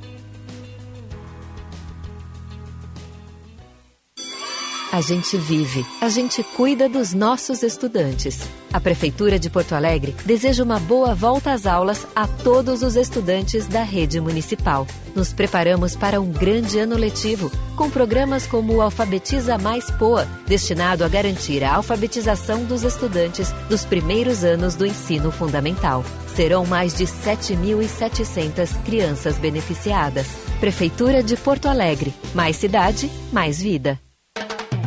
[4.97, 8.39] A gente vive, a gente cuida dos nossos estudantes.
[8.73, 13.67] A Prefeitura de Porto Alegre deseja uma boa volta às aulas a todos os estudantes
[13.67, 14.87] da rede municipal.
[15.13, 21.05] Nos preparamos para um grande ano letivo, com programas como o Alfabetiza Mais Poa, destinado
[21.05, 26.03] a garantir a alfabetização dos estudantes dos primeiros anos do ensino fundamental.
[26.35, 30.25] Serão mais de 7.700 crianças beneficiadas.
[30.59, 32.15] Prefeitura de Porto Alegre.
[32.33, 33.99] Mais cidade, mais vida.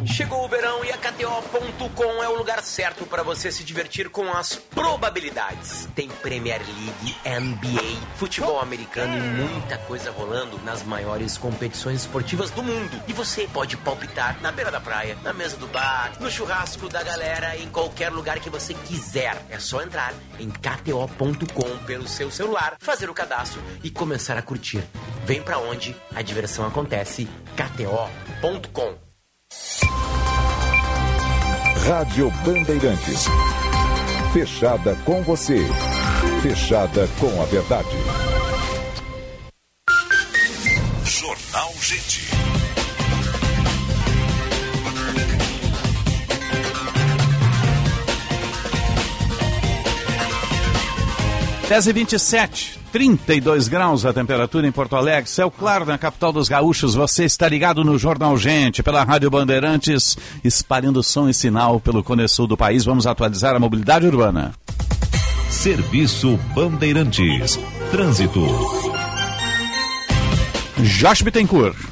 [0.06, 4.32] Chegou o verão e a KTO.com é o lugar certo para você se divertir com
[4.32, 5.88] as probabilidades.
[5.94, 12.62] Tem Premier League, NBA, futebol americano e muita coisa rolando nas maiores competições esportivas do
[12.62, 13.02] mundo.
[13.06, 17.02] E você pode palpitar na beira da praia, na mesa do bar, no churrasco da
[17.02, 19.44] galera, em qualquer lugar que você quiser.
[19.50, 24.82] É só entrar em KTO.com pelo seu celular, fazer o cadastro e começar a curtir.
[25.24, 27.28] Vem pra onde a diversão acontece.
[27.54, 29.10] KTO.com
[31.86, 33.24] Rádio Bandeirantes.
[34.32, 35.58] Fechada com você.
[36.42, 37.88] Fechada com a verdade.
[41.04, 42.49] Jornal Gente.
[51.70, 55.96] Dez e vinte e sete, 32 graus a temperatura em Porto Alegre, céu claro na
[55.96, 56.96] capital dos gaúchos.
[56.96, 62.28] Você está ligado no Jornal Gente, pela Rádio Bandeirantes, espalhando som e sinal pelo Cone
[62.28, 62.84] Sul do país.
[62.84, 64.52] Vamos atualizar a mobilidade urbana.
[65.48, 67.56] Serviço Bandeirantes.
[67.92, 68.44] Trânsito.
[70.76, 71.89] Josh Bittencourt.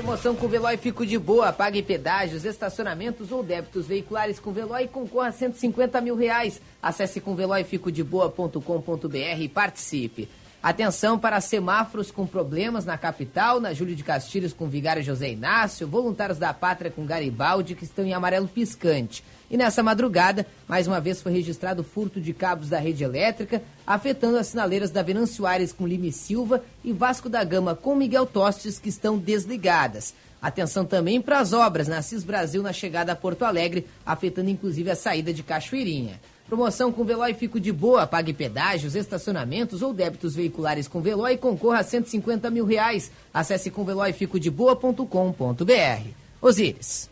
[0.00, 1.52] Promoção com Veloy Fico de Boa.
[1.52, 6.58] Pague pedágios, estacionamentos ou débitos veiculares com Veloy e concorra a 150 mil reais.
[6.82, 10.26] Acesse com veloyficodeboa.com.br e participe.
[10.62, 15.88] Atenção para semáforos com problemas na capital, na Júlio de Castilhos com Vigário José Inácio,
[15.88, 19.24] voluntários da Pátria com Garibaldi que estão em amarelo piscante.
[19.50, 24.36] E nessa madrugada, mais uma vez foi registrado furto de cabos da rede elétrica, afetando
[24.36, 28.78] as sinaleiras da Venâncio Aires com Lime Silva e Vasco da Gama com Miguel Tostes,
[28.78, 30.14] que estão desligadas.
[30.42, 34.90] Atenção também para as obras na CIS Brasil na chegada a Porto Alegre, afetando inclusive
[34.90, 36.20] a saída de Cachoeirinha.
[36.50, 41.38] Promoção com Veloy Fico de Boa, pague pedágios, estacionamentos ou débitos veiculares com Veloy e
[41.38, 43.12] concorra a 150 mil reais.
[43.32, 46.08] Acesse conveloyficodeboa.com.br.
[46.42, 47.08] Osíris.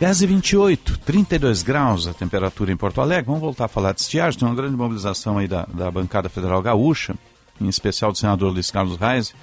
[0.00, 3.26] 10 e 28, 32 graus a temperatura em Porto Alegre.
[3.26, 4.40] Vamos voltar a falar de estiagem.
[4.40, 7.14] Tem uma grande mobilização aí da, da bancada federal gaúcha,
[7.60, 9.36] em especial do senador Luiz Carlos Reis, com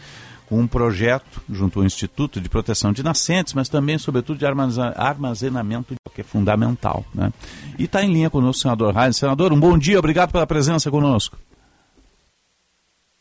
[0.60, 6.22] um projeto junto ao Instituto de Proteção de Nascentes, mas também, sobretudo, de armazenamento, que
[6.22, 7.06] é fundamental.
[7.14, 7.32] Né?
[7.78, 9.16] E está em linha conosco o senador Reis.
[9.16, 11.38] Senador, um bom dia, obrigado pela presença conosco.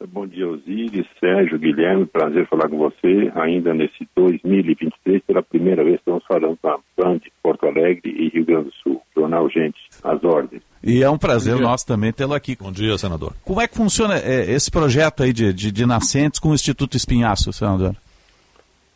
[0.09, 3.31] Bom dia, Osiris, Sérgio, Guilherme, prazer falar com você.
[3.35, 8.47] Ainda nesse 2023, pela primeira vez, estamos falando com a Band, Porto Alegre e Rio
[8.47, 9.03] Grande do Sul.
[9.15, 10.63] Jornal Gente, às ordens.
[10.83, 12.57] E é um prazer nosso também tê-lo aqui.
[12.59, 13.35] Bom dia, senador.
[13.45, 16.97] Como é que funciona é, esse projeto aí de, de, de nascentes com o Instituto
[16.97, 17.95] Espinhaço, senador?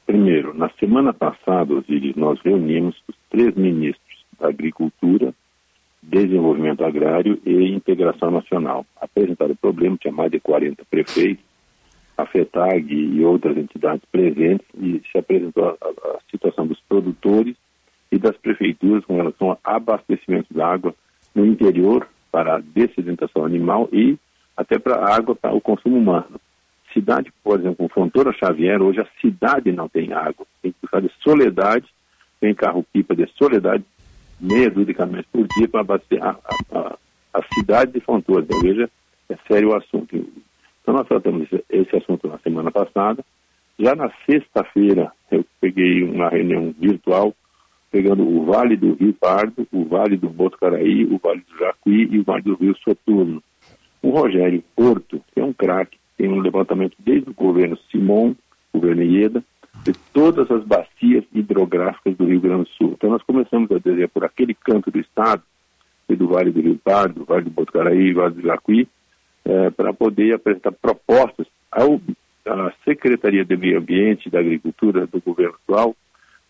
[0.06, 5.34] Primeiro, na semana passada, Osiris, nós reunimos os três ministros da Agricultura,
[6.08, 8.86] Desenvolvimento Agrário e Integração Nacional.
[9.00, 11.44] Apresentaram o problema, tinha mais de 40 prefeitos,
[12.16, 17.56] a FETAG e outras entidades presentes, e se apresentou a, a situação dos produtores
[18.12, 20.94] e das prefeituras com relação ao abastecimento da água
[21.34, 24.16] no interior para a dessedentação animal e
[24.56, 26.40] até para água para o consumo humano.
[26.92, 30.46] Cidade, por exemplo, Fontoura Xavier, hoje a cidade não tem água.
[30.62, 31.86] Tem que buscar de Soledade,
[32.40, 33.84] tem carro-pipa de Soledade
[34.40, 34.94] meia dúzia
[35.32, 36.38] por dia para abastecer a,
[36.72, 36.98] a,
[37.34, 38.42] a, cidade de Fontoura.
[38.42, 38.90] Então, veja,
[39.28, 40.14] é sério o assunto.
[40.82, 43.24] Então, nós tratamos esse, esse assunto na semana passada.
[43.78, 47.34] Já na sexta-feira, eu peguei uma reunião virtual,
[47.90, 52.20] pegando o Vale do Rio Pardo, o Vale do Botucaraí, o Vale do Jacuí e
[52.20, 53.42] o Vale do Rio Soturno.
[54.02, 58.34] O Rogério Porto, que é um craque, tem um levantamento desde o governo Simon,
[58.72, 59.42] governo Ieda,
[59.82, 62.92] de todas as bacias hidrográficas do Rio Grande do Sul.
[62.96, 65.42] Então nós começamos a desenhar por aquele canto do estado,
[66.08, 68.86] do Vale do Rio Pardo, do Vale do Botucaraí, Vale do Jacuí,
[69.44, 72.00] eh, para poder apresentar propostas ao,
[72.46, 75.96] à Secretaria de Meio Ambiente da Agricultura do governo atual,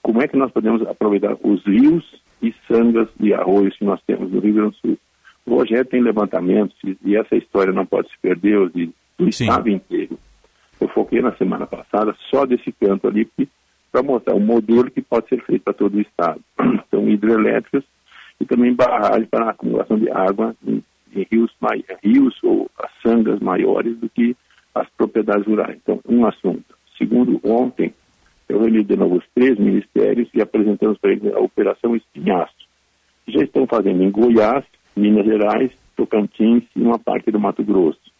[0.02, 2.04] como é que nós podemos aproveitar os rios
[2.42, 4.98] e sangas e arroios que nós temos no Rio Grande do Sul.
[5.46, 8.70] O Rogério tem levantamentos e, e essa história não pode se perder,
[9.18, 10.18] do estado inteiro.
[10.84, 13.26] Eu foquei na semana passada só desse canto ali
[13.90, 16.40] para mostrar um modelo que pode ser feito para todo o estado.
[16.86, 17.82] Então, hidrelétricas
[18.38, 20.84] e também barragens para a acumulação de água em,
[21.16, 21.50] em rios,
[22.04, 24.36] rios ou as sangas maiores do que
[24.74, 25.78] as propriedades rurais.
[25.82, 26.76] Então, um assunto.
[26.98, 27.92] Segundo, ontem
[28.46, 32.68] eu reuni de novo os três ministérios e apresentamos para eles a Operação Espinhaço.
[33.26, 38.13] Já estão fazendo em Goiás, Minas Gerais, Tocantins e uma parte do Mato Grosso.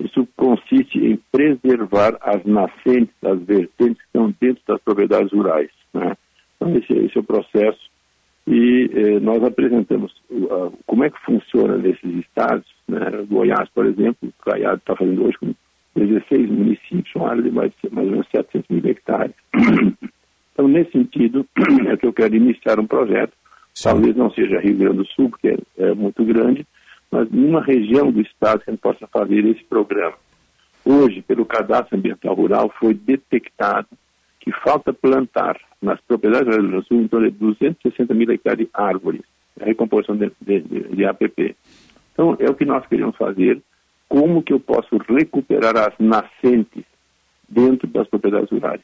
[0.00, 5.70] Isso consiste em preservar as nascentes, as vertentes que estão dentro das propriedades rurais.
[5.92, 6.16] Né?
[6.56, 7.88] Então, esse, esse, é o processo.
[8.46, 12.66] E eh, nós apresentamos uh, como é que funciona nesses estados.
[12.88, 12.98] Né?
[13.28, 15.54] Goiás, por exemplo, o Caiado está fazendo hoje com
[15.94, 19.34] 16 municípios, uma área de mais, mais ou menos 700 mil hectares.
[20.58, 21.46] Então, nesse sentido,
[21.86, 23.32] é que eu quero iniciar um projeto.
[23.72, 23.90] Sim.
[23.90, 26.66] Talvez não seja Rio Grande do Sul, porque é, é muito grande,
[27.10, 30.14] mas numa região do estado que gente possa fazer esse programa.
[30.84, 33.88] Hoje, pelo Cadastro Ambiental Rural, foi detectado
[34.40, 38.30] que falta plantar nas propriedades do Rio Grande do Sul em torno de 260 mil
[38.30, 39.22] hectares de árvores,
[39.60, 41.56] a recomposição de, de, de APP.
[42.12, 43.60] Então, é o que nós queremos fazer.
[44.08, 46.84] Como que eu posso recuperar as nascentes
[47.48, 48.80] dentro das propriedades rurais?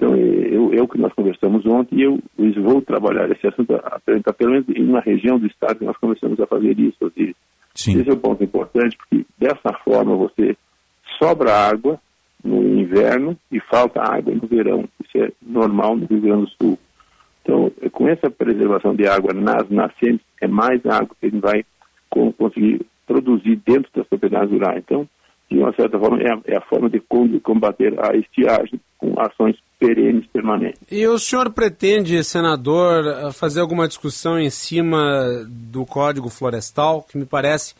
[0.00, 3.74] Então, é, é, o que nós conversamos ontem e eu, eu vou trabalhar esse assunto,
[3.74, 7.12] apresentar pelo menos em uma região do estado que nós começamos a fazer isso.
[7.74, 8.00] Sim.
[8.00, 10.56] Esse é um ponto importante, porque dessa forma você
[11.18, 12.00] sobra água
[12.42, 14.88] no inverno e falta água no verão.
[15.04, 16.78] Isso é normal no Rio Grande do Sul.
[17.42, 21.62] Então, com essa preservação de água nas nascentes, é mais água que a gente vai
[22.08, 24.78] conseguir produzir dentro das propriedades rurais.
[24.78, 25.06] Então,
[25.50, 27.00] de uma certa forma, é a, é a forma de
[27.42, 30.80] combater a estiagem com ações perenes, permanentes.
[30.90, 37.18] E o senhor pretende, senador, eh, fazer alguma discussão em cima do Código Florestal, que
[37.18, 37.74] me parece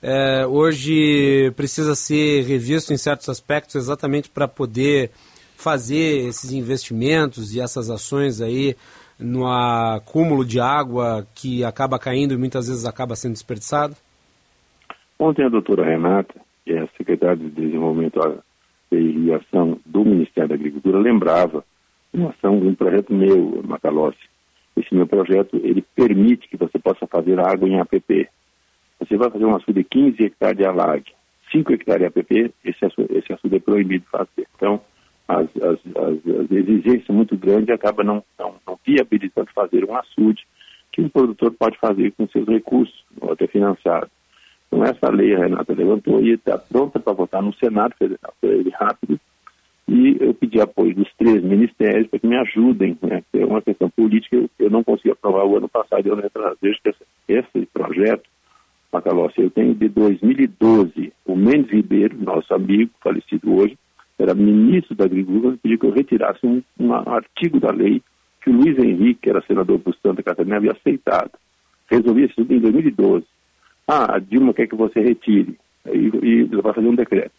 [0.00, 5.10] é, hoje precisa ser revisto em certos aspectos exatamente para poder
[5.56, 8.76] fazer esses investimentos e essas ações aí
[9.18, 13.96] no acúmulo de água que acaba caindo e muitas vezes acaba sendo desperdiçado?
[15.18, 16.40] Ontem a doutora Renata,
[16.72, 18.20] é a secretária de Desenvolvimento
[18.90, 21.64] e Irrigação do Ministério da Agricultura, lembrava
[22.12, 24.18] uma ação de um projeto meu, Macalossi.
[24.76, 28.28] Esse meu projeto, ele permite que você possa fazer água em APP.
[29.00, 31.12] Você vai fazer uma açude de 15 hectares de alague.
[31.52, 34.46] 5 hectares APP, esse açude, esse açude é proibido de fazer.
[34.56, 34.80] Então,
[35.26, 40.46] as, as, as, as exigências muito grandes acaba não, não, não viabilizando fazer um açude
[40.92, 44.10] que um produtor pode fazer com seus recursos, ou até financiado.
[44.68, 48.70] Então, essa lei a Renata levantou e está pronta para votar no Senado Federal, ele
[48.70, 49.18] rápido,
[49.88, 53.22] e eu pedi apoio dos três ministérios para que me ajudem, né?
[53.32, 56.22] É uma questão política, eu, eu não consegui aprovar o ano passado, eu não
[56.60, 56.94] vejo que
[57.26, 58.28] esse, projeto,
[58.92, 63.78] Macalossi, eu tenho de 2012, o Mendes Ribeiro, nosso amigo, falecido hoje,
[64.18, 68.02] era ministro da Agricultura, pediu que eu retirasse um, um artigo da lei
[68.42, 71.30] que o Luiz Henrique, que era senador por Santa Catarina, havia aceitado.
[71.90, 73.24] Resolvi isso em 2012.
[73.88, 75.58] Ah, a Dilma quer que você retire.
[75.86, 77.32] E, e vai fazer um decreto.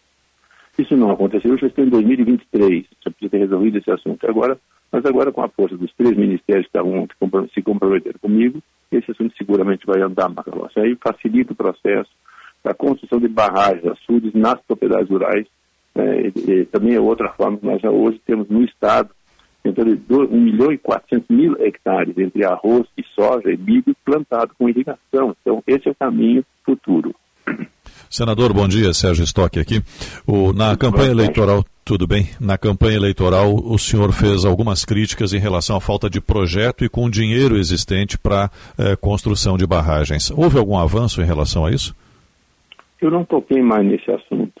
[0.76, 4.58] Isso não aconteceu, já estou em 2023, já podia ter resolvido esse assunto agora,
[4.90, 7.06] mas agora com a força dos três ministérios que estavam
[7.52, 10.80] se comprometeram comigo, esse assunto seguramente vai andar, Macalossi.
[10.80, 12.10] Aí facilita o processo
[12.64, 15.46] da construção de barragens, açudes nas propriedades rurais,
[15.94, 19.10] é, e, e, também é outra forma que nós já hoje temos no Estado,
[19.64, 24.68] então, 1 milhão e 400 mil hectares entre arroz e soja e milho plantado com
[24.68, 25.36] irrigação.
[25.40, 27.14] Então, esse é o caminho futuro.
[28.08, 29.82] Senador, bom dia, Sérgio Stock aqui.
[30.26, 32.28] O, na campanha eleitoral, tudo bem?
[32.40, 36.88] Na campanha eleitoral, o senhor fez algumas críticas em relação à falta de projeto e
[36.88, 40.30] com o dinheiro existente para eh, construção de barragens.
[40.30, 41.94] Houve algum avanço em relação a isso?
[43.00, 44.59] Eu não toquei mais nesse assunto.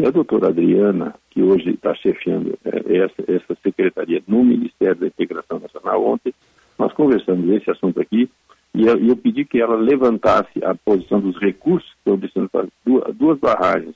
[0.00, 5.08] E a doutora Adriana, que hoje está chefiando é, essa, essa secretaria no Ministério da
[5.08, 6.32] Integração Nacional, ontem
[6.78, 8.26] nós conversamos esse assunto aqui
[8.74, 12.66] e eu, eu, pedi que ela levantasse a posição dos recursos que estão destinando para
[12.82, 13.94] duas, duas, barragens.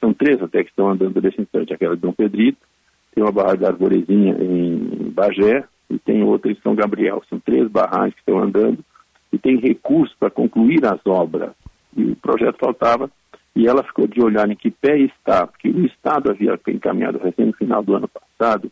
[0.00, 1.74] São três até que estão andando nesse instante.
[1.74, 2.58] Aquela de Dom Pedrito,
[3.14, 7.22] tem uma barragem da Arvorezinha em Bagé e tem outra em São Gabriel.
[7.28, 8.78] São três barragens que estão andando
[9.30, 11.50] e tem recursos para concluir as obras.
[11.94, 13.10] E o projeto faltava
[13.54, 17.46] e ela ficou de olhar em que pé está, porque o Estado havia encaminhado recém
[17.46, 18.70] no final do ano passado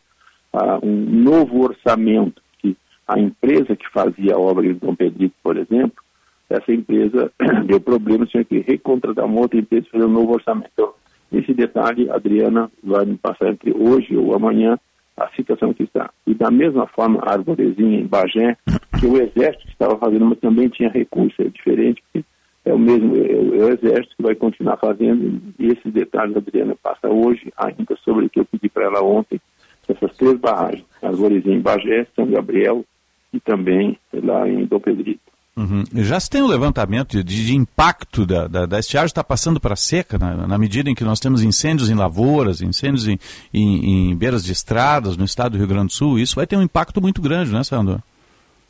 [0.53, 2.77] uh, um novo orçamento, que
[3.07, 6.03] a empresa que fazia a obra em Dom Pedrito, por exemplo,
[6.49, 7.31] essa empresa
[7.67, 10.71] deu problema, tinha que recontratar uma outra empresa e fazer um novo orçamento.
[10.73, 10.93] Então,
[11.33, 14.79] esse detalhe, a Adriana vai me passar entre hoje ou amanhã
[15.17, 16.11] a situação que está.
[16.27, 18.57] E da mesma forma, a Arvorezinha em Bagé,
[18.99, 22.27] que o Exército estava fazendo, mas também tinha recurso, é diferente, porque
[22.65, 26.39] é o mesmo, é, é, o Exército que vai continuar fazendo, e esses detalhes a
[26.39, 29.41] Adriana passa hoje, ainda sobre o que eu pedi para ela ontem,
[29.89, 32.85] essas três barragens, as Orizinhas em Bagé, São Gabriel
[33.33, 35.31] e também lá em Dom Pedrito.
[35.57, 35.85] Uhum.
[35.97, 39.77] Já se tem um levantamento de, de impacto da, da, da estiagem está passando para
[39.77, 43.19] seca, na, na, medida em que nós temos incêndios em lavouras, incêndios em,
[43.53, 46.57] em, em, beiras de estradas no estado do Rio Grande do Sul, isso vai ter
[46.57, 48.03] um impacto muito grande, né, Sandro?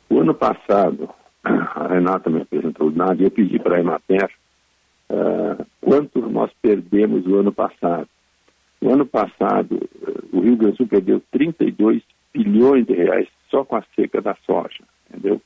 [0.09, 1.07] O ano passado,
[1.91, 4.29] Renata me apresentou nada e eu pedi para a Emater
[5.09, 8.07] uh, quanto nós perdemos o ano passado.
[8.81, 12.01] No ano passado, uh, o Rio Grande do Sul perdeu 32
[12.33, 15.41] bilhões de reais só com a seca da soja, entendeu?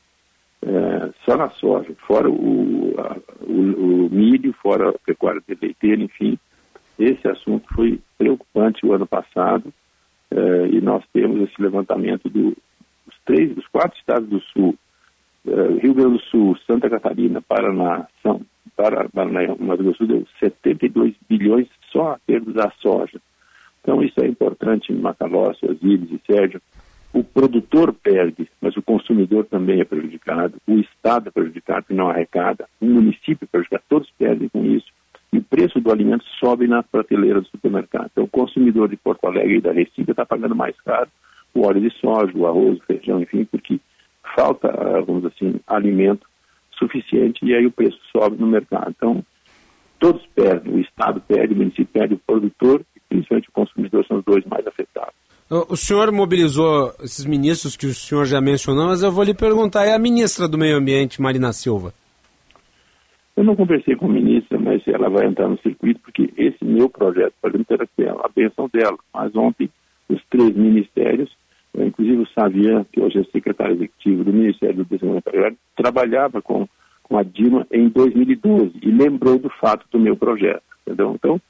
[0.63, 2.95] Uh, só na soja, fora o,
[3.41, 6.37] o, o, milho, fora a pecuária de leiteira, enfim.
[6.97, 9.73] Esse assunto foi preocupante o ano passado
[10.71, 12.55] e nós temos esse levantamento dos
[13.25, 14.75] três, dos quatro estados do Sul
[15.47, 18.41] uh, Rio Grande do Sul, Santa Catarina, Paraná, São,
[18.75, 23.19] para, Paraná Mato Grosso do Sul deu 72 bilhões só a perda da soja.
[23.81, 26.61] Então isso é importante em Macalossi, Osíris e Sérgio.
[27.13, 32.09] O produtor perde, mas o consumidor também é prejudicado, o Estado é prejudicado porque não
[32.09, 34.87] arrecada, o município é prejudicado, todos perdem com isso.
[35.31, 38.09] E o preço do alimento sobe na prateleira do supermercado.
[38.11, 41.09] Então o consumidor de Porto Alegre e da Recife está pagando mais caro
[41.55, 43.79] o óleo de soja, o arroz, o feijão, enfim, porque
[44.35, 46.27] falta, ah, vamos dizer assim, alimento
[46.77, 48.93] suficiente e aí o preço sobe no mercado.
[48.95, 49.23] Então,
[49.99, 54.17] todos perdem, o Estado perde, o município perde, o produtor e principalmente o consumidor são
[54.17, 55.13] os dois mais afetados.
[55.47, 59.85] O senhor mobilizou esses ministros que o senhor já mencionou, mas eu vou lhe perguntar,
[59.85, 61.93] é a ministra do Meio Ambiente, Marina Silva?
[63.37, 66.89] Eu não conversei com a ministra, mas ela vai entrar no circuito, porque esse meu
[66.89, 68.97] projeto, por exemplo, era a benção dela.
[69.13, 69.69] Mas ontem,
[70.09, 71.29] os três ministérios
[71.83, 76.67] inclusive o Savian, que hoje é secretário executivo do Ministério do Desenvolvimento Agrário, trabalhava com,
[77.03, 81.13] com a Dilma em 2012 e lembrou do fato do meu projeto, entendeu?
[81.13, 81.41] Então,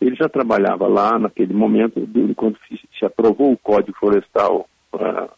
[0.00, 2.06] ele já trabalhava lá naquele momento,
[2.36, 5.30] quando se aprovou o Código Florestal, uh,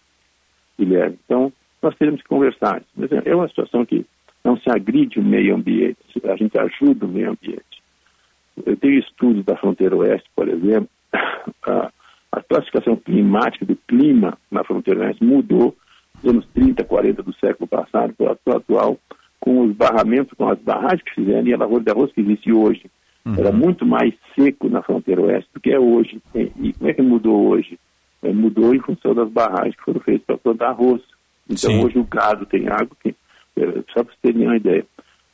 [0.79, 1.19] Guilherme.
[1.25, 1.53] Então,
[1.83, 2.83] nós teremos que conversar.
[2.97, 4.05] Mas é uma situação que
[4.45, 7.83] não se agride o meio ambiente, a gente ajuda o meio ambiente.
[8.65, 11.91] Eu tenho estudos da fronteira oeste, por exemplo, uh,
[12.33, 15.77] a classificação climática do clima na fronteira oeste mudou
[16.23, 18.99] nos anos 30, 40 do século passado para o atual,
[19.41, 22.53] com os barramentos, com as barragens que fizeram e a lavoura de arroz que existe
[22.53, 22.91] hoje
[23.27, 23.35] Uhum.
[23.37, 26.23] Era muito mais seco na fronteira oeste do que é hoje.
[26.33, 27.77] E como é que mudou hoje?
[28.23, 31.03] É, mudou em função das barragens que foram feitas para plantar arroz.
[31.51, 31.85] Então Sim.
[31.85, 33.15] hoje o gado tem água, tem,
[33.57, 34.87] é, só para vocês terem uma ideia.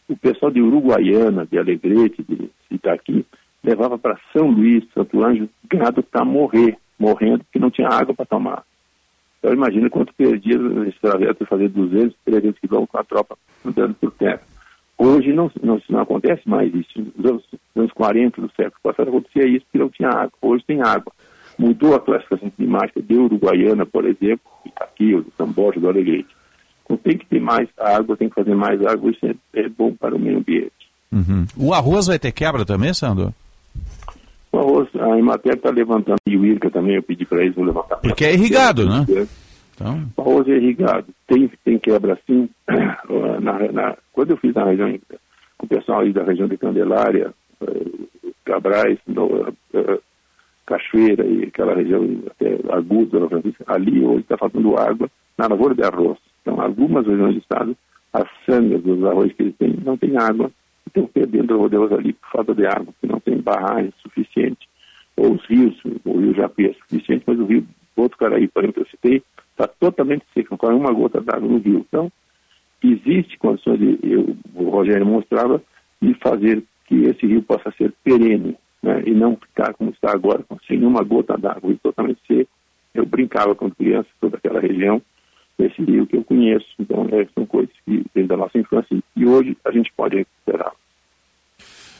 [0.08, 3.26] O pessoal de Uruguaiana, de Alegrete, de Itaqui,
[3.62, 8.26] levava para São Luís, Santo Anjo, gado para morrer, morrendo porque não tinha água para
[8.26, 8.64] tomar.
[9.38, 10.56] Então imagina quanto perdia
[10.86, 14.40] esse trajeto fazer 200, 300 quilômetros com a tropa andando por terra.
[14.96, 16.90] Hoje não, não, não acontece mais isso.
[17.16, 17.44] Nos anos,
[17.74, 20.32] nos anos 40 do século passado acontecia isso porque não tinha água.
[20.40, 21.12] Hoje tem água.
[21.58, 26.28] Mudou a classificação climática de Uruguaiana, por exemplo, aqui, o de São Borja, do Alegrete.
[26.84, 29.92] Então tem que ter mais água, tem que fazer mais água, isso é, é bom
[29.92, 30.72] para o meio ambiente.
[31.10, 31.46] Uhum.
[31.56, 33.34] O arroz vai ter quebra também, Sandro?
[34.62, 37.96] Arroz, a Imater está levantando, e o IRCA também, eu pedi para eles levantar.
[37.96, 39.04] Porque é irrigado, né?
[39.74, 40.02] Então...
[40.16, 41.06] O arroz é irrigado.
[41.26, 42.48] Tem, tem quebra sim.
[43.40, 44.96] Na, na, quando eu fiz na região,
[45.58, 48.08] com o pessoal aí da região de Candelária, uh,
[48.44, 50.02] Cabrais, no, uh,
[50.64, 53.18] Cachoeira e aquela região até aguda,
[53.66, 56.18] ali hoje está faltando água na lavoura de arroz.
[56.40, 57.76] Então, algumas regiões do estado,
[58.12, 60.50] as sangas dos arroz que eles têm, não tem água,
[60.92, 64.68] estão perdendo rodeos ali por falta de água, porque não tem barragem suficiente,
[65.16, 65.74] ou os rios,
[66.04, 67.66] o rio Japi é suficiente, mas o rio
[67.96, 71.58] Botucaraí, por exemplo, que eu citei, está totalmente seco, não corre uma gota d'água no
[71.58, 71.84] rio.
[71.86, 72.10] Então,
[72.82, 75.62] existe condições, de, eu, o Rogério mostrava,
[76.00, 80.44] de fazer que esse rio possa ser perene, né, e não ficar como está agora,
[80.66, 82.50] sem uma gota d'água, e totalmente seco.
[82.94, 85.00] Eu brincava quando criança, toda aquela região,
[85.58, 86.66] esse rio que eu conheço.
[86.78, 90.72] Então, é, são coisas que vêm da nossa infância e hoje a gente pode recuperar.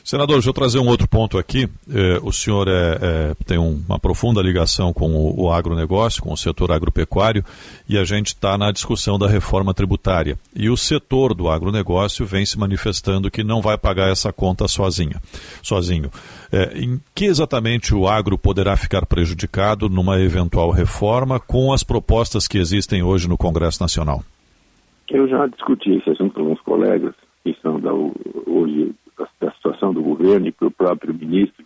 [0.05, 1.69] Senador, deixa eu trazer um outro ponto aqui.
[1.89, 6.37] É, o senhor é, é, tem uma profunda ligação com o, o, agronegócio, com o
[6.37, 7.45] setor agropecuário,
[7.89, 10.37] e a gente está na discussão da reforma tributária.
[10.55, 15.21] E o setor do agronegócio vem se manifestando que não vai pagar essa conta sozinha,
[15.63, 16.11] sozinho.
[16.51, 22.49] É, em que exatamente o agro poderá ficar prejudicado numa eventual reforma com as propostas
[22.49, 24.23] que existem hoje no Congresso Nacional?
[25.09, 27.15] Eu já discuti esse assunto com alguns colegas
[27.45, 28.95] que são da, hoje
[29.41, 31.65] da, situação do governo e para o próprio ministro,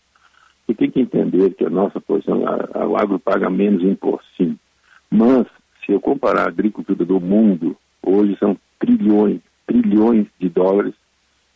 [0.69, 4.59] e tem que entender que a nossa posição, o agro paga menos imposto, sim.
[5.11, 5.47] Mas,
[5.85, 10.95] se eu comparar a agricultura do mundo, hoje são trilhões, trilhões de dólares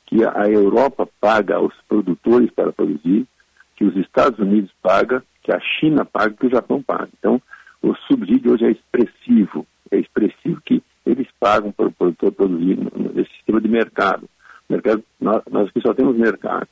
[0.07, 3.27] que a Europa paga aos produtores para produzir,
[3.77, 7.09] que os Estados Unidos paga, que a China paga, que o Japão paga.
[7.19, 7.41] Então,
[7.83, 12.77] o subsídio hoje é expressivo, é expressivo que eles pagam para o produtor produzir
[13.15, 14.29] nesse sistema de mercado.
[14.71, 16.69] Mercado, nós, nós aqui só temos mercado.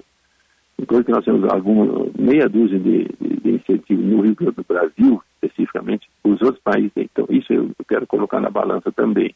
[0.80, 4.64] Enquanto que nós temos alguma, meia dúzia de, de, de incentivos no Rio Grande do
[4.64, 7.10] Brasil, especificamente, os outros países têm.
[7.12, 9.34] Então, isso eu, quero colocar na balança também.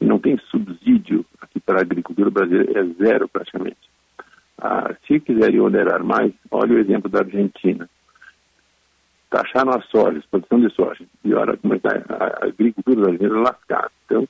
[0.00, 3.78] Não tem subsídio aqui para a agricultura brasileira, é zero praticamente.
[4.58, 7.88] Ah, se quiserem onerar mais, olha o exemplo da Argentina.
[9.30, 13.92] Taxaram a soja, produção de soja, e olha como está a agricultura brasileira lascada.
[14.04, 14.28] Então,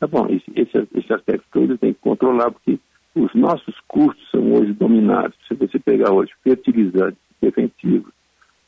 [0.00, 2.78] tá bom, esse, esse, esse aspecto todo tem que controlar, porque
[3.14, 5.36] os nossos custos são hoje dominados.
[5.46, 8.12] Se você pegar hoje fertilizantes, defensivos,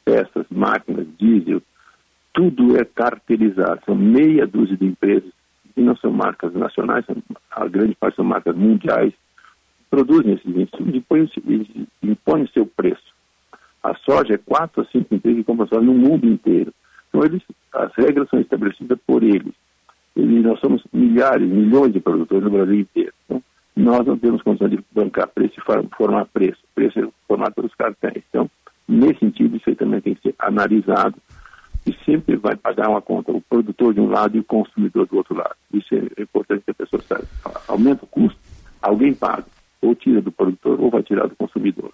[0.05, 1.63] peças, máquinas, diesel,
[2.33, 3.81] tudo é cartelizado.
[3.87, 5.33] São meia dúzia de empresas
[5.75, 7.05] que não são marcas nacionais,
[7.51, 9.13] a grande parte são marcas mundiais,
[9.91, 13.15] produzem esses insumos e impõem o seu preço.
[13.83, 16.73] A soja é quatro a cinco empresas que compram soja no mundo inteiro.
[17.09, 17.43] Então, eles,
[17.73, 19.53] as regras são estabelecidas por eles.
[20.17, 23.13] Nós somos milhares, milhões de produtores no Brasil inteiro.
[23.25, 23.43] Então,
[23.77, 26.61] nós não temos condição de bancar preço e formar preço.
[26.75, 28.23] Preço é formado pelos cartéis.
[28.31, 28.49] Então,
[28.89, 31.17] nesse sentido, isso aí também tem que ser analisado
[31.87, 35.17] e sempre vai pagar uma conta o produtor de um lado e o consumidor do
[35.17, 35.57] outro lado.
[35.73, 37.27] Isso é importante que a pessoa saiba.
[37.69, 38.39] Aumenta o custo,
[38.81, 39.45] alguém paga.
[39.83, 41.93] Ou tira do produtor ou vai tirar do consumidor.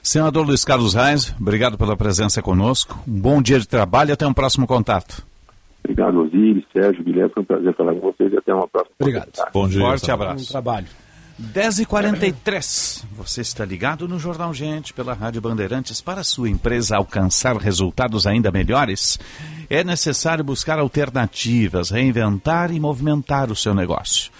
[0.00, 3.02] Senador Luiz Carlos Reis, obrigado pela presença conosco.
[3.06, 5.29] Um bom dia de trabalho e até um próximo contato.
[5.90, 7.32] Obrigado, Osiris, Sérgio, Guilherme.
[7.34, 8.94] Foi um prazer falar com vocês e até uma próxima.
[9.00, 9.30] Obrigado.
[9.52, 9.80] Bom dia.
[9.80, 10.46] Forte abraço.
[10.46, 10.86] Bom trabalho.
[11.40, 13.04] 10h43.
[13.16, 16.00] Você está ligado no Jornal Gente pela Rádio Bandeirantes.
[16.00, 19.18] Para sua empresa alcançar resultados ainda melhores,
[19.70, 24.30] é necessário buscar alternativas, reinventar e movimentar o seu negócio.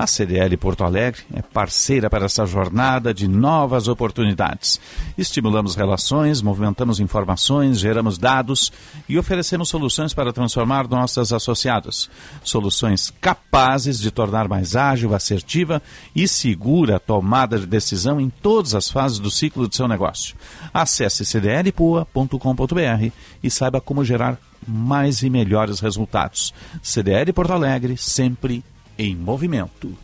[0.00, 4.80] A CDL Porto Alegre é parceira para essa jornada de novas oportunidades.
[5.18, 8.72] Estimulamos relações, movimentamos informações, geramos dados
[9.06, 12.10] e oferecemos soluções para transformar nossos associados.
[12.42, 15.82] Soluções capazes de tornar mais ágil, assertiva
[16.16, 20.34] e segura a tomada de decisão em todas as fases do ciclo de seu negócio.
[20.74, 23.12] Acesse cdlpoa.com.br
[23.42, 24.36] e saiba como gerar
[24.66, 26.52] mais e melhores resultados.
[26.82, 28.64] CDL Porto Alegre, sempre
[28.98, 29.96] em movimento.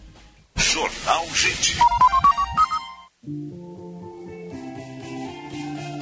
[0.55, 1.77] Jornal Gente.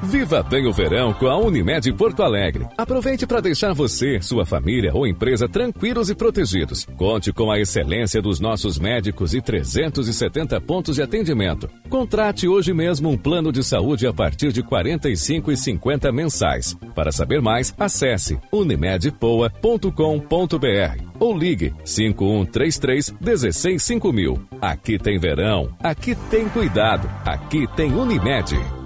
[0.08, 2.66] Viva bem o verão com a Unimed Porto Alegre.
[2.78, 6.86] Aproveite para deixar você, sua família ou empresa tranquilos e protegidos.
[6.96, 11.70] Conte com a excelência dos nossos médicos e 370 pontos de atendimento.
[11.90, 16.74] Contrate hoje mesmo um plano de saúde a partir de R$ 45,50 mensais.
[16.96, 24.40] Para saber mais, acesse unimedpoa.com.br ou ligue 5133 165000.
[24.62, 28.77] Aqui tem verão, aqui tem cuidado, aqui tem Unimed.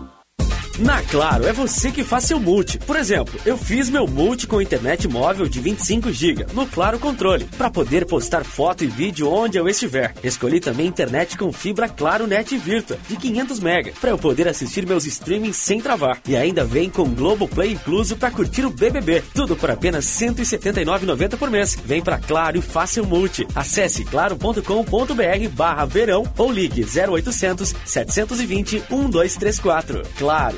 [0.79, 2.77] Na Claro, é você que faz seu multi.
[2.79, 7.45] Por exemplo, eu fiz meu multi com internet móvel de 25 GB no Claro Controle,
[7.57, 10.13] para poder postar foto e vídeo onde eu estiver.
[10.23, 14.85] Escolhi também internet com fibra Claro Net Virtua de 500 MB, para eu poder assistir
[14.85, 16.19] meus streamings sem travar.
[16.27, 19.23] E ainda vem com Globoplay incluso para curtir o BBB.
[19.33, 21.77] Tudo por apenas R$ 179,90 por mês.
[21.85, 23.47] Vem pra Claro e faça seu multi.
[23.55, 30.01] Acesse claro.com.br barra verão ou ligue 0800 720 1234.
[30.17, 30.57] Claro,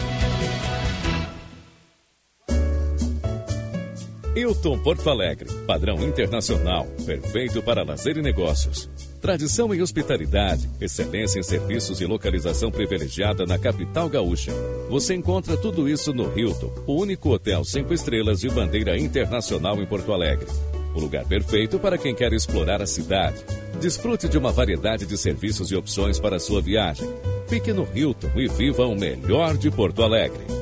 [4.35, 8.89] Hilton Porto Alegre, padrão internacional, perfeito para lazer e negócios.
[9.19, 14.53] Tradição em hospitalidade, excelência em serviços e localização privilegiada na capital gaúcha.
[14.87, 19.85] Você encontra tudo isso no Hilton, o único hotel cinco estrelas de bandeira internacional em
[19.85, 20.47] Porto Alegre.
[20.95, 23.43] O lugar perfeito para quem quer explorar a cidade.
[23.81, 27.07] Desfrute de uma variedade de serviços e opções para sua viagem.
[27.47, 30.58] Fique no Hilton e viva o melhor de Porto Alegre.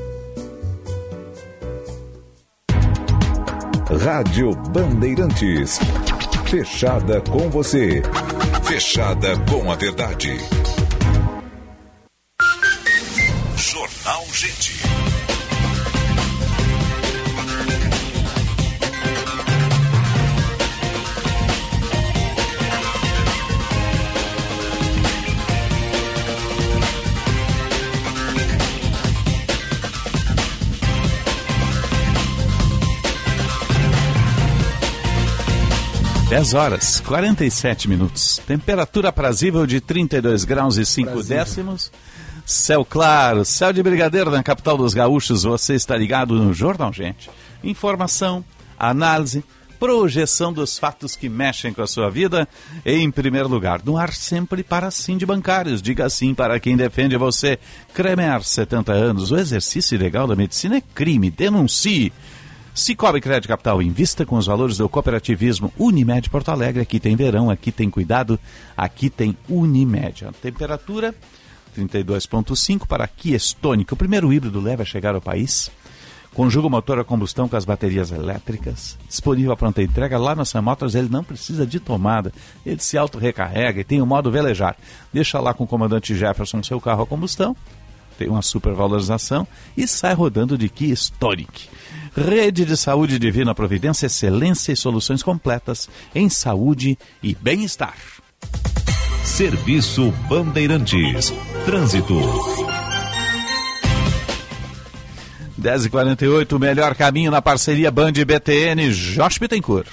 [3.98, 5.80] Rádio Bandeirantes.
[6.46, 8.02] Fechada com você.
[8.64, 10.38] Fechada com a verdade.
[13.56, 14.77] Jornal Gente.
[36.38, 38.40] Dez horas, 47 minutos.
[38.46, 41.92] Temperatura aprazível de 32 graus e 5 décimos.
[42.46, 45.42] Céu claro, céu de brigadeiro na capital dos gaúchos.
[45.42, 47.28] Você está ligado no Jornal Gente.
[47.64, 48.46] Informação,
[48.78, 49.44] análise,
[49.80, 52.48] projeção dos fatos que mexem com a sua vida.
[52.86, 55.82] Em primeiro lugar, no ar sempre para sim de bancários.
[55.82, 57.58] Diga sim para quem defende você.
[57.96, 59.32] Cremer, 70 anos.
[59.32, 61.32] O exercício ilegal da medicina é crime.
[61.32, 62.14] Denuncie.
[62.78, 66.80] Cicobi Crédito Capital, invista com os valores do cooperativismo Unimed Porto Alegre.
[66.80, 68.40] Aqui tem verão, aqui tem cuidado,
[68.78, 70.26] aqui tem Unimed.
[70.26, 71.16] A temperatura
[71.76, 73.92] 32,5 para Kia Stonic.
[73.92, 75.72] O primeiro híbrido leve a chegar ao país.
[76.36, 78.96] Conjuga o motor a combustão com as baterias elétricas.
[79.08, 82.32] Disponível a pronta entrega lá na Sam Motors, ele não precisa de tomada.
[82.64, 84.78] Ele se auto-recarrega e tem o modo velejar.
[85.12, 87.58] Deixa lá com o comandante Jefferson seu carro a combustão.
[88.20, 91.70] Tem uma supervalorização e sai rodando de Kia Stonic.
[92.18, 97.96] Rede de Saúde Divina Providência, excelência e soluções completas em saúde e bem-estar.
[99.24, 101.32] Serviço Bandeirantes.
[101.64, 102.16] Trânsito.
[105.62, 109.88] 10h48, o melhor caminho na parceria Band BTN, Josh Bittencourt.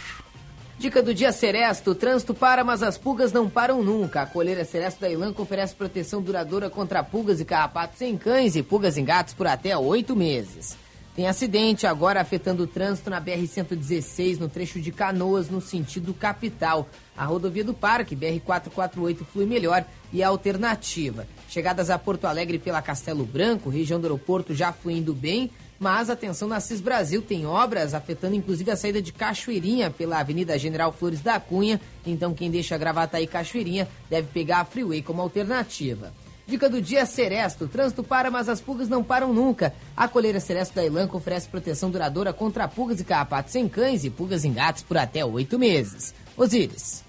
[0.78, 4.22] Dica do dia Seresto: o trânsito para, mas as pulgas não param nunca.
[4.22, 8.62] A coleira Seresto da Ilanco oferece proteção duradoura contra pulgas e carrapatos em cães e
[8.62, 10.82] pulgas em gatos por até oito meses.
[11.14, 16.88] Tem acidente agora afetando o trânsito na BR-116, no trecho de Canoas, no sentido capital.
[17.16, 21.24] A rodovia do Parque, BR-448, flui melhor e é alternativa.
[21.48, 26.48] Chegadas a Porto Alegre pela Castelo Branco, região do aeroporto já fluindo bem, mas atenção
[26.48, 31.20] na CIS Brasil, tem obras afetando inclusive a saída de Cachoeirinha pela Avenida General Flores
[31.20, 31.80] da Cunha.
[32.04, 36.12] Então quem deixa Gravataí e Cachoeirinha deve pegar a Freeway como alternativa.
[36.46, 37.66] Dica do dia Seresto.
[37.66, 39.74] Trânsito para, mas as pulgas não param nunca.
[39.96, 44.10] A coleira Seresto da Elanco oferece proteção duradoura contra pulgas e carrapatos em cães e
[44.10, 46.14] pulgas em gatos por até oito meses.
[46.36, 47.04] Osíris.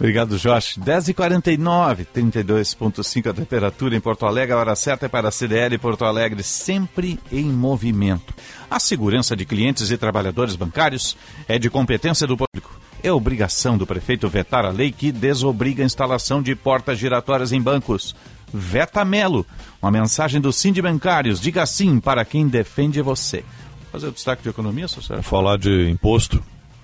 [0.00, 0.78] Obrigado, Josh.
[0.78, 4.54] 10h49, 32,5 a temperatura em Porto Alegre.
[4.54, 8.32] A hora certa é para a CDL Porto Alegre, sempre em movimento.
[8.70, 12.80] A segurança de clientes e trabalhadores bancários é de competência do público.
[13.02, 17.60] É obrigação do prefeito vetar a lei que desobriga a instalação de portas giratórias em
[17.60, 18.14] bancos.
[18.52, 19.46] Veta Melo,
[19.80, 21.40] uma mensagem do Sind Bancários.
[21.40, 23.44] Diga sim para quem defende você.
[23.92, 25.22] Fazer o destaque de economia, Sérgio?
[25.22, 26.42] Falar de imposto,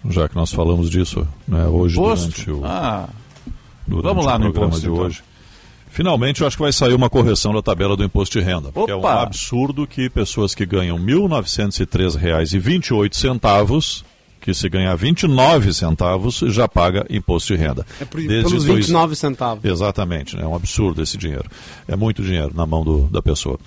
[0.09, 2.29] já que nós falamos disso né, hoje Imposto?
[2.31, 3.09] durante o, Ah,
[3.87, 4.95] durante vamos o lá no programa de então.
[5.05, 5.23] hoje.
[5.89, 8.71] Finalmente, eu acho que vai sair uma correção da tabela do imposto de renda.
[8.71, 9.23] Porque é um Opa!
[9.23, 14.05] absurdo que pessoas que ganham R$ 1.903,28,
[14.47, 17.85] que se ganhar 29 centavos, já paga imposto de renda.
[18.01, 19.65] É por, Desde pelos dois- 29 centavos.
[19.65, 20.45] Exatamente, né?
[20.45, 21.51] é um absurdo esse dinheiro.
[21.89, 23.59] É muito dinheiro na mão do- da pessoa.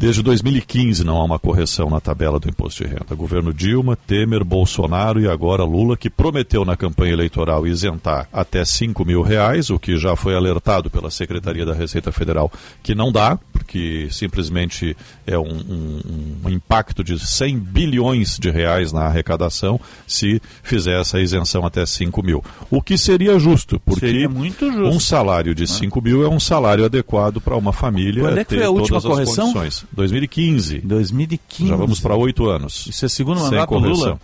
[0.00, 3.16] Desde 2015 não há uma correção na tabela do imposto de renda.
[3.16, 9.04] Governo Dilma, Temer, Bolsonaro e agora Lula, que prometeu na campanha eleitoral isentar até 5
[9.04, 12.48] mil reais, o que já foi alertado pela Secretaria da Receita Federal
[12.80, 14.96] que não dá, porque simplesmente
[15.26, 21.18] é um, um- um impacto de 100 bilhões de reais na arrecadação se fizer essa
[21.20, 22.40] isenção até 5 mil.
[22.70, 24.64] O que seria justo, porque Seria justo.
[24.64, 28.50] um salário de 5 mil é um salário adequado para uma família Quando é que
[28.50, 29.52] ter foi a última correção?
[29.52, 29.87] condições.
[29.92, 30.78] 2015.
[30.80, 31.68] 2015.
[31.68, 32.86] Já vamos para oito anos.
[32.86, 34.04] Isso é segundo mandato do correção.
[34.06, 34.20] Lula?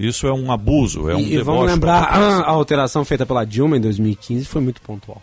[0.00, 3.04] Isso é um abuso, é um e, e deboche vamos da lembrar, a, a alteração
[3.04, 5.20] feita pela Dilma em 2015 foi muito pontual.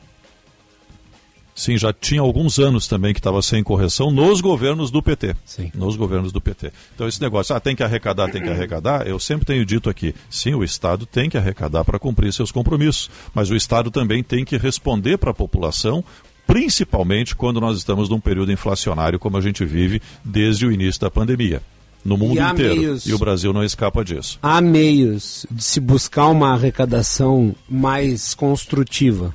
[1.55, 5.35] Sim, já tinha alguns anos também que estava sem correção nos governos do PT.
[5.43, 5.71] Sim.
[5.73, 6.71] Nos governos do PT.
[6.93, 10.13] Então esse negócio, ah, tem que arrecadar, tem que arrecadar, eu sempre tenho dito aqui,
[10.29, 14.45] sim, o Estado tem que arrecadar para cumprir seus compromissos, mas o Estado também tem
[14.45, 16.03] que responder para a população,
[16.45, 21.09] principalmente quando nós estamos num período inflacionário como a gente vive desde o início da
[21.09, 21.63] pandemia.
[22.05, 22.75] No mundo há inteiro.
[22.75, 24.39] meios- E o Brasil não escapa disso.
[24.41, 29.33] Há meios de se buscar uma arrecadação mais construtiva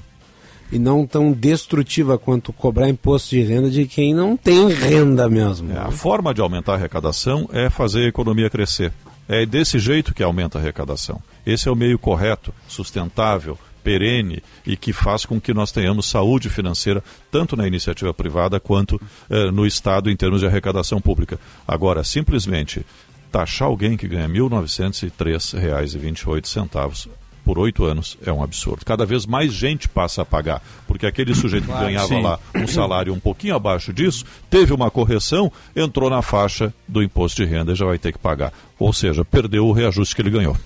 [0.71, 5.71] e não tão destrutiva quanto cobrar imposto de renda de quem não tem renda mesmo.
[5.73, 8.91] É, a forma de aumentar a arrecadação é fazer a economia crescer.
[9.29, 11.21] É desse jeito que aumenta a arrecadação.
[11.45, 16.49] Esse é o meio correto, sustentável, perene e que faz com que nós tenhamos saúde
[16.49, 21.41] financeira tanto na iniciativa privada quanto eh, no Estado em termos de arrecadação pública.
[21.67, 22.87] Agora, simplesmente
[23.31, 27.09] taxar alguém que ganha R$ 1.903,28
[27.45, 28.85] por oito anos é um absurdo.
[28.85, 32.23] Cada vez mais gente passa a pagar, porque aquele sujeito que ganhava sim.
[32.23, 37.43] lá um salário um pouquinho abaixo disso, teve uma correção, entrou na faixa do imposto
[37.43, 38.53] de renda e já vai ter que pagar.
[38.79, 40.57] Ou seja, perdeu o reajuste que ele ganhou.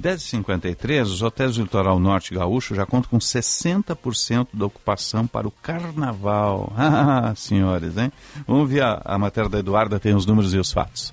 [0.00, 5.50] 10h53, os hotéis do litoral norte gaúcho já contam com 60% da ocupação para o
[5.50, 6.72] carnaval.
[6.82, 8.12] Ah, senhores, hein?
[8.46, 11.12] Vamos ver a, a matéria da Eduarda, tem os números e os fatos.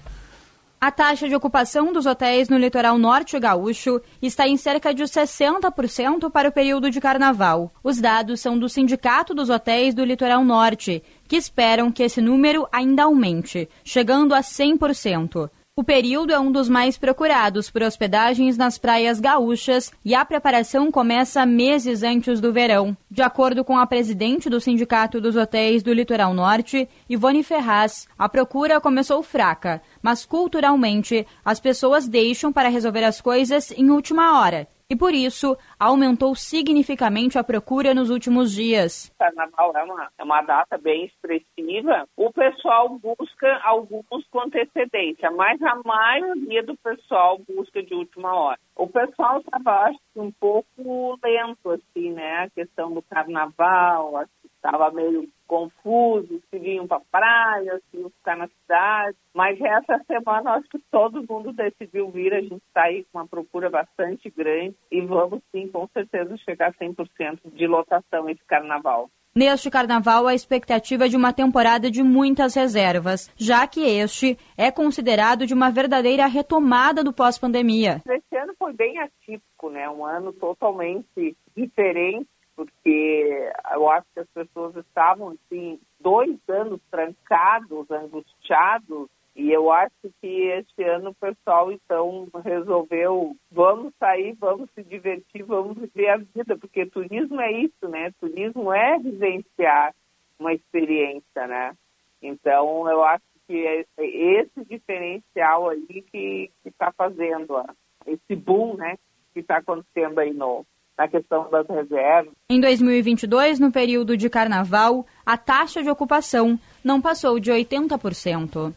[0.82, 6.32] A taxa de ocupação dos hotéis no litoral norte gaúcho está em cerca de 60%
[6.32, 7.70] para o período de carnaval.
[7.84, 12.66] Os dados são do Sindicato dos Hotéis do Litoral Norte, que esperam que esse número
[12.72, 15.50] ainda aumente, chegando a 100%.
[15.80, 20.92] O período é um dos mais procurados por hospedagens nas praias gaúchas e a preparação
[20.92, 22.98] começa meses antes do verão.
[23.10, 28.28] De acordo com a presidente do Sindicato dos Hotéis do Litoral Norte, Ivone Ferraz, a
[28.28, 34.68] procura começou fraca, mas culturalmente as pessoas deixam para resolver as coisas em última hora.
[34.92, 39.14] E por isso, aumentou significativamente a procura nos últimos dias.
[39.20, 42.08] Carnaval é uma, é uma data bem expressiva.
[42.18, 48.60] O pessoal busca alguns com antecedência, mas a maioria do pessoal busca de última hora.
[48.76, 52.46] O pessoal estava, um pouco lento, assim, né?
[52.46, 58.38] A questão do carnaval, que estava meio confuso, se vinham para praia, se iam ficar
[58.38, 59.18] na cidade.
[59.34, 62.34] Mas essa semana, acho que todo mundo decidiu vir.
[62.34, 66.70] A gente está aí com uma procura bastante grande e vamos, sim, com certeza, chegar
[66.70, 69.10] a 100% de lotação esse carnaval.
[69.36, 74.72] Neste carnaval, a expectativa é de uma temporada de muitas reservas, já que este é
[74.72, 78.02] considerado de uma verdadeira retomada do pós-pandemia.
[78.06, 79.88] Esse ano foi bem atípico, né?
[79.90, 82.28] Um ano totalmente diferente,
[82.60, 89.96] porque eu acho que as pessoas estavam, assim, dois anos trancados, angustiados, e eu acho
[90.20, 96.18] que este ano o pessoal, então, resolveu, vamos sair, vamos se divertir, vamos viver a
[96.18, 98.12] vida, porque turismo é isso, né?
[98.20, 99.96] Turismo é vivenciar
[100.38, 101.74] uma experiência, né?
[102.22, 107.66] Então, eu acho que é esse diferencial aí que está fazendo ó,
[108.06, 108.98] esse boom, né?
[109.34, 110.66] Que está acontecendo aí no,
[111.00, 112.34] na questão das reservas.
[112.50, 118.74] Em 2022, no período de carnaval, a taxa de ocupação não passou de 80%.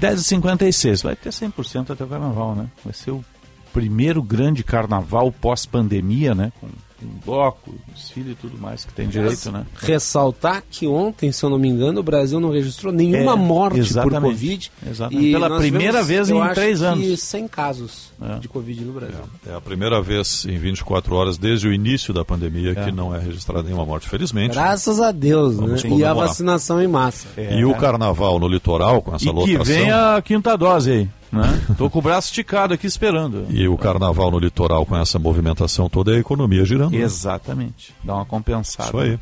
[0.00, 2.68] 10h56, vai ter 100% até o carnaval, né?
[2.84, 3.24] Vai ser o
[3.72, 6.52] primeiro grande carnaval pós-pandemia, né?
[6.60, 6.66] Com,
[6.98, 9.64] com bloco, desfile e tudo mais que tem direito, né?
[9.78, 13.92] Ressaltar que ontem, se eu não me engano, o Brasil não registrou nenhuma É, morte
[13.94, 14.10] por.
[14.20, 14.70] Covid.
[14.88, 15.32] Exatamente.
[15.32, 17.20] Pela nós primeira tivemos, vez em três que anos.
[17.22, 19.16] 100 casos de Covid no Brasil.
[19.46, 22.84] É a primeira vez em 24 horas desde o início da pandemia É.
[22.84, 24.54] que não é registrada nenhuma morte, felizmente.
[24.54, 25.76] Graças a Deus, né?
[25.96, 27.26] E a vacinação em massa.
[27.36, 29.64] E o carnaval no litoral, com essa E que lotação.
[29.64, 31.60] vem a quinta dose aí, né?
[31.76, 33.46] Tô com o braço esticado aqui esperando.
[33.50, 36.85] E o carnaval no litoral, com essa movimentação toda, é a economia girando.
[36.90, 36.98] Né?
[36.98, 37.94] Exatamente.
[38.02, 38.88] Dá uma compensada.
[38.88, 39.18] Isso aí.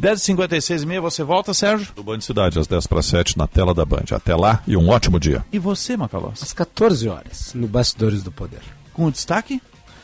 [0.00, 1.92] 10h56 e meia, você volta, Sérgio?
[1.94, 4.04] Do Band Cidade, às 10 para 7, na tela da Band.
[4.12, 5.44] Até lá e um ótimo dia.
[5.52, 6.42] E você, Macalós?
[6.42, 8.60] Às 14 horas, no Bastidores do Poder.
[8.92, 9.60] Com destaque?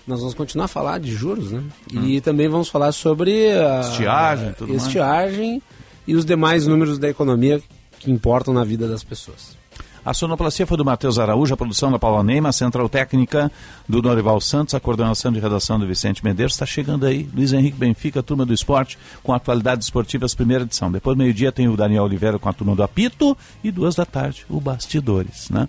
[0.06, 1.62] Nós vamos continuar a falar de juros, né?
[1.92, 4.82] E também vamos falar sobre a Estiagem e tudo mais.
[4.86, 5.62] estiagem
[6.06, 7.62] e os demais números da economia
[7.98, 9.56] que importam na vida das pessoas.
[10.04, 13.52] A sonoplastia foi do Matheus Araújo, a produção da Paula Neima, a central técnica
[13.86, 16.54] do Norival Santos, a coordenação de redação do Vicente Medeiros.
[16.54, 20.90] Está chegando aí Luiz Henrique Benfica, turma do esporte, com atualidades esportivas, primeira edição.
[20.90, 24.46] Depois, meio-dia, tem o Daniel Oliveira com a turma do apito e duas da tarde,
[24.48, 25.68] o Bastidores, né?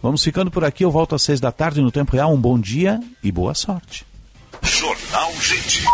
[0.00, 2.32] Vamos ficando por aqui, eu volto às seis da tarde no Tempo Real.
[2.32, 4.06] Um bom dia e boa sorte.
[4.62, 5.84] Jornal Gente.